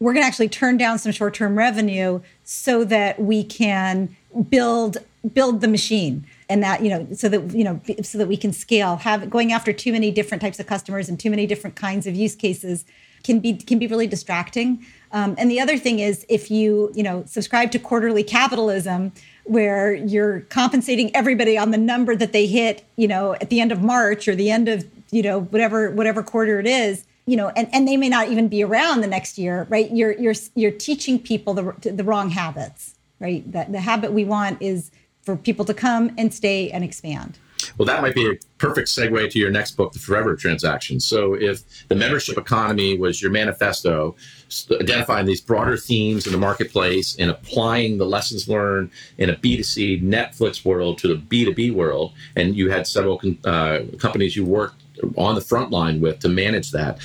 we're 0.00 0.12
going 0.12 0.22
to 0.22 0.26
actually 0.26 0.48
turn 0.48 0.76
down 0.76 0.98
some 0.98 1.10
short-term 1.10 1.58
revenue 1.58 2.20
so 2.44 2.84
that 2.84 3.20
we 3.20 3.42
can 3.42 4.16
build 4.48 4.98
build 5.34 5.60
the 5.60 5.68
machine 5.68 6.24
and 6.48 6.62
that 6.62 6.82
you 6.82 6.88
know 6.88 7.06
so 7.12 7.28
that 7.28 7.52
you 7.52 7.64
know 7.64 7.80
so 8.02 8.16
that 8.16 8.28
we 8.28 8.36
can 8.36 8.52
scale 8.52 8.96
have 8.96 9.28
going 9.28 9.52
after 9.52 9.72
too 9.72 9.92
many 9.92 10.10
different 10.10 10.40
types 10.40 10.60
of 10.60 10.66
customers 10.66 11.08
and 11.08 11.18
too 11.18 11.28
many 11.30 11.46
different 11.46 11.74
kinds 11.74 12.06
of 12.06 12.14
use 12.14 12.36
cases 12.36 12.84
can 13.24 13.40
be 13.40 13.54
can 13.54 13.78
be 13.78 13.86
really 13.88 14.06
distracting 14.06 14.84
um, 15.12 15.34
and 15.38 15.50
the 15.50 15.60
other 15.60 15.78
thing 15.78 16.00
is 16.00 16.24
if 16.28 16.50
you, 16.50 16.92
you 16.94 17.02
know, 17.02 17.24
subscribe 17.26 17.70
to 17.72 17.78
quarterly 17.78 18.22
capitalism, 18.22 19.12
where 19.44 19.94
you're 19.94 20.40
compensating 20.40 21.14
everybody 21.16 21.56
on 21.56 21.70
the 21.70 21.78
number 21.78 22.14
that 22.14 22.32
they 22.32 22.46
hit, 22.46 22.84
you 22.96 23.08
know, 23.08 23.32
at 23.34 23.48
the 23.48 23.60
end 23.60 23.72
of 23.72 23.82
March 23.82 24.28
or 24.28 24.34
the 24.34 24.50
end 24.50 24.68
of, 24.68 24.86
you 25.10 25.22
know, 25.22 25.40
whatever 25.40 25.90
whatever 25.90 26.22
quarter 26.22 26.60
it 26.60 26.66
is, 26.66 27.06
you 27.26 27.36
know, 27.36 27.48
and, 27.50 27.68
and 27.72 27.88
they 27.88 27.96
may 27.96 28.08
not 28.08 28.28
even 28.28 28.48
be 28.48 28.62
around 28.62 29.00
the 29.00 29.06
next 29.06 29.38
year, 29.38 29.66
right? 29.70 29.90
You're 29.90 30.12
you're 30.12 30.34
you're 30.54 30.70
teaching 30.70 31.18
people 31.18 31.54
the 31.54 31.92
the 31.92 32.04
wrong 32.04 32.30
habits, 32.30 32.94
right? 33.20 33.50
That 33.50 33.72
the 33.72 33.80
habit 33.80 34.12
we 34.12 34.24
want 34.24 34.60
is 34.60 34.90
for 35.22 35.36
people 35.36 35.64
to 35.64 35.74
come 35.74 36.14
and 36.18 36.32
stay 36.32 36.70
and 36.70 36.84
expand. 36.84 37.38
Well, 37.76 37.86
that 37.86 38.02
might 38.02 38.14
be 38.14 38.26
a 38.30 38.34
perfect 38.58 38.88
segue 38.88 39.30
to 39.30 39.38
your 39.38 39.50
next 39.50 39.72
book, 39.72 39.92
The 39.92 39.98
Forever 39.98 40.36
Transaction. 40.36 41.00
So, 41.00 41.34
if 41.34 41.62
the 41.88 41.94
membership 41.94 42.38
economy 42.38 42.98
was 42.98 43.20
your 43.20 43.30
manifesto, 43.30 44.16
identifying 44.70 45.26
these 45.26 45.40
broader 45.40 45.76
themes 45.76 46.26
in 46.26 46.32
the 46.32 46.38
marketplace 46.38 47.16
and 47.18 47.30
applying 47.30 47.98
the 47.98 48.06
lessons 48.06 48.48
learned 48.48 48.90
in 49.18 49.30
a 49.30 49.34
B2C 49.34 50.02
Netflix 50.02 50.64
world 50.64 50.98
to 50.98 51.08
the 51.08 51.16
B2B 51.16 51.72
world, 51.72 52.12
and 52.36 52.56
you 52.56 52.70
had 52.70 52.86
several 52.86 53.20
uh, 53.44 53.80
companies 53.98 54.36
you 54.36 54.44
worked 54.44 54.82
on 55.16 55.34
the 55.34 55.40
front 55.40 55.70
line 55.70 56.00
with 56.00 56.20
to 56.20 56.28
manage 56.28 56.70
that. 56.72 56.98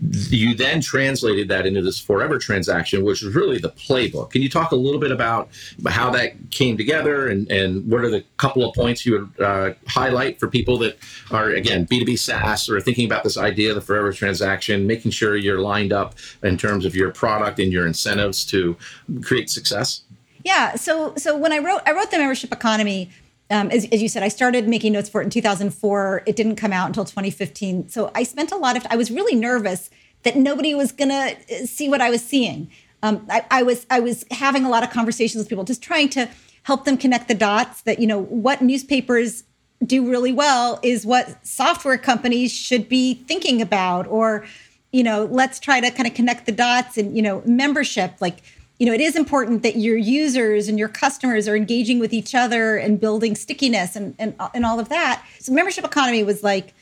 You 0.00 0.54
then 0.54 0.80
translated 0.80 1.48
that 1.48 1.66
into 1.66 1.82
this 1.82 1.98
forever 1.98 2.38
transaction, 2.38 3.04
which 3.04 3.22
was 3.22 3.34
really 3.34 3.58
the 3.58 3.70
playbook. 3.70 4.30
Can 4.30 4.42
you 4.42 4.48
talk 4.48 4.72
a 4.72 4.76
little 4.76 5.00
bit 5.00 5.12
about 5.12 5.48
how 5.88 6.10
that 6.10 6.50
came 6.50 6.76
together 6.76 7.28
and, 7.28 7.50
and 7.50 7.90
what 7.90 8.02
are 8.02 8.10
the 8.10 8.24
couple 8.36 8.68
of 8.68 8.74
points 8.74 9.04
you 9.04 9.12
would 9.12 9.44
uh, 9.44 9.74
highlight 9.86 10.40
for 10.40 10.48
people 10.48 10.78
that 10.78 10.98
are, 11.30 11.50
again, 11.50 11.86
B2B 11.86 12.18
SaaS 12.18 12.68
or 12.68 12.80
thinking 12.80 13.06
about 13.06 13.24
this 13.24 13.36
idea 13.36 13.70
of 13.70 13.74
the 13.74 13.80
forever 13.80 14.12
transaction, 14.12 14.86
making 14.86 15.10
sure 15.10 15.36
you're 15.36 15.60
lined 15.60 15.92
up 15.92 16.14
in 16.42 16.56
terms 16.56 16.84
of 16.84 16.94
your 16.94 17.10
product 17.10 17.58
and 17.58 17.72
your 17.72 17.86
incentives 17.86 18.44
to 18.46 18.76
create 19.22 19.50
success? 19.50 20.02
Yeah. 20.44 20.74
So 20.74 21.14
so 21.16 21.36
when 21.36 21.52
I 21.52 21.58
wrote 21.58 21.80
I 21.86 21.92
wrote 21.92 22.10
the 22.10 22.18
membership 22.18 22.52
economy 22.52 23.10
um, 23.50 23.70
as, 23.70 23.86
as, 23.92 24.02
you 24.02 24.08
said, 24.08 24.22
I 24.22 24.28
started 24.28 24.68
making 24.68 24.92
notes 24.94 25.08
for 25.08 25.20
it 25.20 25.24
in 25.24 25.30
2004. 25.30 26.22
It 26.26 26.34
didn't 26.34 26.56
come 26.56 26.72
out 26.72 26.86
until 26.86 27.04
2015. 27.04 27.88
So 27.88 28.10
I 28.14 28.22
spent 28.22 28.52
a 28.52 28.56
lot 28.56 28.76
of, 28.76 28.86
I 28.88 28.96
was 28.96 29.10
really 29.10 29.34
nervous 29.34 29.90
that 30.22 30.36
nobody 30.36 30.74
was 30.74 30.92
going 30.92 31.10
to 31.10 31.36
uh, 31.36 31.66
see 31.66 31.88
what 31.88 32.00
I 32.00 32.08
was 32.08 32.24
seeing. 32.24 32.70
Um, 33.02 33.26
I, 33.28 33.44
I, 33.50 33.62
was, 33.62 33.86
I 33.90 34.00
was 34.00 34.24
having 34.30 34.64
a 34.64 34.70
lot 34.70 34.82
of 34.82 34.90
conversations 34.90 35.38
with 35.38 35.48
people, 35.48 35.64
just 35.64 35.82
trying 35.82 36.08
to 36.10 36.28
help 36.62 36.86
them 36.86 36.96
connect 36.96 37.28
the 37.28 37.34
dots 37.34 37.82
that, 37.82 37.98
you 37.98 38.06
know, 38.06 38.22
what 38.22 38.62
newspapers 38.62 39.44
do 39.84 40.08
really 40.08 40.32
well 40.32 40.80
is 40.82 41.04
what 41.04 41.46
software 41.46 41.98
companies 41.98 42.50
should 42.50 42.88
be 42.88 43.14
thinking 43.14 43.60
about, 43.60 44.06
or, 44.06 44.46
you 44.90 45.02
know, 45.02 45.26
let's 45.26 45.60
try 45.60 45.80
to 45.80 45.90
kind 45.90 46.06
of 46.06 46.14
connect 46.14 46.46
the 46.46 46.52
dots 46.52 46.96
and, 46.96 47.14
you 47.14 47.20
know, 47.20 47.42
membership, 47.44 48.14
like, 48.20 48.38
you 48.78 48.86
know, 48.86 48.92
it 48.92 49.00
is 49.00 49.14
important 49.14 49.62
that 49.62 49.76
your 49.76 49.96
users 49.96 50.68
and 50.68 50.78
your 50.78 50.88
customers 50.88 51.46
are 51.46 51.56
engaging 51.56 52.00
with 52.00 52.12
each 52.12 52.34
other 52.34 52.76
and 52.76 53.00
building 53.00 53.36
stickiness 53.36 53.94
and, 53.94 54.14
and, 54.18 54.34
and 54.52 54.66
all 54.66 54.80
of 54.80 54.88
that. 54.88 55.24
So 55.38 55.52
membership 55.52 55.84
economy 55.84 56.24
was 56.24 56.42
like, 56.42 56.74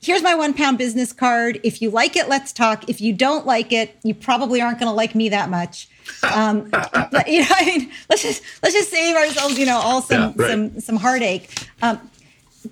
here's 0.00 0.22
my 0.22 0.34
one 0.34 0.54
pound 0.54 0.78
business 0.78 1.12
card. 1.12 1.60
If 1.62 1.82
you 1.82 1.90
like 1.90 2.16
it, 2.16 2.28
let's 2.28 2.52
talk. 2.52 2.88
If 2.88 3.00
you 3.00 3.12
don't 3.12 3.46
like 3.46 3.72
it, 3.72 3.96
you 4.02 4.14
probably 4.14 4.60
aren't 4.60 4.78
going 4.78 4.88
to 4.88 4.94
like 4.94 5.14
me 5.14 5.28
that 5.30 5.50
much. 5.50 5.88
Um, 6.22 6.68
but 6.70 7.28
you 7.28 7.40
know, 7.40 7.48
I 7.50 7.64
mean, 7.66 7.90
let's 8.08 8.22
just 8.22 8.42
let's 8.62 8.74
just 8.74 8.90
save 8.90 9.16
ourselves, 9.16 9.58
you 9.58 9.66
know, 9.66 9.76
all 9.76 10.02
some 10.02 10.34
yeah, 10.36 10.42
right. 10.42 10.50
some 10.50 10.80
some 10.80 10.96
heartache. 10.96 11.68
Um, 11.82 12.00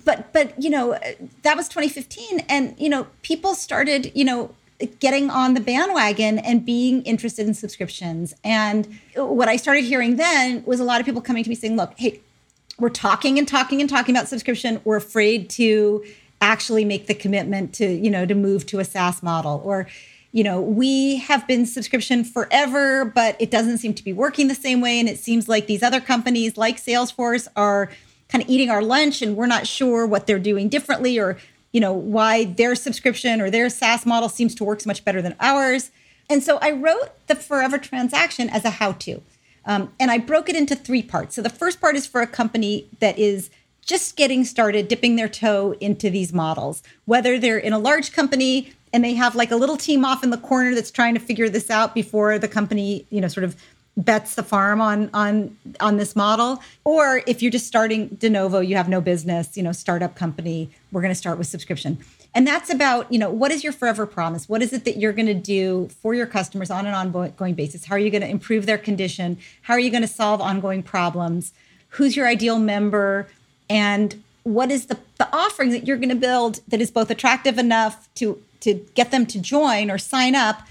but 0.05 0.31
but 0.33 0.61
you 0.61 0.69
know, 0.69 0.97
that 1.43 1.57
was 1.57 1.67
2015, 1.67 2.45
and 2.49 2.75
you 2.77 2.89
know, 2.89 3.07
people 3.21 3.55
started, 3.55 4.11
you 4.15 4.25
know, 4.25 4.53
getting 4.99 5.29
on 5.29 5.53
the 5.53 5.59
bandwagon 5.59 6.39
and 6.39 6.65
being 6.65 7.01
interested 7.03 7.47
in 7.47 7.53
subscriptions. 7.53 8.33
And 8.43 8.87
what 9.15 9.47
I 9.47 9.57
started 9.57 9.83
hearing 9.83 10.15
then 10.15 10.63
was 10.65 10.79
a 10.79 10.83
lot 10.83 10.99
of 10.99 11.05
people 11.05 11.21
coming 11.21 11.43
to 11.43 11.49
me 11.49 11.55
saying, 11.55 11.75
look, 11.75 11.93
hey, 11.97 12.21
we're 12.79 12.89
talking 12.89 13.37
and 13.37 13.47
talking 13.47 13.81
and 13.81 13.89
talking 13.89 14.15
about 14.15 14.27
subscription. 14.27 14.79
We're 14.85 14.97
afraid 14.97 15.49
to 15.51 16.03
actually 16.41 16.85
make 16.85 17.07
the 17.07 17.13
commitment 17.13 17.73
to, 17.73 17.85
you 17.85 18.09
know, 18.09 18.25
to 18.25 18.33
move 18.33 18.65
to 18.67 18.79
a 18.79 18.85
SaaS 18.85 19.21
model 19.21 19.61
or, 19.65 19.87
you 20.31 20.43
know, 20.43 20.61
we 20.61 21.17
have 21.17 21.45
been 21.47 21.65
subscription 21.65 22.23
forever, 22.23 23.03
but 23.03 23.35
it 23.39 23.51
doesn't 23.51 23.79
seem 23.79 23.93
to 23.95 24.03
be 24.03 24.13
working 24.13 24.47
the 24.47 24.55
same 24.55 24.79
way. 24.79 24.99
And 24.99 25.09
it 25.09 25.17
seems 25.17 25.49
like 25.49 25.67
these 25.67 25.83
other 25.83 25.99
companies 25.99 26.55
like 26.55 26.77
Salesforce 26.77 27.47
are 27.55 27.91
kind 28.29 28.43
of 28.43 28.49
eating 28.49 28.69
our 28.69 28.81
lunch 28.81 29.21
and 29.21 29.35
we're 29.35 29.47
not 29.47 29.67
sure 29.67 30.05
what 30.05 30.27
they're 30.27 30.39
doing 30.39 30.69
differently 30.69 31.19
or 31.19 31.37
you 31.71 31.79
know, 31.79 31.93
why 31.93 32.45
their 32.45 32.75
subscription 32.75 33.41
or 33.41 33.49
their 33.49 33.69
SaaS 33.69 34.05
model 34.05 34.29
seems 34.29 34.55
to 34.55 34.63
work 34.63 34.81
so 34.81 34.87
much 34.87 35.05
better 35.05 35.21
than 35.21 35.35
ours. 35.39 35.91
And 36.29 36.43
so 36.43 36.57
I 36.61 36.71
wrote 36.71 37.11
the 37.27 37.35
Forever 37.35 37.77
Transaction 37.77 38.49
as 38.49 38.65
a 38.65 38.69
how 38.69 38.93
to. 38.93 39.21
Um, 39.65 39.93
and 39.99 40.09
I 40.09 40.17
broke 40.17 40.49
it 40.49 40.55
into 40.55 40.75
three 40.75 41.03
parts. 41.03 41.35
So 41.35 41.41
the 41.41 41.49
first 41.49 41.79
part 41.81 41.95
is 41.95 42.07
for 42.07 42.21
a 42.21 42.27
company 42.27 42.87
that 42.99 43.19
is 43.19 43.49
just 43.81 44.15
getting 44.15 44.43
started, 44.45 44.87
dipping 44.87 45.15
their 45.15 45.29
toe 45.29 45.75
into 45.79 46.09
these 46.09 46.31
models, 46.31 46.83
whether 47.05 47.39
they're 47.39 47.57
in 47.57 47.73
a 47.73 47.79
large 47.79 48.13
company 48.13 48.73
and 48.93 49.03
they 49.03 49.13
have 49.13 49.35
like 49.35 49.51
a 49.51 49.55
little 49.55 49.77
team 49.77 50.05
off 50.05 50.23
in 50.23 50.29
the 50.29 50.37
corner 50.37 50.73
that's 50.73 50.91
trying 50.91 51.13
to 51.13 51.19
figure 51.19 51.49
this 51.49 51.69
out 51.69 51.93
before 51.93 52.39
the 52.39 52.47
company, 52.47 53.05
you 53.09 53.21
know, 53.21 53.27
sort 53.27 53.43
of 53.43 53.55
bets 53.99 54.35
the 54.35 54.43
farm 54.43 54.79
on 54.81 55.09
on 55.13 55.55
on 55.79 55.97
this 55.97 56.15
model. 56.15 56.61
Or 56.83 57.21
if 57.27 57.41
you're 57.41 57.51
just 57.51 57.67
starting 57.67 58.07
de 58.07 58.29
novo 58.29 58.59
you 58.59 58.75
have 58.75 58.89
no 58.89 59.01
business 59.01 59.57
you 59.57 59.63
know 59.63 59.71
startup 59.71 60.15
company 60.15 60.69
we're 60.91 61.01
going 61.01 61.11
to 61.11 61.15
start 61.15 61.37
with 61.37 61.47
subscription. 61.47 61.97
And 62.33 62.47
that's 62.47 62.71
about 62.71 63.11
you 63.11 63.19
know 63.19 63.29
what 63.29 63.51
is 63.51 63.63
your 63.63 63.73
forever 63.73 64.05
promise? 64.05 64.47
What 64.47 64.61
is 64.61 64.71
it 64.73 64.85
that 64.85 64.97
you're 64.97 65.13
going 65.13 65.27
to 65.27 65.33
do 65.33 65.89
for 66.01 66.13
your 66.13 66.25
customers 66.25 66.71
on 66.71 66.87
an 66.87 66.93
ongoing 66.93 67.53
basis? 67.55 67.85
How 67.85 67.95
are 67.95 67.99
you 67.99 68.09
going 68.09 68.21
to 68.21 68.29
improve 68.29 68.65
their 68.65 68.77
condition? 68.77 69.37
How 69.63 69.73
are 69.73 69.79
you 69.79 69.91
going 69.91 70.01
to 70.01 70.07
solve 70.07 70.39
ongoing 70.39 70.81
problems? 70.81 71.53
Who's 71.89 72.15
your 72.15 72.27
ideal 72.27 72.59
member? 72.59 73.27
And 73.69 74.23
what 74.43 74.71
is 74.71 74.85
the, 74.85 74.97
the 75.17 75.27
offering 75.35 75.71
that 75.71 75.85
you're 75.85 75.97
going 75.97 76.09
to 76.09 76.15
build 76.15 76.61
that 76.67 76.81
is 76.81 76.89
both 76.89 77.11
attractive 77.11 77.57
enough 77.57 78.07
to 78.15 78.41
to 78.61 78.73
get 78.93 79.11
them 79.11 79.25
to 79.25 79.39
join 79.39 79.89
or 79.89 79.97
sign 79.97 80.35
up 80.35 80.61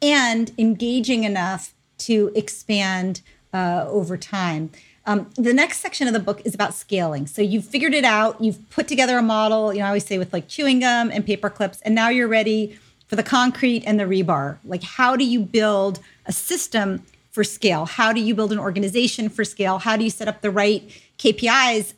and 0.00 0.52
engaging 0.58 1.24
enough 1.24 1.74
to 2.06 2.32
expand 2.34 3.20
uh, 3.52 3.86
over 3.88 4.16
time 4.16 4.70
um, 5.04 5.28
the 5.34 5.52
next 5.52 5.80
section 5.80 6.06
of 6.06 6.12
the 6.12 6.20
book 6.20 6.40
is 6.44 6.54
about 6.54 6.74
scaling 6.74 7.26
so 7.26 7.42
you've 7.42 7.64
figured 7.64 7.94
it 7.94 8.04
out 8.04 8.40
you've 8.40 8.68
put 8.70 8.88
together 8.88 9.18
a 9.18 9.22
model 9.22 9.72
you 9.72 9.80
know 9.80 9.86
i 9.86 9.88
always 9.88 10.06
say 10.06 10.18
with 10.18 10.32
like 10.32 10.48
chewing 10.48 10.80
gum 10.80 11.10
and 11.10 11.26
paper 11.26 11.50
clips 11.50 11.80
and 11.82 11.94
now 11.94 12.08
you're 12.08 12.28
ready 12.28 12.78
for 13.06 13.16
the 13.16 13.22
concrete 13.22 13.82
and 13.86 13.98
the 13.98 14.04
rebar 14.04 14.58
like 14.64 14.82
how 14.82 15.16
do 15.16 15.24
you 15.24 15.40
build 15.40 16.00
a 16.26 16.32
system 16.32 17.02
for 17.30 17.44
scale 17.44 17.84
how 17.84 18.12
do 18.12 18.20
you 18.20 18.34
build 18.34 18.52
an 18.52 18.58
organization 18.58 19.28
for 19.28 19.44
scale 19.44 19.78
how 19.78 19.96
do 19.96 20.04
you 20.04 20.10
set 20.10 20.28
up 20.28 20.40
the 20.40 20.50
right 20.50 20.88
kpis 21.18 21.94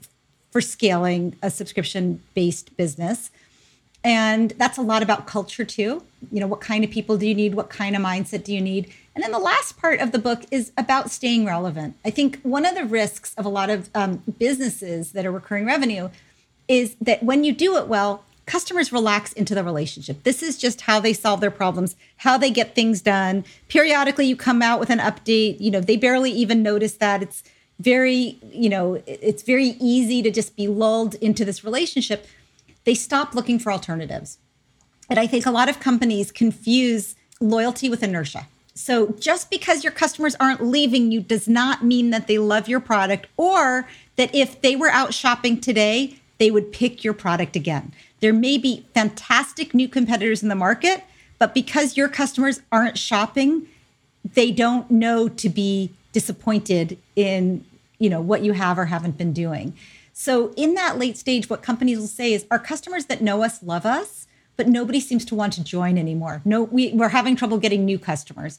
for 0.54 0.60
scaling 0.60 1.34
a 1.42 1.50
subscription 1.50 2.22
based 2.32 2.76
business. 2.76 3.32
And 4.04 4.50
that's 4.52 4.78
a 4.78 4.82
lot 4.82 5.02
about 5.02 5.26
culture 5.26 5.64
too. 5.64 6.04
You 6.30 6.38
know, 6.38 6.46
what 6.46 6.60
kind 6.60 6.84
of 6.84 6.92
people 6.92 7.18
do 7.18 7.26
you 7.26 7.34
need? 7.34 7.56
What 7.56 7.70
kind 7.70 7.96
of 7.96 8.02
mindset 8.02 8.44
do 8.44 8.54
you 8.54 8.60
need? 8.60 8.92
And 9.14 9.22
then 9.22 9.32
the 9.32 9.38
last 9.38 9.76
part 9.76 10.00
of 10.00 10.12
the 10.12 10.18
book 10.18 10.42
is 10.50 10.72
about 10.76 11.10
staying 11.10 11.44
relevant. 11.44 11.96
I 12.04 12.10
think 12.10 12.40
one 12.42 12.66
of 12.66 12.74
the 12.74 12.84
risks 12.84 13.32
of 13.34 13.44
a 13.44 13.48
lot 13.48 13.70
of 13.70 13.88
um, 13.94 14.22
businesses 14.38 15.12
that 15.12 15.24
are 15.24 15.30
recurring 15.30 15.66
revenue 15.66 16.10
is 16.66 16.96
that 17.00 17.22
when 17.22 17.44
you 17.44 17.52
do 17.52 17.76
it 17.76 17.86
well, 17.86 18.24
customers 18.46 18.92
relax 18.92 19.32
into 19.32 19.54
the 19.54 19.64
relationship. 19.64 20.22
This 20.22 20.42
is 20.42 20.58
just 20.58 20.82
how 20.82 21.00
they 21.00 21.12
solve 21.12 21.40
their 21.40 21.50
problems, 21.50 21.96
how 22.18 22.36
they 22.36 22.50
get 22.50 22.74
things 22.74 23.00
done. 23.00 23.44
Periodically, 23.68 24.26
you 24.26 24.36
come 24.36 24.62
out 24.62 24.80
with 24.80 24.90
an 24.90 24.98
update. 24.98 25.60
You 25.60 25.70
know, 25.70 25.80
they 25.80 25.96
barely 25.96 26.30
even 26.32 26.62
notice 26.62 26.94
that 26.94 27.22
it's 27.22 27.42
very, 27.78 28.38
you 28.52 28.68
know, 28.68 29.02
it's 29.06 29.42
very 29.42 29.76
easy 29.80 30.22
to 30.22 30.30
just 30.30 30.56
be 30.56 30.68
lulled 30.68 31.14
into 31.16 31.44
this 31.44 31.64
relationship. 31.64 32.26
They 32.84 32.94
stop 32.94 33.34
looking 33.34 33.58
for 33.58 33.72
alternatives. 33.72 34.38
And 35.08 35.18
I 35.18 35.26
think 35.26 35.46
a 35.46 35.50
lot 35.50 35.68
of 35.68 35.80
companies 35.80 36.30
confuse 36.32 37.14
loyalty 37.40 37.88
with 37.88 38.02
inertia. 38.02 38.46
So 38.74 39.12
just 39.12 39.50
because 39.50 39.84
your 39.84 39.92
customers 39.92 40.34
aren't 40.40 40.64
leaving 40.64 41.12
you 41.12 41.20
does 41.20 41.48
not 41.48 41.84
mean 41.84 42.10
that 42.10 42.26
they 42.26 42.38
love 42.38 42.68
your 42.68 42.80
product 42.80 43.26
or 43.36 43.88
that 44.16 44.34
if 44.34 44.60
they 44.60 44.74
were 44.74 44.90
out 44.90 45.14
shopping 45.14 45.60
today, 45.60 46.16
they 46.38 46.50
would 46.50 46.72
pick 46.72 47.04
your 47.04 47.14
product 47.14 47.54
again. 47.54 47.92
There 48.20 48.32
may 48.32 48.58
be 48.58 48.86
fantastic 48.94 49.74
new 49.74 49.88
competitors 49.88 50.42
in 50.42 50.48
the 50.48 50.54
market, 50.54 51.04
but 51.38 51.54
because 51.54 51.96
your 51.96 52.08
customers 52.08 52.60
aren't 52.72 52.98
shopping, 52.98 53.68
they 54.32 54.50
don't 54.50 54.90
know 54.90 55.28
to 55.28 55.48
be 55.48 55.92
disappointed 56.12 56.96
in 57.16 57.64
you 57.98 58.08
know 58.08 58.20
what 58.20 58.42
you 58.42 58.52
have 58.52 58.78
or 58.78 58.86
haven't 58.86 59.18
been 59.18 59.32
doing 59.32 59.74
so 60.12 60.52
in 60.56 60.74
that 60.74 60.98
late 60.98 61.16
stage 61.18 61.50
what 61.50 61.62
companies 61.62 61.98
will 61.98 62.06
say 62.06 62.32
is 62.32 62.46
our 62.50 62.58
customers 62.58 63.06
that 63.06 63.20
know 63.20 63.42
us 63.42 63.62
love 63.62 63.84
us 63.84 64.26
but 64.56 64.68
nobody 64.68 65.00
seems 65.00 65.24
to 65.24 65.34
want 65.34 65.52
to 65.52 65.62
join 65.62 65.98
anymore 65.98 66.42
no 66.44 66.62
we, 66.62 66.92
we're 66.92 67.08
having 67.08 67.36
trouble 67.36 67.58
getting 67.58 67.84
new 67.84 67.98
customers 67.98 68.58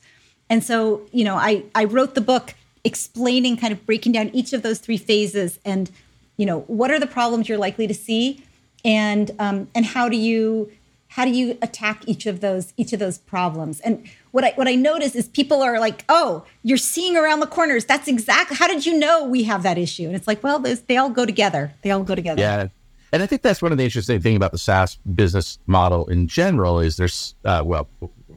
and 0.50 0.64
so 0.64 1.02
you 1.12 1.24
know 1.24 1.36
i 1.36 1.64
i 1.74 1.84
wrote 1.84 2.16
the 2.16 2.22
book 2.22 2.54
explaining 2.84 3.58
kind 3.58 3.74
of 3.74 3.86
breaking 3.86 4.12
down 4.12 4.30
each 4.30 4.54
of 4.54 4.62
those 4.62 4.80
three 4.80 4.98
phases 4.98 5.60
and 5.66 5.92
you 6.38 6.46
know 6.46 6.62
what 6.62 6.92
are 6.92 7.00
the 7.00 7.08
problems 7.08 7.50
you're 7.50 7.58
likely 7.58 7.88
to 7.88 7.94
see 7.94 8.44
and 8.84 9.32
um, 9.40 9.68
and 9.74 9.86
how 9.86 10.08
do 10.08 10.16
you 10.18 10.72
how 11.10 11.26
do 11.26 11.32
you 11.32 11.58
attack 11.62 12.04
each 12.08 12.26
of 12.26 12.42
those 12.42 12.74
each 12.78 12.94
of 12.94 13.00
those 13.00 13.18
problems 13.18 13.80
and 13.80 14.08
what 14.36 14.44
I 14.44 14.52
what 14.56 14.68
I 14.68 14.76
notice 14.76 15.16
is 15.16 15.30
people 15.30 15.64
are 15.64 15.80
like, 15.80 16.04
"Oh, 16.10 16.44
you're 16.62 16.78
seeing 16.78 17.16
around 17.16 17.40
the 17.40 17.48
corners. 17.48 17.86
That's 17.86 18.10
exactly. 18.10 18.58
How 18.58 18.68
did 18.68 18.86
you 18.86 19.00
know 19.00 19.24
we 19.24 19.44
have 19.44 19.64
that 19.64 19.78
issue?" 19.78 20.08
And 20.08 20.14
it's 20.14 20.28
like, 20.28 20.44
well, 20.44 20.60
they 20.60 20.98
all 20.98 21.10
go 21.10 21.26
together. 21.26 21.74
They 21.84 21.92
all 21.92 22.04
go 22.04 22.16
together. 22.16 22.42
Yeah, 22.42 22.68
and 23.16 23.24
I 23.24 23.28
think 23.28 23.42
that's 23.42 23.62
one 23.62 23.72
of 23.72 23.78
the 23.78 23.86
interesting 23.86 24.20
thing 24.20 24.36
about 24.36 24.52
the 24.52 24.58
SaaS 24.58 24.98
business 25.16 25.58
model 25.68 26.06
in 26.08 26.28
general 26.28 26.82
is 26.82 26.98
there's 26.98 27.34
uh, 27.46 27.64
well, 27.66 27.88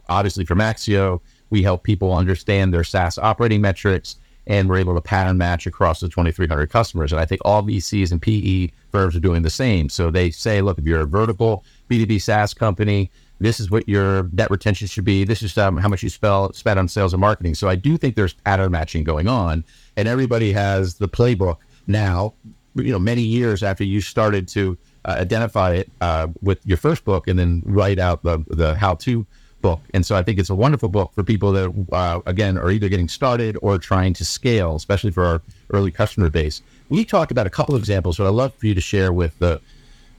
obviously 0.09 0.45
for 0.45 0.55
Maxio, 0.55 1.21
we 1.51 1.65
help 1.65 1.83
people 1.83 2.15
understand 2.15 2.73
their 2.73 2.85
SaaS 2.85 3.19
operating 3.19 3.61
metrics, 3.61 4.17
and 4.47 4.69
we're 4.69 4.79
able 4.79 4.95
to 4.95 5.01
pattern 5.01 5.37
match 5.37 5.67
across 5.67 5.99
the 5.99 6.09
2,300 6.09 6.71
customers. 6.71 7.13
And 7.13 7.21
I 7.21 7.25
think 7.25 7.41
all 7.45 7.63
VCs 7.63 8.13
and 8.13 8.23
PE 8.23 8.69
firms 8.93 9.17
are 9.17 9.21
doing 9.21 9.43
the 9.43 9.51
same. 9.51 9.89
So 9.89 10.13
they 10.13 10.31
say, 10.31 10.63
look, 10.63 10.79
if 10.79 10.85
you're 10.85 11.01
a 11.01 11.07
vertical 11.07 11.65
B2B 11.91 12.23
SaaS 12.23 12.55
company 12.55 13.11
this 13.41 13.61
is 13.61 13.71
what 13.71 13.89
your 13.89 14.29
net 14.33 14.51
retention 14.51 14.87
should 14.89 15.05
be. 15.05 15.25
This 15.25 15.43
is 15.43 15.57
um, 15.59 15.77
how 15.77 15.89
much 15.89 16.03
you 16.03 16.09
spell, 16.09 16.53
spend 16.53 16.79
on 16.79 16.89
sales 16.89 17.13
and 17.13 17.21
marketing. 17.21 17.55
So 17.55 17.69
I 17.69 17.77
do 17.77 17.97
think 17.97 18.17
there's 18.17 18.35
pattern 18.35 18.73
matching 18.73 19.05
going 19.05 19.29
on, 19.29 19.65
and 19.97 20.09
everybody 20.09 20.53
has 20.53 20.95
the 20.95 21.09
playbook 21.09 21.59
now. 21.87 22.35
You 22.83 22.93
know, 22.93 22.99
many 22.99 23.23
years 23.23 23.63
after 23.63 23.85
you 23.85 24.01
started 24.01 24.49
to 24.49 24.77
uh, 25.05 25.17
identify 25.19 25.75
it 25.75 25.91
uh, 26.01 26.29
with 26.43 26.65
your 26.67 26.77
first 26.77 27.05
book, 27.05 27.29
and 27.29 27.39
then 27.39 27.63
write 27.65 27.99
out 27.99 28.23
the 28.23 28.45
the 28.49 28.75
how 28.75 28.95
to 28.95 29.27
book. 29.61 29.81
And 29.93 30.07
so 30.07 30.17
I 30.17 30.23
think 30.23 30.39
it's 30.39 30.51
a 30.51 30.55
wonderful 30.55 30.89
book 30.89 31.13
for 31.13 31.23
people 31.23 31.53
that 31.53 31.87
uh, 31.93 32.21
again 32.27 32.59
are 32.59 32.71
either 32.71 32.89
getting 32.89 33.09
started 33.09 33.57
or 33.63 33.79
trying 33.79 34.15
to 34.15 34.25
scale, 34.25 34.77
especially 34.77 35.11
for 35.11 35.25
our 35.25 35.43
early 35.71 35.91
customer 35.91 36.31
base. 36.31 36.63
We 36.89 37.05
talked 37.05 37.31
about 37.31 37.47
a 37.47 37.51
couple 37.51 37.75
of 37.75 37.81
examples, 37.81 38.19
but 38.19 38.27
I'd 38.27 38.31
love 38.31 38.55
for 38.55 38.67
you 38.67 38.75
to 38.75 38.81
share 38.81 39.13
with 39.13 39.39
the 39.39 39.61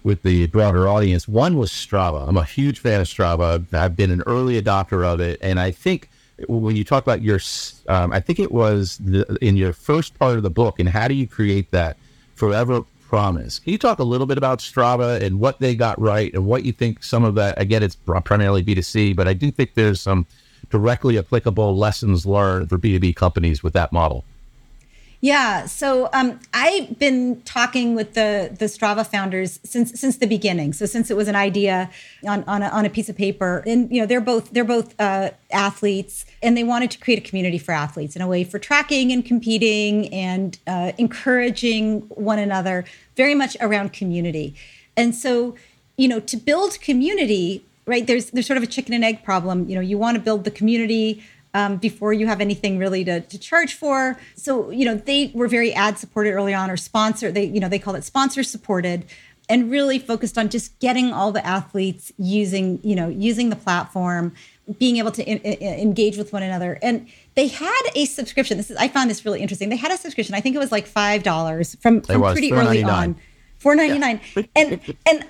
with 0.03 0.23
the 0.23 0.47
broader 0.47 0.87
audience. 0.87 1.27
One 1.27 1.57
was 1.57 1.71
Strava. 1.71 2.27
I'm 2.27 2.37
a 2.37 2.43
huge 2.43 2.79
fan 2.79 3.01
of 3.01 3.07
Strava. 3.07 3.73
I've 3.73 3.95
been 3.95 4.11
an 4.11 4.23
early 4.25 4.61
adopter 4.61 5.05
of 5.05 5.19
it, 5.19 5.39
and 5.41 5.59
I 5.59 5.71
think 5.71 6.09
when 6.47 6.75
you 6.75 6.83
talk 6.83 7.03
about 7.03 7.21
your, 7.21 7.39
um, 7.89 8.13
I 8.13 8.19
think 8.21 8.39
it 8.39 8.51
was 8.51 8.97
the, 8.99 9.37
in 9.41 9.57
your 9.57 9.73
first 9.73 10.17
part 10.17 10.37
of 10.37 10.43
the 10.43 10.49
book, 10.49 10.79
and 10.79 10.87
how 10.87 11.07
do 11.07 11.13
you 11.13 11.27
create 11.27 11.71
that 11.71 11.97
forever 12.39 12.83
promise? 13.09 13.59
Can 13.59 13.73
you 13.73 13.77
talk 13.77 13.99
a 13.99 14.03
little 14.03 14.25
bit 14.25 14.37
about 14.37 14.59
Strava 14.59 15.21
and 15.21 15.41
what 15.41 15.59
they 15.59 15.75
got 15.75 15.99
right, 15.99 16.33
and 16.33 16.45
what 16.45 16.63
you 16.63 16.71
think 16.71 17.03
some 17.03 17.25
of 17.25 17.35
that? 17.35 17.59
Again, 17.61 17.83
it's 17.83 17.95
primarily 17.95 18.63
B2C, 18.63 19.13
but 19.15 19.27
I 19.27 19.33
do 19.33 19.51
think 19.51 19.73
there's 19.73 19.99
some 19.99 20.25
directly 20.69 21.17
applicable 21.17 21.75
lessons 21.75 22.25
learned 22.25 22.69
for 22.69 22.77
B2B 22.77 23.15
companies 23.17 23.61
with 23.61 23.73
that 23.73 23.91
model. 23.91 24.23
Yeah, 25.21 25.65
so 25.65 26.09
um, 26.13 26.39
I've 26.53 26.97
been 26.97 27.41
talking 27.41 27.93
with 27.93 28.13
the 28.13 28.55
the 28.57 28.65
Strava 28.65 29.05
founders 29.05 29.59
since 29.65 29.99
since 29.99 30.15
the 30.17 30.27
beginning. 30.27 30.71
So 30.71 30.85
since 30.85 31.11
it 31.11 31.17
was 31.17 31.27
an 31.27 31.35
idea 31.35 31.89
on 32.25 32.45
on 32.45 32.63
a, 32.63 32.67
on 32.67 32.85
a 32.85 32.89
piece 32.89 33.09
of 33.09 33.17
paper, 33.17 33.61
and 33.67 33.91
you 33.91 33.99
know 33.99 34.07
they're 34.07 34.21
both 34.21 34.51
they're 34.51 34.63
both 34.63 34.95
uh, 34.99 35.31
athletes, 35.51 36.25
and 36.41 36.55
they 36.55 36.63
wanted 36.63 36.89
to 36.91 36.99
create 36.99 37.19
a 37.19 37.29
community 37.29 37.57
for 37.57 37.73
athletes 37.73 38.15
in 38.15 38.21
a 38.21 38.27
way 38.27 38.45
for 38.45 38.59
tracking 38.59 39.11
and 39.11 39.25
competing 39.25 40.07
and 40.13 40.57
uh, 40.67 40.93
encouraging 40.97 41.99
one 42.09 42.39
another, 42.39 42.85
very 43.17 43.35
much 43.35 43.57
around 43.59 43.91
community. 43.91 44.55
And 44.95 45.13
so, 45.13 45.55
you 45.97 46.07
know, 46.07 46.21
to 46.21 46.37
build 46.37 46.79
community, 46.79 47.65
right? 47.85 48.07
There's 48.07 48.29
there's 48.29 48.47
sort 48.47 48.55
of 48.55 48.63
a 48.63 48.67
chicken 48.67 48.93
and 48.93 49.03
egg 49.03 49.25
problem. 49.25 49.67
You 49.67 49.75
know, 49.75 49.81
you 49.81 49.97
want 49.97 50.15
to 50.15 50.23
build 50.23 50.45
the 50.45 50.51
community 50.51 51.21
um, 51.59 51.77
before 51.77 52.13
you 52.13 52.27
have 52.27 52.41
anything 52.41 52.77
really 52.77 53.03
to, 53.03 53.21
to 53.21 53.37
charge 53.37 53.73
for. 53.73 54.19
So, 54.35 54.69
you 54.69 54.85
know, 54.85 54.95
they 54.95 55.31
were 55.33 55.47
very 55.47 55.73
ad 55.73 55.97
supported 55.97 56.31
early 56.31 56.53
on 56.53 56.69
or 56.69 56.77
sponsor, 56.77 57.31
they, 57.31 57.45
you 57.45 57.59
know, 57.59 57.69
they 57.69 57.79
called 57.79 57.97
it 57.97 58.03
sponsor 58.03 58.43
supported 58.43 59.05
and 59.49 59.71
really 59.71 59.97
focused 59.97 60.37
on 60.37 60.49
just 60.49 60.77
getting 60.79 61.11
all 61.11 61.31
the 61.31 61.45
athletes 61.45 62.11
using, 62.17 62.79
you 62.83 62.95
know, 62.95 63.09
using 63.09 63.49
the 63.49 63.55
platform, 63.55 64.33
being 64.77 64.97
able 64.97 65.11
to 65.11 65.23
in, 65.23 65.39
in, 65.39 65.79
engage 65.79 66.17
with 66.17 66.31
one 66.31 66.43
another. 66.43 66.77
And 66.83 67.07
they 67.33 67.47
had 67.47 67.81
a 67.95 68.05
subscription. 68.05 68.57
This 68.57 68.69
is, 68.69 68.77
I 68.77 68.87
found 68.87 69.09
this 69.09 69.25
really 69.25 69.41
interesting. 69.41 69.69
They 69.69 69.75
had 69.75 69.91
a 69.91 69.97
subscription. 69.97 70.35
I 70.35 70.41
think 70.41 70.55
it 70.55 70.59
was 70.59 70.71
like 70.71 70.87
$5 70.87 71.81
from, 71.81 72.01
from 72.01 72.21
pretty 72.21 72.53
early 72.53 72.83
on. 72.83 73.15
Four 73.57 73.75
ninety 73.75 73.99
nine, 73.99 74.21
yeah. 74.37 74.43
and 74.55 74.95
and 75.05 75.25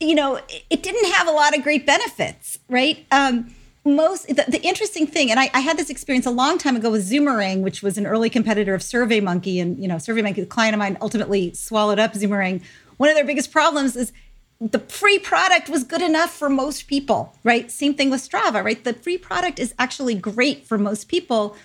you 0.00 0.16
know 0.16 0.40
it 0.68 0.82
didn't 0.82 1.12
have 1.12 1.28
a 1.28 1.30
lot 1.30 1.56
of 1.56 1.62
great 1.62 1.86
benefits, 1.86 2.58
right? 2.68 3.06
Um, 3.12 3.54
most 3.84 4.26
the, 4.28 4.44
the, 4.48 4.60
interesting 4.62 5.06
thing 5.06 5.30
and 5.30 5.38
I, 5.38 5.50
I, 5.54 5.60
had 5.60 5.78
this 5.78 5.90
experience 5.90 6.26
a 6.26 6.30
long 6.30 6.58
time 6.58 6.76
ago 6.76 6.90
with 6.90 7.08
zoomerang 7.08 7.62
which 7.62 7.82
was 7.82 7.96
an 7.96 8.06
early 8.06 8.28
competitor 8.28 8.74
of 8.74 8.82
surveymonkey 8.82 9.60
and 9.60 9.80
you 9.80 9.88
know 9.88 9.96
surveymonkey 9.96 10.36
the 10.36 10.46
client 10.46 10.74
of 10.74 10.78
mine 10.78 10.98
ultimately 11.00 11.54
swallowed 11.54 11.98
up 11.98 12.12
zoomerang. 12.14 12.62
One 12.96 13.08
of 13.08 13.14
their 13.14 13.24
biggest 13.24 13.52
problems 13.52 13.96
is 13.96 14.12
the 14.60 14.80
free 14.80 15.18
product 15.18 15.68
was 15.68 15.84
good 15.84 16.02
enough 16.02 16.30
for 16.30 16.48
most 16.48 16.86
people 16.86 17.34
right? 17.44 17.70
Same 17.70 17.94
thing 17.94 18.10
with 18.10 18.28
strava 18.28 18.62
right? 18.64 18.82
The 18.82 18.94
free 18.94 19.18
product 19.18 19.58
is 19.58 19.74
actually 19.78 20.14
great 20.14 20.66
for 20.66 20.78
most 20.78 21.08
people. 21.08 21.56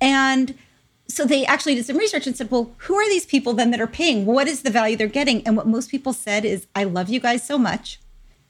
And 0.00 0.56
so 1.08 1.24
they 1.24 1.44
actually 1.44 1.74
did 1.74 1.84
some 1.84 1.98
research 1.98 2.26
and 2.26 2.36
said 2.36 2.50
well 2.50 2.74
who 2.78 2.94
are 2.94 3.08
these 3.08 3.26
people 3.26 3.52
then 3.52 3.70
that 3.70 3.80
are 3.80 3.86
paying? 3.86 4.24
What 4.26 4.48
is 4.48 4.62
the 4.62 4.70
value 4.70 4.96
they're 4.96 5.08
getting? 5.08 5.46
And 5.46 5.56
what 5.56 5.66
most 5.66 5.90
people 5.90 6.12
said 6.12 6.44
is 6.44 6.66
i 6.74 6.84
love 6.84 7.08
you 7.08 7.20
guys 7.20 7.46
so 7.46 7.58
much 7.58 8.00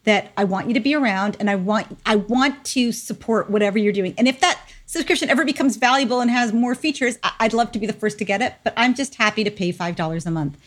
that 0.04 0.32
I 0.36 0.44
want 0.44 0.68
you 0.68 0.74
to 0.74 0.80
be 0.80 0.94
around 0.94 1.36
and 1.40 1.50
I 1.50 1.56
want 1.56 1.98
I 2.06 2.16
want 2.16 2.64
to 2.66 2.92
support 2.92 3.50
whatever 3.50 3.78
you're 3.78 3.92
doing. 3.92 4.14
And 4.16 4.26
if 4.26 4.40
that 4.40 4.60
subscription 4.86 5.28
ever 5.28 5.44
becomes 5.44 5.76
valuable 5.76 6.20
and 6.20 6.30
has 6.30 6.52
more 6.52 6.74
features, 6.74 7.18
I'd 7.38 7.52
love 7.52 7.70
to 7.72 7.78
be 7.78 7.86
the 7.86 7.92
first 7.92 8.18
to 8.18 8.24
get 8.24 8.40
it, 8.40 8.54
but 8.64 8.72
I'm 8.76 8.94
just 8.94 9.16
happy 9.16 9.44
to 9.44 9.50
pay 9.50 9.72
$5 9.72 10.26
a 10.26 10.30
month. 10.30 10.58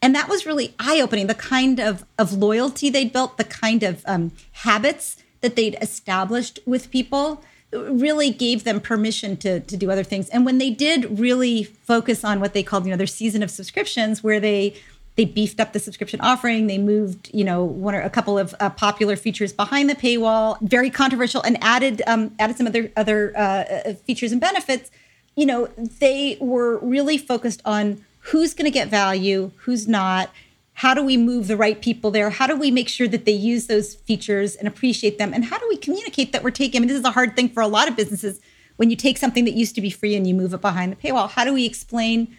And 0.00 0.14
that 0.14 0.28
was 0.28 0.46
really 0.46 0.74
eye-opening, 0.78 1.28
the 1.28 1.34
kind 1.34 1.80
of 1.80 2.04
of 2.18 2.34
loyalty 2.34 2.90
they'd 2.90 3.12
built, 3.12 3.38
the 3.38 3.44
kind 3.44 3.82
of 3.82 4.04
um, 4.06 4.32
habits 4.52 5.16
that 5.40 5.56
they'd 5.56 5.76
established 5.80 6.58
with 6.66 6.90
people 6.90 7.42
really 7.72 8.30
gave 8.30 8.64
them 8.64 8.80
permission 8.80 9.36
to 9.38 9.60
to 9.60 9.76
do 9.76 9.90
other 9.90 10.04
things. 10.04 10.28
And 10.28 10.44
when 10.44 10.58
they 10.58 10.70
did 10.70 11.18
really 11.18 11.64
focus 11.64 12.22
on 12.22 12.40
what 12.40 12.52
they 12.52 12.62
called, 12.62 12.84
you 12.84 12.90
know, 12.90 12.96
their 12.96 13.06
season 13.06 13.42
of 13.42 13.50
subscriptions, 13.50 14.22
where 14.22 14.40
they 14.40 14.74
they 15.16 15.24
beefed 15.24 15.60
up 15.60 15.72
the 15.72 15.78
subscription 15.78 16.20
offering. 16.20 16.66
They 16.66 16.78
moved, 16.78 17.30
you 17.32 17.44
know, 17.44 17.64
one 17.64 17.94
or 17.94 18.00
a 18.00 18.10
couple 18.10 18.38
of 18.38 18.54
uh, 18.58 18.70
popular 18.70 19.16
features 19.16 19.52
behind 19.52 19.88
the 19.88 19.94
paywall, 19.94 20.60
very 20.60 20.90
controversial, 20.90 21.40
and 21.42 21.56
added 21.62 22.02
um, 22.06 22.34
added 22.38 22.56
some 22.56 22.66
other 22.66 22.90
other 22.96 23.32
uh, 23.36 23.40
uh 23.40 23.94
features 23.94 24.32
and 24.32 24.40
benefits. 24.40 24.90
You 25.36 25.46
know, 25.46 25.66
they 25.76 26.36
were 26.40 26.78
really 26.78 27.18
focused 27.18 27.62
on 27.64 28.04
who's 28.20 28.54
going 28.54 28.64
to 28.64 28.70
get 28.70 28.88
value, 28.88 29.52
who's 29.58 29.86
not. 29.86 30.30
How 30.78 30.92
do 30.92 31.04
we 31.04 31.16
move 31.16 31.46
the 31.46 31.56
right 31.56 31.80
people 31.80 32.10
there? 32.10 32.30
How 32.30 32.48
do 32.48 32.56
we 32.56 32.72
make 32.72 32.88
sure 32.88 33.06
that 33.06 33.24
they 33.24 33.32
use 33.32 33.68
those 33.68 33.94
features 33.94 34.56
and 34.56 34.66
appreciate 34.66 35.18
them? 35.18 35.32
And 35.32 35.44
how 35.44 35.58
do 35.58 35.66
we 35.68 35.76
communicate 35.76 36.32
that 36.32 36.42
we're 36.42 36.50
taking? 36.50 36.78
I 36.78 36.80
mean, 36.80 36.88
this 36.88 36.98
is 36.98 37.04
a 37.04 37.12
hard 37.12 37.36
thing 37.36 37.48
for 37.48 37.60
a 37.60 37.68
lot 37.68 37.86
of 37.86 37.94
businesses 37.94 38.40
when 38.74 38.90
you 38.90 38.96
take 38.96 39.16
something 39.16 39.44
that 39.44 39.54
used 39.54 39.76
to 39.76 39.80
be 39.80 39.90
free 39.90 40.16
and 40.16 40.26
you 40.26 40.34
move 40.34 40.52
it 40.52 40.60
behind 40.60 40.90
the 40.90 40.96
paywall. 40.96 41.30
How 41.30 41.44
do 41.44 41.54
we 41.54 41.64
explain? 41.64 42.36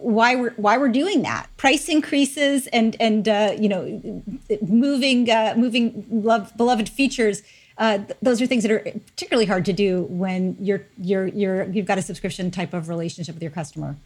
Why 0.00 0.34
we're 0.36 0.54
why 0.54 0.78
we're 0.78 0.88
doing 0.88 1.22
that. 1.22 1.48
Price 1.56 1.88
increases 1.88 2.66
and 2.68 2.96
and 3.00 3.28
uh, 3.28 3.54
you 3.58 3.68
know 3.68 4.22
moving 4.62 5.30
uh, 5.30 5.54
moving 5.56 6.06
love, 6.10 6.56
beloved 6.56 6.88
features 6.88 7.42
uh, 7.78 7.98
th- 7.98 8.16
those 8.20 8.40
are 8.42 8.46
things 8.46 8.62
that 8.62 8.72
are 8.72 8.80
particularly 8.80 9.46
hard 9.46 9.64
to 9.64 9.72
do 9.72 10.02
when 10.02 10.56
you're 10.60 10.86
you're 10.98 11.26
you're 11.28 11.64
you've 11.70 11.86
got 11.86 11.98
a 11.98 12.02
subscription 12.02 12.50
type 12.50 12.74
of 12.74 12.88
relationship 12.88 13.34
with 13.34 13.42
your 13.42 13.52
customer. 13.52 13.96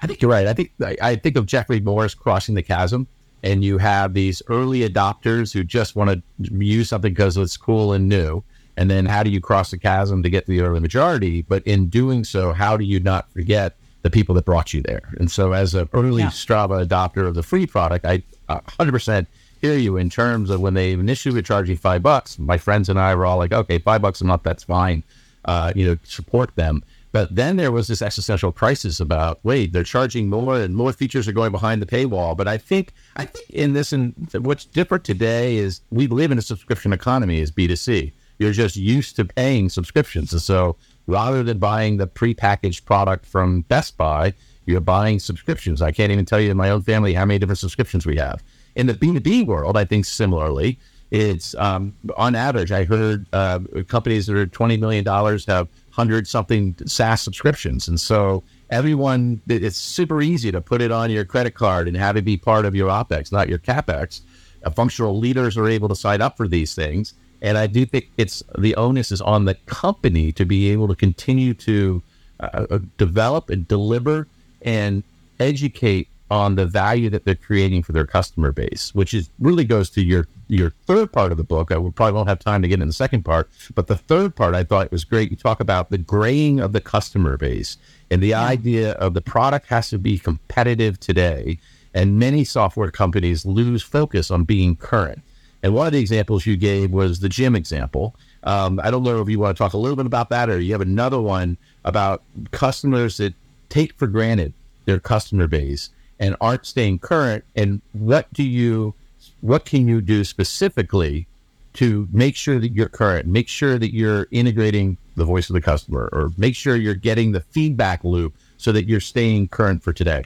I 0.00 0.06
think 0.06 0.20
you're 0.20 0.30
right. 0.30 0.46
I 0.46 0.52
think 0.52 0.72
i 1.00 1.14
think 1.14 1.36
of 1.36 1.46
Geoffrey 1.46 1.80
moore's 1.80 2.14
crossing 2.14 2.54
the 2.54 2.62
chasm 2.62 3.06
and 3.42 3.64
you 3.64 3.78
have 3.78 4.14
these 4.14 4.42
early 4.48 4.88
adopters 4.88 5.52
who 5.52 5.64
just 5.64 5.96
want 5.96 6.10
to 6.10 6.54
use 6.54 6.88
something 6.88 7.12
because 7.12 7.36
it's 7.36 7.56
cool 7.56 7.92
and 7.92 8.08
new 8.08 8.42
and 8.76 8.90
then 8.90 9.06
how 9.06 9.22
do 9.22 9.30
you 9.30 9.40
cross 9.40 9.70
the 9.70 9.78
chasm 9.78 10.22
to 10.22 10.30
get 10.30 10.46
to 10.46 10.52
the 10.52 10.60
early 10.60 10.80
majority? 10.80 11.42
But 11.42 11.64
in 11.66 11.88
doing 11.88 12.24
so 12.24 12.52
how 12.52 12.76
do 12.76 12.84
you 12.84 13.00
not 13.00 13.32
forget 13.32 13.76
the 14.02 14.10
people 14.10 14.34
that 14.34 14.44
brought 14.44 14.72
you 14.74 14.82
there. 14.82 15.02
And 15.18 15.30
so, 15.30 15.52
as 15.52 15.74
an 15.74 15.88
early 15.92 16.22
yeah. 16.22 16.28
Strava 16.28 16.86
adopter 16.86 17.26
of 17.26 17.34
the 17.34 17.42
free 17.42 17.66
product, 17.66 18.04
I 18.04 18.22
100% 18.48 19.26
hear 19.60 19.76
you 19.76 19.96
in 19.96 20.10
terms 20.10 20.50
of 20.50 20.60
when 20.60 20.74
they 20.74 20.92
initially 20.92 21.34
were 21.34 21.42
charging 21.42 21.76
five 21.76 22.02
bucks. 22.02 22.38
My 22.38 22.58
friends 22.58 22.88
and 22.88 22.98
I 22.98 23.14
were 23.14 23.24
all 23.24 23.38
like, 23.38 23.52
okay, 23.52 23.78
five 23.78 24.02
bucks 24.02 24.20
a 24.20 24.24
month, 24.24 24.42
that's 24.42 24.64
fine. 24.64 25.02
Uh, 25.44 25.72
you 25.74 25.86
know, 25.86 25.96
support 26.04 26.54
them. 26.56 26.82
But 27.12 27.34
then 27.34 27.56
there 27.56 27.70
was 27.70 27.88
this 27.88 28.00
existential 28.00 28.52
crisis 28.52 28.98
about 28.98 29.38
wait, 29.42 29.72
they're 29.72 29.84
charging 29.84 30.28
more 30.30 30.58
and 30.58 30.74
more 30.74 30.92
features 30.92 31.28
are 31.28 31.32
going 31.32 31.52
behind 31.52 31.82
the 31.82 31.86
paywall. 31.86 32.36
But 32.36 32.48
I 32.48 32.56
think 32.56 32.92
I 33.16 33.26
think 33.26 33.50
in 33.50 33.74
this 33.74 33.92
and 33.92 34.14
what's 34.34 34.64
different 34.64 35.04
today 35.04 35.56
is 35.56 35.82
we 35.90 36.06
live 36.06 36.30
in 36.32 36.38
a 36.38 36.42
subscription 36.42 36.92
economy 36.92 37.40
as 37.42 37.50
B2C. 37.50 38.12
You're 38.38 38.52
just 38.52 38.76
used 38.76 39.16
to 39.16 39.26
paying 39.26 39.68
subscriptions. 39.68 40.32
And 40.32 40.40
so 40.40 40.76
rather 41.06 41.42
than 41.42 41.58
buying 41.58 41.96
the 41.96 42.06
prepackaged 42.06 42.84
product 42.84 43.26
from 43.26 43.62
Best 43.62 43.96
Buy, 43.96 44.34
you're 44.66 44.80
buying 44.80 45.18
subscriptions. 45.18 45.82
I 45.82 45.92
can't 45.92 46.12
even 46.12 46.24
tell 46.24 46.40
you 46.40 46.50
in 46.50 46.56
my 46.56 46.70
own 46.70 46.82
family 46.82 47.14
how 47.14 47.24
many 47.24 47.38
different 47.38 47.58
subscriptions 47.58 48.06
we 48.06 48.16
have. 48.16 48.42
In 48.76 48.86
the 48.86 48.94
B2B 48.94 49.46
world, 49.46 49.76
I 49.76 49.84
think 49.84 50.04
similarly, 50.04 50.78
it's 51.10 51.54
um, 51.56 51.94
on 52.16 52.34
average, 52.34 52.72
I 52.72 52.84
heard 52.84 53.26
uh, 53.34 53.60
companies 53.86 54.26
that 54.26 54.36
are 54.36 54.46
$20 54.46 54.78
million 54.80 55.04
have 55.04 55.68
100 55.94 56.26
something 56.26 56.74
SaaS 56.86 57.20
subscriptions. 57.20 57.86
And 57.86 58.00
so 58.00 58.42
everyone, 58.70 59.42
it's 59.46 59.76
super 59.76 60.22
easy 60.22 60.50
to 60.50 60.62
put 60.62 60.80
it 60.80 60.90
on 60.90 61.10
your 61.10 61.26
credit 61.26 61.54
card 61.54 61.86
and 61.86 61.96
have 61.98 62.16
it 62.16 62.24
be 62.24 62.38
part 62.38 62.64
of 62.64 62.74
your 62.74 62.88
OPEX, 62.88 63.30
not 63.30 63.50
your 63.50 63.58
CAPEX. 63.58 64.22
Uh, 64.64 64.70
functional 64.70 65.18
leaders 65.18 65.58
are 65.58 65.68
able 65.68 65.88
to 65.88 65.94
sign 65.94 66.22
up 66.22 66.38
for 66.38 66.48
these 66.48 66.74
things. 66.74 67.12
And 67.42 67.58
I 67.58 67.66
do 67.66 67.84
think 67.84 68.08
it's 68.16 68.42
the 68.56 68.74
onus 68.76 69.10
is 69.10 69.20
on 69.20 69.44
the 69.44 69.54
company 69.66 70.30
to 70.32 70.44
be 70.46 70.70
able 70.70 70.86
to 70.88 70.94
continue 70.94 71.54
to 71.54 72.02
uh, 72.40 72.66
uh, 72.70 72.78
develop 72.96 73.50
and 73.50 73.66
deliver 73.66 74.28
and 74.62 75.02
educate 75.40 76.08
on 76.30 76.54
the 76.54 76.64
value 76.64 77.10
that 77.10 77.24
they're 77.26 77.34
creating 77.34 77.82
for 77.82 77.92
their 77.92 78.06
customer 78.06 78.52
base, 78.52 78.94
which 78.94 79.12
is 79.12 79.28
really 79.38 79.64
goes 79.64 79.90
to 79.90 80.02
your 80.02 80.26
your 80.48 80.70
third 80.86 81.12
part 81.12 81.32
of 81.32 81.36
the 81.36 81.44
book. 81.44 81.72
I 81.72 81.76
will 81.76 81.92
probably 81.92 82.14
won't 82.14 82.28
have 82.28 82.38
time 82.38 82.62
to 82.62 82.68
get 82.68 82.80
in 82.80 82.86
the 82.86 82.92
second 82.94 83.24
part, 83.24 83.50
but 83.74 83.86
the 83.86 83.96
third 83.96 84.36
part 84.36 84.54
I 84.54 84.64
thought 84.64 84.86
it 84.86 84.92
was 84.92 85.04
great. 85.04 85.30
You 85.30 85.36
talk 85.36 85.60
about 85.60 85.90
the 85.90 85.98
graying 85.98 86.60
of 86.60 86.72
the 86.72 86.80
customer 86.80 87.36
base 87.36 87.76
and 88.10 88.22
the 88.22 88.28
yeah. 88.28 88.42
idea 88.44 88.92
of 88.92 89.14
the 89.14 89.20
product 89.20 89.66
has 89.66 89.90
to 89.90 89.98
be 89.98 90.18
competitive 90.18 91.00
today. 91.00 91.58
And 91.92 92.18
many 92.18 92.44
software 92.44 92.90
companies 92.90 93.44
lose 93.44 93.82
focus 93.82 94.30
on 94.30 94.44
being 94.44 94.76
current. 94.76 95.22
And 95.62 95.74
one 95.74 95.86
of 95.86 95.92
the 95.92 96.00
examples 96.00 96.44
you 96.44 96.56
gave 96.56 96.90
was 96.90 97.20
the 97.20 97.28
gym 97.28 97.54
example. 97.54 98.16
Um, 98.42 98.80
I 98.82 98.90
don't 98.90 99.04
know 99.04 99.20
if 99.20 99.28
you 99.28 99.38
want 99.38 99.56
to 99.56 99.62
talk 99.62 99.74
a 99.74 99.78
little 99.78 99.96
bit 99.96 100.06
about 100.06 100.28
that, 100.30 100.50
or 100.50 100.58
you 100.58 100.72
have 100.72 100.80
another 100.80 101.20
one 101.20 101.56
about 101.84 102.22
customers 102.50 103.18
that 103.18 103.34
take 103.68 103.94
for 103.94 104.06
granted 104.06 104.52
their 104.84 104.98
customer 104.98 105.46
base 105.46 105.90
and 106.18 106.36
aren't 106.40 106.66
staying 106.66 106.98
current. 106.98 107.44
And 107.54 107.80
what 107.92 108.32
do 108.32 108.42
you, 108.42 108.94
what 109.40 109.64
can 109.64 109.86
you 109.86 110.00
do 110.00 110.24
specifically 110.24 111.26
to 111.74 112.08
make 112.12 112.36
sure 112.36 112.58
that 112.58 112.72
you're 112.72 112.88
current, 112.88 113.26
make 113.26 113.48
sure 113.48 113.78
that 113.78 113.94
you're 113.94 114.26
integrating 114.30 114.98
the 115.16 115.24
voice 115.24 115.48
of 115.48 115.54
the 115.54 115.60
customer, 115.60 116.08
or 116.12 116.32
make 116.36 116.54
sure 116.54 116.76
you're 116.76 116.94
getting 116.94 117.32
the 117.32 117.40
feedback 117.40 118.02
loop 118.04 118.34
so 118.56 118.72
that 118.72 118.88
you're 118.88 119.00
staying 119.00 119.48
current 119.48 119.82
for 119.82 119.92
today? 119.92 120.24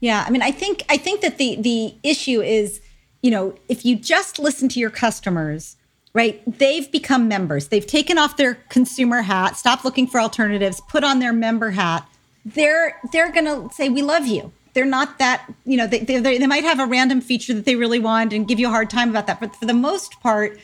Yeah, 0.00 0.24
I 0.26 0.30
mean, 0.30 0.42
I 0.42 0.50
think 0.50 0.82
I 0.88 0.96
think 0.96 1.20
that 1.20 1.38
the 1.38 1.56
the 1.56 1.94
issue 2.02 2.40
is 2.40 2.80
you 3.22 3.30
know, 3.30 3.54
if 3.68 3.84
you 3.84 3.96
just 3.96 4.38
listen 4.38 4.68
to 4.70 4.80
your 4.80 4.90
customers, 4.90 5.76
right, 6.14 6.42
they've 6.58 6.90
become 6.90 7.28
members. 7.28 7.68
They've 7.68 7.86
taken 7.86 8.18
off 8.18 8.36
their 8.36 8.54
consumer 8.68 9.22
hat, 9.22 9.56
stopped 9.56 9.84
looking 9.84 10.06
for 10.06 10.20
alternatives, 10.20 10.80
put 10.88 11.04
on 11.04 11.18
their 11.18 11.32
member 11.32 11.70
hat. 11.70 12.08
They're 12.44 12.98
they're 13.12 13.30
going 13.30 13.44
to 13.44 13.74
say 13.74 13.88
we 13.88 14.02
love 14.02 14.26
you. 14.26 14.52
They're 14.72 14.84
not 14.86 15.18
that, 15.18 15.52
you 15.64 15.76
know, 15.76 15.86
they, 15.86 15.98
they, 15.98 16.20
they 16.20 16.46
might 16.46 16.62
have 16.62 16.78
a 16.78 16.86
random 16.86 17.20
feature 17.20 17.52
that 17.54 17.64
they 17.64 17.74
really 17.74 17.98
want 17.98 18.32
and 18.32 18.46
give 18.46 18.60
you 18.60 18.68
a 18.68 18.70
hard 18.70 18.88
time 18.88 19.10
about 19.10 19.26
that. 19.26 19.40
But 19.40 19.54
for 19.56 19.66
the 19.66 19.74
most 19.74 20.20
part, 20.20 20.58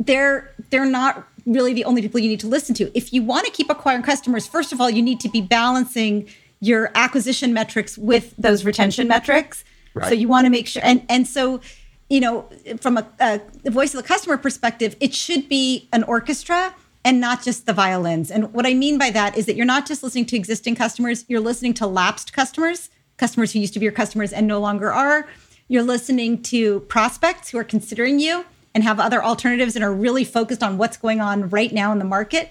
they're 0.00 0.52
they're 0.70 0.84
not 0.84 1.26
really 1.46 1.72
the 1.72 1.84
only 1.84 2.02
people 2.02 2.20
you 2.20 2.28
need 2.28 2.40
to 2.40 2.48
listen 2.48 2.74
to. 2.74 2.96
If 2.96 3.12
you 3.12 3.22
want 3.22 3.46
to 3.46 3.52
keep 3.52 3.70
acquiring 3.70 4.02
customers, 4.02 4.46
first 4.46 4.72
of 4.72 4.80
all, 4.80 4.90
you 4.90 5.02
need 5.02 5.20
to 5.20 5.28
be 5.28 5.40
balancing 5.40 6.28
your 6.60 6.90
acquisition 6.94 7.52
metrics 7.52 7.96
with 7.96 8.34
those 8.36 8.64
retention 8.64 9.06
metrics. 9.06 9.64
Right. 9.92 10.08
So 10.08 10.14
you 10.14 10.28
want 10.28 10.46
to 10.46 10.50
make 10.50 10.66
sure 10.66 10.82
and 10.84 11.04
and 11.08 11.26
so 11.26 11.60
you 12.08 12.20
know, 12.20 12.48
from 12.80 12.98
a, 12.98 13.06
a 13.20 13.40
the 13.62 13.70
voice 13.70 13.94
of 13.94 14.02
the 14.02 14.06
customer 14.06 14.36
perspective, 14.36 14.96
it 15.00 15.14
should 15.14 15.48
be 15.48 15.88
an 15.92 16.02
orchestra 16.04 16.74
and 17.04 17.20
not 17.20 17.42
just 17.42 17.66
the 17.66 17.72
violins. 17.72 18.30
And 18.30 18.52
what 18.52 18.66
I 18.66 18.74
mean 18.74 18.98
by 18.98 19.10
that 19.10 19.36
is 19.36 19.46
that 19.46 19.56
you're 19.56 19.66
not 19.66 19.86
just 19.86 20.02
listening 20.02 20.26
to 20.26 20.36
existing 20.36 20.74
customers, 20.74 21.24
you're 21.28 21.40
listening 21.40 21.74
to 21.74 21.86
lapsed 21.86 22.32
customers, 22.32 22.88
customers 23.16 23.52
who 23.52 23.58
used 23.58 23.74
to 23.74 23.78
be 23.78 23.84
your 23.84 23.92
customers 23.92 24.32
and 24.32 24.46
no 24.46 24.58
longer 24.58 24.92
are. 24.92 25.28
You're 25.68 25.82
listening 25.82 26.42
to 26.44 26.80
prospects 26.80 27.50
who 27.50 27.58
are 27.58 27.64
considering 27.64 28.18
you 28.18 28.44
and 28.74 28.82
have 28.84 28.98
other 28.98 29.22
alternatives 29.22 29.76
and 29.76 29.84
are 29.84 29.92
really 29.92 30.24
focused 30.24 30.62
on 30.62 30.78
what's 30.78 30.96
going 30.96 31.20
on 31.20 31.48
right 31.50 31.72
now 31.72 31.92
in 31.92 31.98
the 31.98 32.04
market. 32.04 32.50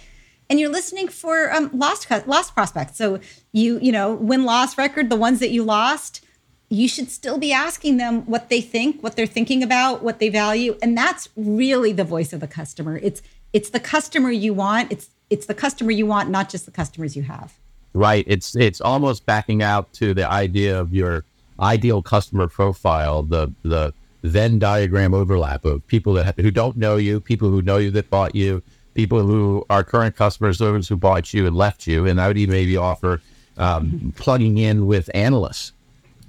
And 0.50 0.60
you're 0.60 0.72
listening 0.72 1.08
for 1.08 1.52
um, 1.54 1.70
lost 1.74 2.08
lost 2.28 2.54
prospects. 2.54 2.98
So 2.98 3.20
you 3.52 3.80
you 3.80 3.92
know 3.92 4.14
win 4.14 4.46
loss 4.46 4.78
record, 4.78 5.10
the 5.10 5.16
ones 5.16 5.40
that 5.40 5.52
you 5.52 5.64
lost 5.64 6.24
you 6.74 6.88
should 6.88 7.12
still 7.12 7.38
be 7.38 7.54
asking 7.54 7.98
them 7.98 8.24
what 8.26 8.50
they 8.50 8.60
think, 8.60 9.04
what 9.04 9.16
they're 9.16 9.28
thinking 9.28 9.62
about, 9.62 10.02
what 10.02 10.18
they 10.18 10.30
value, 10.30 10.76
and 10.82 10.98
that's 10.98 11.30
really 11.36 11.94
the 11.94 12.04
voice 12.04 12.34
of 12.34 12.40
the 12.40 12.48
customer. 12.48 13.00
It's 13.04 13.22
it's 13.54 13.70
the 13.70 13.80
customer 13.80 14.32
you 14.32 14.56
want. 14.56 14.92
It's 14.92 15.10
it's 15.30 15.46
the 15.46 15.54
customer 15.54 15.92
you 15.92 16.08
want, 16.08 16.32
not 16.32 16.50
just 16.50 16.66
the 16.66 16.72
customers 16.72 17.16
you 17.16 17.22
have. 17.24 17.54
Right. 17.94 18.26
It's 18.28 18.56
it's 18.56 18.82
almost 18.82 19.28
backing 19.28 19.62
out 19.62 19.94
to 19.94 20.16
the 20.16 20.28
idea 20.28 20.80
of 20.80 20.96
your 20.96 21.26
ideal 21.60 22.02
customer 22.02 22.48
profile, 22.48 23.22
the 23.22 23.54
the 23.62 23.94
Venn 24.24 24.58
diagram 24.58 25.14
overlap 25.14 25.66
of 25.66 25.86
people 25.86 26.14
that 26.14 26.40
who 26.40 26.50
don't 26.50 26.76
know 26.76 26.96
you, 26.96 27.20
people 27.20 27.50
who 27.50 27.62
know 27.62 27.78
you 27.78 27.92
that 27.92 28.10
bought 28.10 28.34
you, 28.34 28.64
people 28.96 29.22
who 29.22 29.64
are 29.70 29.84
current 29.84 30.16
customers, 30.16 30.58
those 30.58 30.88
who 30.88 30.98
bought 30.98 31.36
you 31.36 31.46
and 31.46 31.56
left 31.56 31.86
you, 31.86 32.08
and 32.08 32.20
I 32.20 32.28
would 32.28 32.38
even 32.40 32.54
maybe 32.54 32.78
offer 32.78 33.22
um, 33.58 34.12
plugging 34.16 34.58
in 34.58 34.88
with 34.88 35.12
analysts 35.14 35.74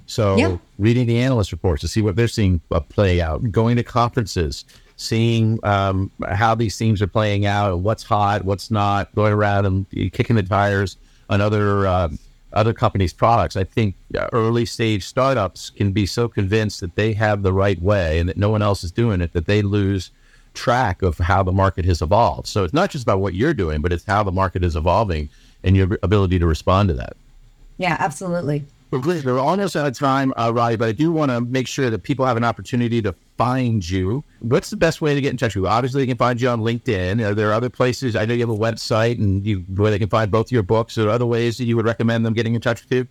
so 0.05 0.37
yeah. 0.37 0.57
reading 0.77 1.07
the 1.07 1.19
analyst 1.19 1.51
reports 1.51 1.81
to 1.81 1.87
see 1.87 2.01
what 2.01 2.15
they're 2.15 2.27
seeing 2.27 2.61
uh, 2.71 2.79
play 2.79 3.21
out, 3.21 3.51
going 3.51 3.75
to 3.77 3.83
conferences, 3.83 4.65
seeing 4.97 5.59
um, 5.63 6.11
how 6.29 6.55
these 6.55 6.77
teams 6.77 7.01
are 7.01 7.07
playing 7.07 7.45
out, 7.45 7.79
what's 7.79 8.03
hot, 8.03 8.45
what's 8.45 8.71
not, 8.71 9.13
going 9.15 9.33
around 9.33 9.65
and 9.65 9.89
kicking 10.13 10.35
the 10.35 10.43
tires 10.43 10.97
on 11.29 11.41
other 11.41 11.87
uh, 11.87 12.09
other 12.53 12.73
companies' 12.73 13.13
products. 13.13 13.57
I 13.57 13.65
think 13.65 13.95
uh, 14.17 14.27
early 14.31 14.65
stage 14.65 15.05
startups 15.05 15.69
can 15.69 15.91
be 15.91 16.05
so 16.05 16.27
convinced 16.27 16.79
that 16.81 16.95
they 16.95 17.13
have 17.13 17.43
the 17.43 17.51
right 17.51 17.81
way 17.81 18.19
and 18.19 18.29
that 18.29 18.37
no 18.37 18.49
one 18.49 18.61
else 18.61 18.83
is 18.83 18.91
doing 18.91 19.21
it 19.21 19.33
that 19.33 19.45
they 19.45 19.61
lose 19.61 20.11
track 20.53 21.01
of 21.01 21.17
how 21.17 21.43
the 21.43 21.51
market 21.51 21.83
has 21.83 22.01
evolved. 22.01 22.47
So 22.47 22.63
it's 22.63 22.73
not 22.73 22.89
just 22.89 23.03
about 23.03 23.19
what 23.19 23.33
you're 23.33 23.53
doing, 23.53 23.81
but 23.81 23.91
it's 23.91 24.05
how 24.05 24.23
the 24.23 24.31
market 24.31 24.63
is 24.63 24.77
evolving 24.77 25.29
and 25.63 25.75
your 25.75 25.99
ability 26.01 26.39
to 26.39 26.47
respond 26.47 26.89
to 26.89 26.95
that. 26.95 27.17
Yeah, 27.77 27.97
absolutely. 27.99 28.63
We're 28.91 29.39
almost 29.39 29.75
out 29.75 29.87
of 29.87 29.97
time, 29.97 30.33
uh, 30.37 30.51
Riley, 30.53 30.77
but 30.77 30.87
I 30.87 30.91
do 30.91 31.11
want 31.11 31.31
to 31.31 31.41
make 31.41 31.67
sure 31.67 31.89
that 31.89 32.03
people 32.03 32.25
have 32.25 32.37
an 32.37 32.43
opportunity 32.43 33.01
to 33.01 33.13
find 33.37 33.87
you, 33.87 34.23
what's 34.39 34.69
the 34.69 34.77
best 34.77 35.01
way 35.01 35.13
to 35.13 35.21
get 35.21 35.31
in 35.31 35.37
touch 35.37 35.55
with 35.55 35.63
you? 35.63 35.67
Obviously, 35.67 36.03
they 36.03 36.07
can 36.07 36.17
find 36.17 36.39
you 36.39 36.49
on 36.49 36.61
LinkedIn. 36.61 37.25
Are 37.25 37.33
there 37.33 37.53
other 37.53 37.69
places? 37.69 38.15
I 38.15 38.25
know 38.25 38.33
you 38.33 38.41
have 38.41 38.49
a 38.49 38.57
website 38.57 39.19
and 39.19 39.45
you, 39.45 39.59
where 39.75 39.91
they 39.91 39.99
can 39.99 40.09
find 40.09 40.31
both 40.31 40.51
your 40.51 40.63
books. 40.63 40.97
Are 40.97 41.03
there 41.03 41.11
other 41.11 41.25
ways 41.25 41.57
that 41.57 41.65
you 41.65 41.75
would 41.75 41.85
recommend 41.85 42.25
them 42.25 42.33
getting 42.33 42.55
in 42.55 42.61
touch 42.61 42.83
with 42.83 42.91
you? 42.91 43.07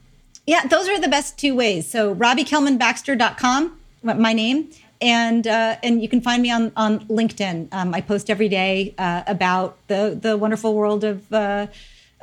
Yeah, 0.46 0.66
those 0.66 0.88
are 0.88 1.00
the 1.00 1.08
best 1.08 1.38
two 1.38 1.54
ways. 1.54 1.88
So 1.88 2.14
RobbieKellmanBaxter.com, 2.14 3.78
my 4.02 4.32
name. 4.32 4.70
And 5.00 5.46
uh, 5.46 5.76
and 5.82 6.00
you 6.00 6.08
can 6.08 6.20
find 6.20 6.40
me 6.40 6.50
on 6.50 6.72
on 6.76 7.00
LinkedIn. 7.08 7.68
Um, 7.72 7.92
I 7.92 8.00
post 8.00 8.30
every 8.30 8.48
day 8.48 8.94
uh, 8.96 9.22
about 9.26 9.76
the 9.88 10.16
the 10.18 10.37
wonderful 10.38 10.74
world 10.74 11.04
of 11.04 11.30
uh, 11.32 11.66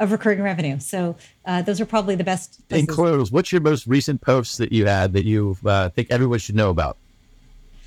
of 0.02 0.12
recurring 0.12 0.42
revenue. 0.42 0.80
So 0.80 1.16
uh, 1.46 1.62
those 1.62 1.80
are 1.80 1.86
probably 1.86 2.16
the 2.16 2.24
best. 2.24 2.68
Places. 2.68 2.90
In 2.90 2.94
close, 2.94 3.32
what's 3.32 3.52
your 3.52 3.62
most 3.62 3.88
recent 3.88 4.20
post 4.22 4.58
that 4.58 4.74
you 4.74 4.86
had 4.88 5.14
that 5.14 5.24
you 5.24 5.56
uh, 5.66 5.90
think 5.90 6.12
everyone 6.12 6.40
should 6.40 6.56
know 6.56 6.70
about? 6.70 6.98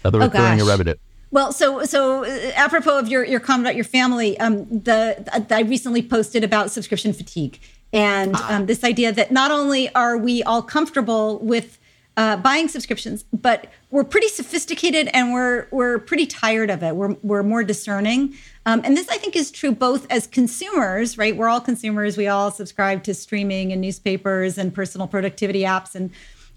The 0.03 0.17
oh, 0.17 0.21
recurring 0.21 0.61
oh, 0.63 0.67
revenue. 0.67 0.95
Well, 1.31 1.53
so 1.53 1.85
so 1.85 2.25
uh, 2.25 2.53
apropos 2.55 2.99
of 2.99 3.09
your 3.09 3.25
your 3.25 3.41
comment 3.41 3.67
about 3.67 3.75
your 3.75 3.85
family, 3.85 4.39
um, 4.39 4.65
the 4.69 5.27
I 5.51 5.63
recently 5.63 6.03
posted 6.03 6.45
about 6.45 6.71
subscription 6.71 7.13
fatigue 7.13 7.59
and 7.93 8.35
ah. 8.37 8.57
um, 8.57 8.67
this 8.67 8.85
idea 8.85 9.13
that 9.13 9.33
not 9.33 9.51
only 9.51 9.93
are 9.95 10.17
we 10.17 10.43
all 10.43 10.63
comfortable 10.63 11.39
with 11.41 11.79
uh, 12.17 12.37
buying 12.37 12.69
subscriptions, 12.69 13.25
but 13.33 13.67
we're 13.91 14.05
pretty 14.05 14.29
sophisticated 14.29 15.09
and 15.13 15.33
we're 15.33 15.67
we're 15.71 15.99
pretty 15.99 16.27
tired 16.27 16.71
of 16.71 16.83
it. 16.83 16.95
We're 16.95 17.17
we're 17.23 17.43
more 17.43 17.65
discerning, 17.65 18.35
um, 18.67 18.83
and 18.85 18.97
this 18.97 19.09
I 19.09 19.19
think 19.19 19.35
is 19.35 19.51
true 19.51 19.73
both 19.73 20.07
as 20.11 20.27
consumers, 20.27 21.19
right? 21.19 21.37
We're 21.37 21.49
all 21.49 21.61
consumers. 21.61 22.17
We 22.17 22.29
all 22.29 22.51
subscribe 22.51 23.03
to 23.05 23.15
streaming 23.15 23.73
and 23.73 23.81
newspapers 23.81 24.59
and 24.59 24.73
personal 24.73 25.09
productivity 25.09 25.63
apps 25.63 25.95
and 25.95 26.11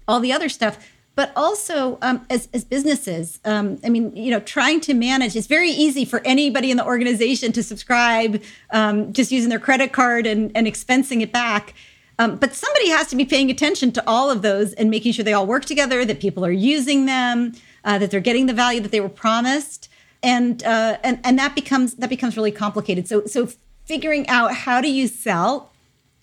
all 0.06 0.20
the 0.20 0.32
other 0.32 0.48
stuff 0.48 0.78
but 1.18 1.32
also 1.34 1.98
um, 2.00 2.24
as, 2.30 2.48
as 2.54 2.62
businesses. 2.62 3.40
Um, 3.44 3.80
I 3.82 3.88
mean, 3.88 4.14
you 4.14 4.30
know, 4.30 4.38
trying 4.38 4.80
to 4.82 4.94
manage, 4.94 5.34
it's 5.34 5.48
very 5.48 5.70
easy 5.70 6.04
for 6.04 6.20
anybody 6.24 6.70
in 6.70 6.76
the 6.76 6.86
organization 6.86 7.50
to 7.54 7.62
subscribe 7.64 8.40
um, 8.70 9.12
just 9.12 9.32
using 9.32 9.50
their 9.50 9.58
credit 9.58 9.90
card 9.92 10.28
and, 10.28 10.52
and 10.54 10.68
expensing 10.68 11.20
it 11.20 11.32
back. 11.32 11.74
Um, 12.18 12.36
but 12.36 12.52
somebody 12.54 12.88
has 12.90 13.06
to 13.08 13.16
be 13.16 13.24
paying 13.24 13.50
attention 13.50 13.92
to 13.92 14.02
all 14.06 14.30
of 14.30 14.42
those 14.42 14.72
and 14.74 14.90
making 14.90 15.12
sure 15.12 15.24
they 15.24 15.32
all 15.32 15.46
work 15.46 15.64
together, 15.64 16.04
that 16.04 16.20
people 16.20 16.44
are 16.44 16.50
using 16.52 17.06
them, 17.06 17.52
uh, 17.84 17.98
that 17.98 18.10
they're 18.10 18.20
getting 18.20 18.46
the 18.46 18.54
value 18.54 18.80
that 18.80 18.90
they 18.90 19.00
were 19.00 19.08
promised. 19.08 19.88
And, 20.22 20.64
uh, 20.64 20.98
and 21.04 21.20
and 21.22 21.38
that 21.38 21.54
becomes 21.54 21.94
that 21.94 22.10
becomes 22.10 22.36
really 22.36 22.50
complicated. 22.50 23.06
So 23.06 23.24
so 23.26 23.48
figuring 23.84 24.28
out 24.28 24.52
how 24.52 24.80
do 24.80 24.90
you 24.90 25.06
sell 25.06 25.70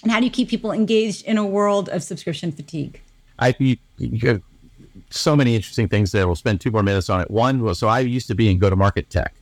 and 0.03 0.11
how 0.11 0.19
do 0.19 0.25
you 0.25 0.31
keep 0.31 0.49
people 0.49 0.71
engaged 0.71 1.25
in 1.25 1.37
a 1.37 1.45
world 1.45 1.87
of 1.89 2.03
subscription 2.03 2.51
fatigue? 2.51 3.01
I 3.39 3.55
you, 3.57 3.77
you 3.97 4.41
so 5.09 5.35
many 5.35 5.55
interesting 5.55 5.87
things 5.87 6.11
there. 6.11 6.27
We'll 6.27 6.35
spend 6.35 6.61
two 6.61 6.71
more 6.71 6.83
minutes 6.83 7.09
on 7.09 7.21
it. 7.21 7.31
One 7.31 7.73
so 7.73 7.87
I 7.87 7.99
used 7.99 8.27
to 8.27 8.35
be 8.35 8.51
in 8.51 8.59
go 8.59 8.69
to 8.69 8.75
market 8.75 9.09
tech, 9.09 9.33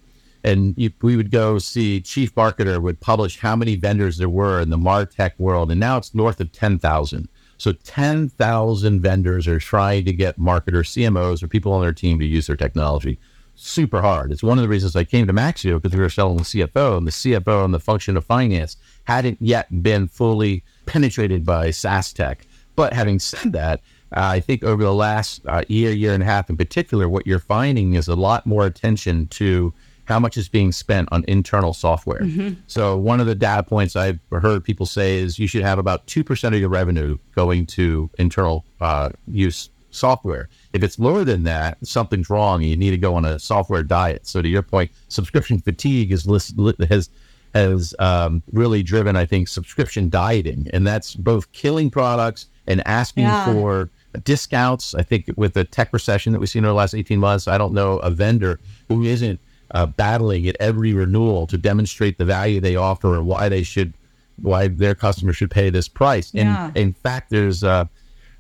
and 0.44 0.74
you, 0.78 0.92
we 1.02 1.16
would 1.16 1.32
go 1.32 1.58
see 1.58 2.02
chief 2.02 2.36
marketer 2.36 2.82
would 2.82 3.00
publish 3.00 3.40
how 3.40 3.56
many 3.56 3.76
vendors 3.76 4.18
there 4.18 4.30
were 4.30 4.60
in 4.60 4.70
the 4.70 4.78
martech 4.78 5.32
world, 5.38 5.72
and 5.72 5.80
now 5.80 5.98
it's 5.98 6.14
north 6.14 6.40
of 6.40 6.52
ten 6.52 6.78
thousand. 6.78 7.30
So 7.58 7.72
ten 7.72 8.30
thousand 8.30 9.02
vendors 9.02 9.48
are 9.48 9.60
trying 9.60 10.06
to 10.06 10.14
get 10.14 10.38
marketers, 10.38 10.90
CMOs, 10.92 11.42
or 11.42 11.48
people 11.48 11.72
on 11.72 11.82
their 11.82 11.94
team 11.94 12.20
to 12.20 12.26
use 12.26 12.48
their 12.48 12.58
technology. 12.58 13.20
Super 13.56 14.02
hard. 14.02 14.32
It's 14.32 14.44
one 14.44 14.58
of 14.58 14.64
the 14.64 14.70
reasons 14.70 14.96
I 14.96 15.04
came 15.04 15.28
to 15.28 15.34
Maxio 15.34 15.80
because 15.82 15.96
we 15.96 16.02
were 16.02 16.10
selling 16.10 16.38
the 16.38 16.44
CFO, 16.44 16.98
and 16.98 17.08
the 17.08 17.12
CFO 17.12 17.64
and 17.64 17.74
the 17.74 17.80
function 17.80 18.18
of 18.18 18.26
finance 18.26 18.78
hadn't 19.06 19.38
yet 19.40 19.84
been 19.84 20.08
fully 20.08 20.64
penetrated 20.86 21.46
by 21.46 21.72
SaaS 21.72 22.12
tech. 22.12 22.46
But 22.76 22.94
having 22.94 23.20
said 23.20 23.54
that, 23.54 23.82
uh, 24.16 24.22
I 24.22 24.40
think 24.40 24.64
over 24.64 24.84
the 24.84 24.94
last 24.94 25.42
uh, 25.48 25.64
year, 25.68 25.92
year 25.92 26.14
and 26.14 26.24
a 26.24 26.26
half 26.26 26.50
in 26.50 26.58
particular, 26.58 27.08
what 27.08 27.26
you're 27.26 27.40
finding 27.40 27.94
is 27.94 28.08
a 28.08 28.16
lot 28.16 28.46
more 28.46 28.66
attention 28.66 29.28
to 29.28 29.74
how 30.06 30.20
much 30.20 30.38
is 30.38 30.50
being 30.50 30.72
spent 30.72 31.08
on 31.12 31.24
internal 31.28 31.74
software. 31.74 32.22
Mm-hmm. 32.22 32.60
So 32.68 32.98
one 32.98 33.20
of 33.20 33.28
the 33.28 33.36
data 33.36 33.64
points 33.64 33.96
I've 33.96 34.20
heard 34.32 34.64
people 34.64 34.86
say 34.86 35.18
is 35.18 35.40
you 35.40 35.48
should 35.48 35.64
have 35.64 35.80
about 35.80 36.06
2% 36.08 36.48
of 36.48 36.60
your 36.60 36.70
revenue 36.70 37.18
going 37.36 37.66
to 37.68 38.10
internal 38.18 38.66
uh, 38.82 39.10
use 39.28 39.70
software. 39.92 40.50
If 40.74 40.84
it's 40.84 41.00
lower 41.00 41.24
than 41.24 41.44
that, 41.44 41.78
something's 41.86 42.30
wrong. 42.30 42.62
You 42.62 42.76
need 42.76 42.92
to 42.92 42.98
go 42.98 43.16
on 43.16 43.26
a 43.26 43.40
software 43.40 43.84
diet. 43.84 44.28
So 44.28 44.42
to 44.42 44.48
your 44.48 44.64
point, 44.64 44.92
subscription 45.08 45.60
fatigue 45.60 46.12
is 46.12 46.28
list, 46.28 46.56
has 46.90 47.10
has 47.54 47.94
um, 48.00 48.42
really 48.52 48.82
driven, 48.82 49.16
I 49.16 49.28
think, 49.28 49.48
subscription 49.48 50.10
dieting, 50.10 50.68
and 50.74 50.88
that's 50.88 51.14
both 51.14 51.52
killing 51.52 51.92
products 51.92 52.48
and 52.66 52.86
asking 52.88 53.26
yeah. 53.26 53.46
for 53.46 53.92
discounts. 54.24 54.96
I 54.96 55.04
think 55.04 55.30
with 55.36 55.54
the 55.54 55.64
tech 55.64 55.94
recession 55.94 56.34
that 56.34 56.40
we've 56.40 56.50
seen 56.50 56.66
over 56.66 56.72
the 56.72 56.76
last 56.76 56.96
18 56.96 57.20
months, 57.20 57.48
I 57.48 57.58
don't 57.58 57.74
know 57.74 57.98
a 58.00 58.10
vendor 58.10 58.60
who 58.88 59.04
isn't 59.04 59.40
uh, 59.74 59.86
battling 59.86 60.48
at 60.48 60.56
every 60.60 60.94
renewal 60.94 61.48
to 61.48 61.58
demonstrate 61.58 62.18
the 62.18 62.26
value 62.26 62.60
they 62.60 62.76
offer 62.76 63.16
and 63.16 63.26
why 63.26 63.50
they 63.50 63.64
should, 63.64 63.94
why 64.42 64.68
their 64.68 64.96
customers 64.96 65.38
should 65.38 65.52
pay 65.52 65.70
this 65.70 65.88
price. 65.88 66.32
Yeah. 66.34 66.68
And 66.68 66.78
in 66.78 66.94
fact, 66.94 67.30
there's 67.30 67.64
uh, 67.64 67.86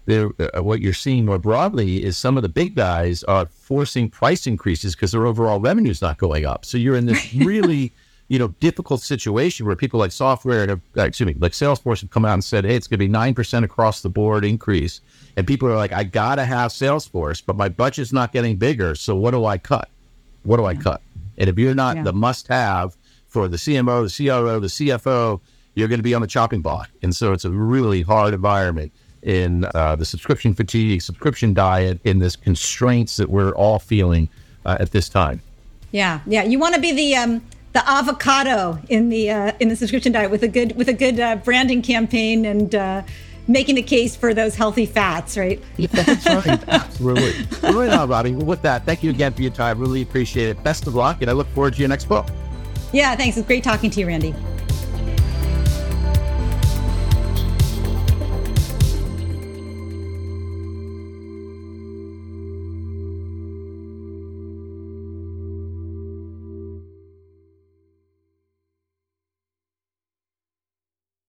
there, 0.05 0.29
uh, 0.39 0.61
what 0.61 0.81
you're 0.81 0.93
seeing 0.93 1.25
more 1.25 1.39
broadly 1.39 2.03
is 2.03 2.17
some 2.17 2.37
of 2.37 2.43
the 2.43 2.49
big 2.49 2.75
guys 2.75 3.23
are 3.23 3.45
forcing 3.47 4.09
price 4.09 4.45
increases 4.47 4.95
because 4.95 5.11
their 5.11 5.25
overall 5.25 5.59
revenue 5.59 5.91
is 5.91 6.01
not 6.01 6.17
going 6.17 6.45
up. 6.45 6.65
So 6.65 6.77
you're 6.77 6.95
in 6.95 7.05
this 7.05 7.33
really 7.35 7.91
you 8.29 8.39
know, 8.39 8.47
difficult 8.59 9.01
situation 9.01 9.65
where 9.65 9.75
people 9.75 9.99
like 9.99 10.11
software, 10.11 10.79
uh, 10.97 11.03
excuse 11.03 11.27
me, 11.27 11.35
like 11.39 11.51
Salesforce 11.51 12.01
have 12.01 12.09
come 12.09 12.25
out 12.25 12.33
and 12.33 12.43
said, 12.43 12.65
hey, 12.65 12.75
it's 12.75 12.87
going 12.87 12.99
to 12.99 13.07
be 13.07 13.13
9% 13.13 13.63
across 13.63 14.01
the 14.01 14.09
board 14.09 14.45
increase. 14.45 15.01
And 15.35 15.45
people 15.45 15.67
are 15.67 15.75
like, 15.75 15.91
I 15.91 16.03
got 16.03 16.35
to 16.35 16.45
have 16.45 16.71
Salesforce, 16.71 17.43
but 17.45 17.55
my 17.55 17.69
budget's 17.69 18.13
not 18.13 18.31
getting 18.31 18.55
bigger. 18.55 18.95
So 18.95 19.15
what 19.15 19.31
do 19.31 19.45
I 19.45 19.57
cut? 19.57 19.89
What 20.43 20.57
do 20.57 20.65
I 20.65 20.75
cut? 20.75 21.01
And 21.37 21.49
if 21.49 21.57
you're 21.57 21.75
not 21.75 21.97
yeah. 21.97 22.03
the 22.03 22.13
must 22.13 22.47
have 22.47 22.97
for 23.27 23.47
the 23.47 23.57
CMO, 23.57 24.07
the 24.07 24.25
CRO, 24.25 24.59
the 24.59 24.67
CFO, 24.67 25.39
you're 25.75 25.87
going 25.87 25.99
to 25.99 26.03
be 26.03 26.13
on 26.13 26.21
the 26.21 26.27
chopping 26.27 26.61
block. 26.61 26.89
And 27.01 27.15
so 27.15 27.33
it's 27.33 27.45
a 27.45 27.51
really 27.51 28.01
hard 28.01 28.33
environment 28.33 28.91
in 29.23 29.65
uh, 29.73 29.95
the 29.95 30.05
subscription 30.05 30.53
fatigue, 30.53 31.01
subscription 31.01 31.53
diet, 31.53 31.99
in 32.03 32.19
this 32.19 32.35
constraints 32.35 33.17
that 33.17 33.29
we're 33.29 33.51
all 33.51 33.79
feeling 33.79 34.29
uh, 34.65 34.77
at 34.79 34.91
this 34.91 35.09
time. 35.09 35.41
Yeah, 35.91 36.19
yeah. 36.25 36.43
You 36.43 36.59
want 36.59 36.75
to 36.75 36.81
be 36.81 36.91
the 36.91 37.15
um, 37.15 37.41
the 37.73 37.87
avocado 37.89 38.79
in 38.89 39.09
the 39.09 39.31
uh, 39.31 39.51
in 39.59 39.69
the 39.69 39.75
subscription 39.75 40.11
diet 40.11 40.31
with 40.31 40.43
a 40.43 40.47
good 40.47 40.75
with 40.75 40.89
a 40.89 40.93
good 40.93 41.19
uh, 41.19 41.37
branding 41.37 41.81
campaign 41.81 42.45
and 42.45 42.75
uh, 42.75 43.03
making 43.47 43.75
the 43.75 43.81
case 43.81 44.15
for 44.15 44.33
those 44.33 44.55
healthy 44.55 44.85
fats, 44.85 45.37
right? 45.37 45.61
That's 45.77 46.25
right. 46.25 46.63
Absolutely. 46.67 47.45
Right 47.61 47.89
on, 47.89 48.09
Robbie. 48.09 48.33
With 48.33 48.61
that, 48.61 48.85
thank 48.85 49.03
you 49.03 49.09
again 49.09 49.33
for 49.33 49.41
your 49.41 49.51
time. 49.51 49.79
Really 49.79 50.01
appreciate 50.01 50.49
it. 50.49 50.63
Best 50.63 50.87
of 50.87 50.95
luck, 50.95 51.21
and 51.21 51.29
I 51.29 51.33
look 51.33 51.47
forward 51.49 51.73
to 51.73 51.79
your 51.79 51.89
next 51.89 52.05
book. 52.05 52.27
Yeah, 52.91 53.15
thanks. 53.15 53.37
It's 53.37 53.47
great 53.47 53.63
talking 53.63 53.89
to 53.89 53.99
you, 53.99 54.07
Randy. 54.07 54.35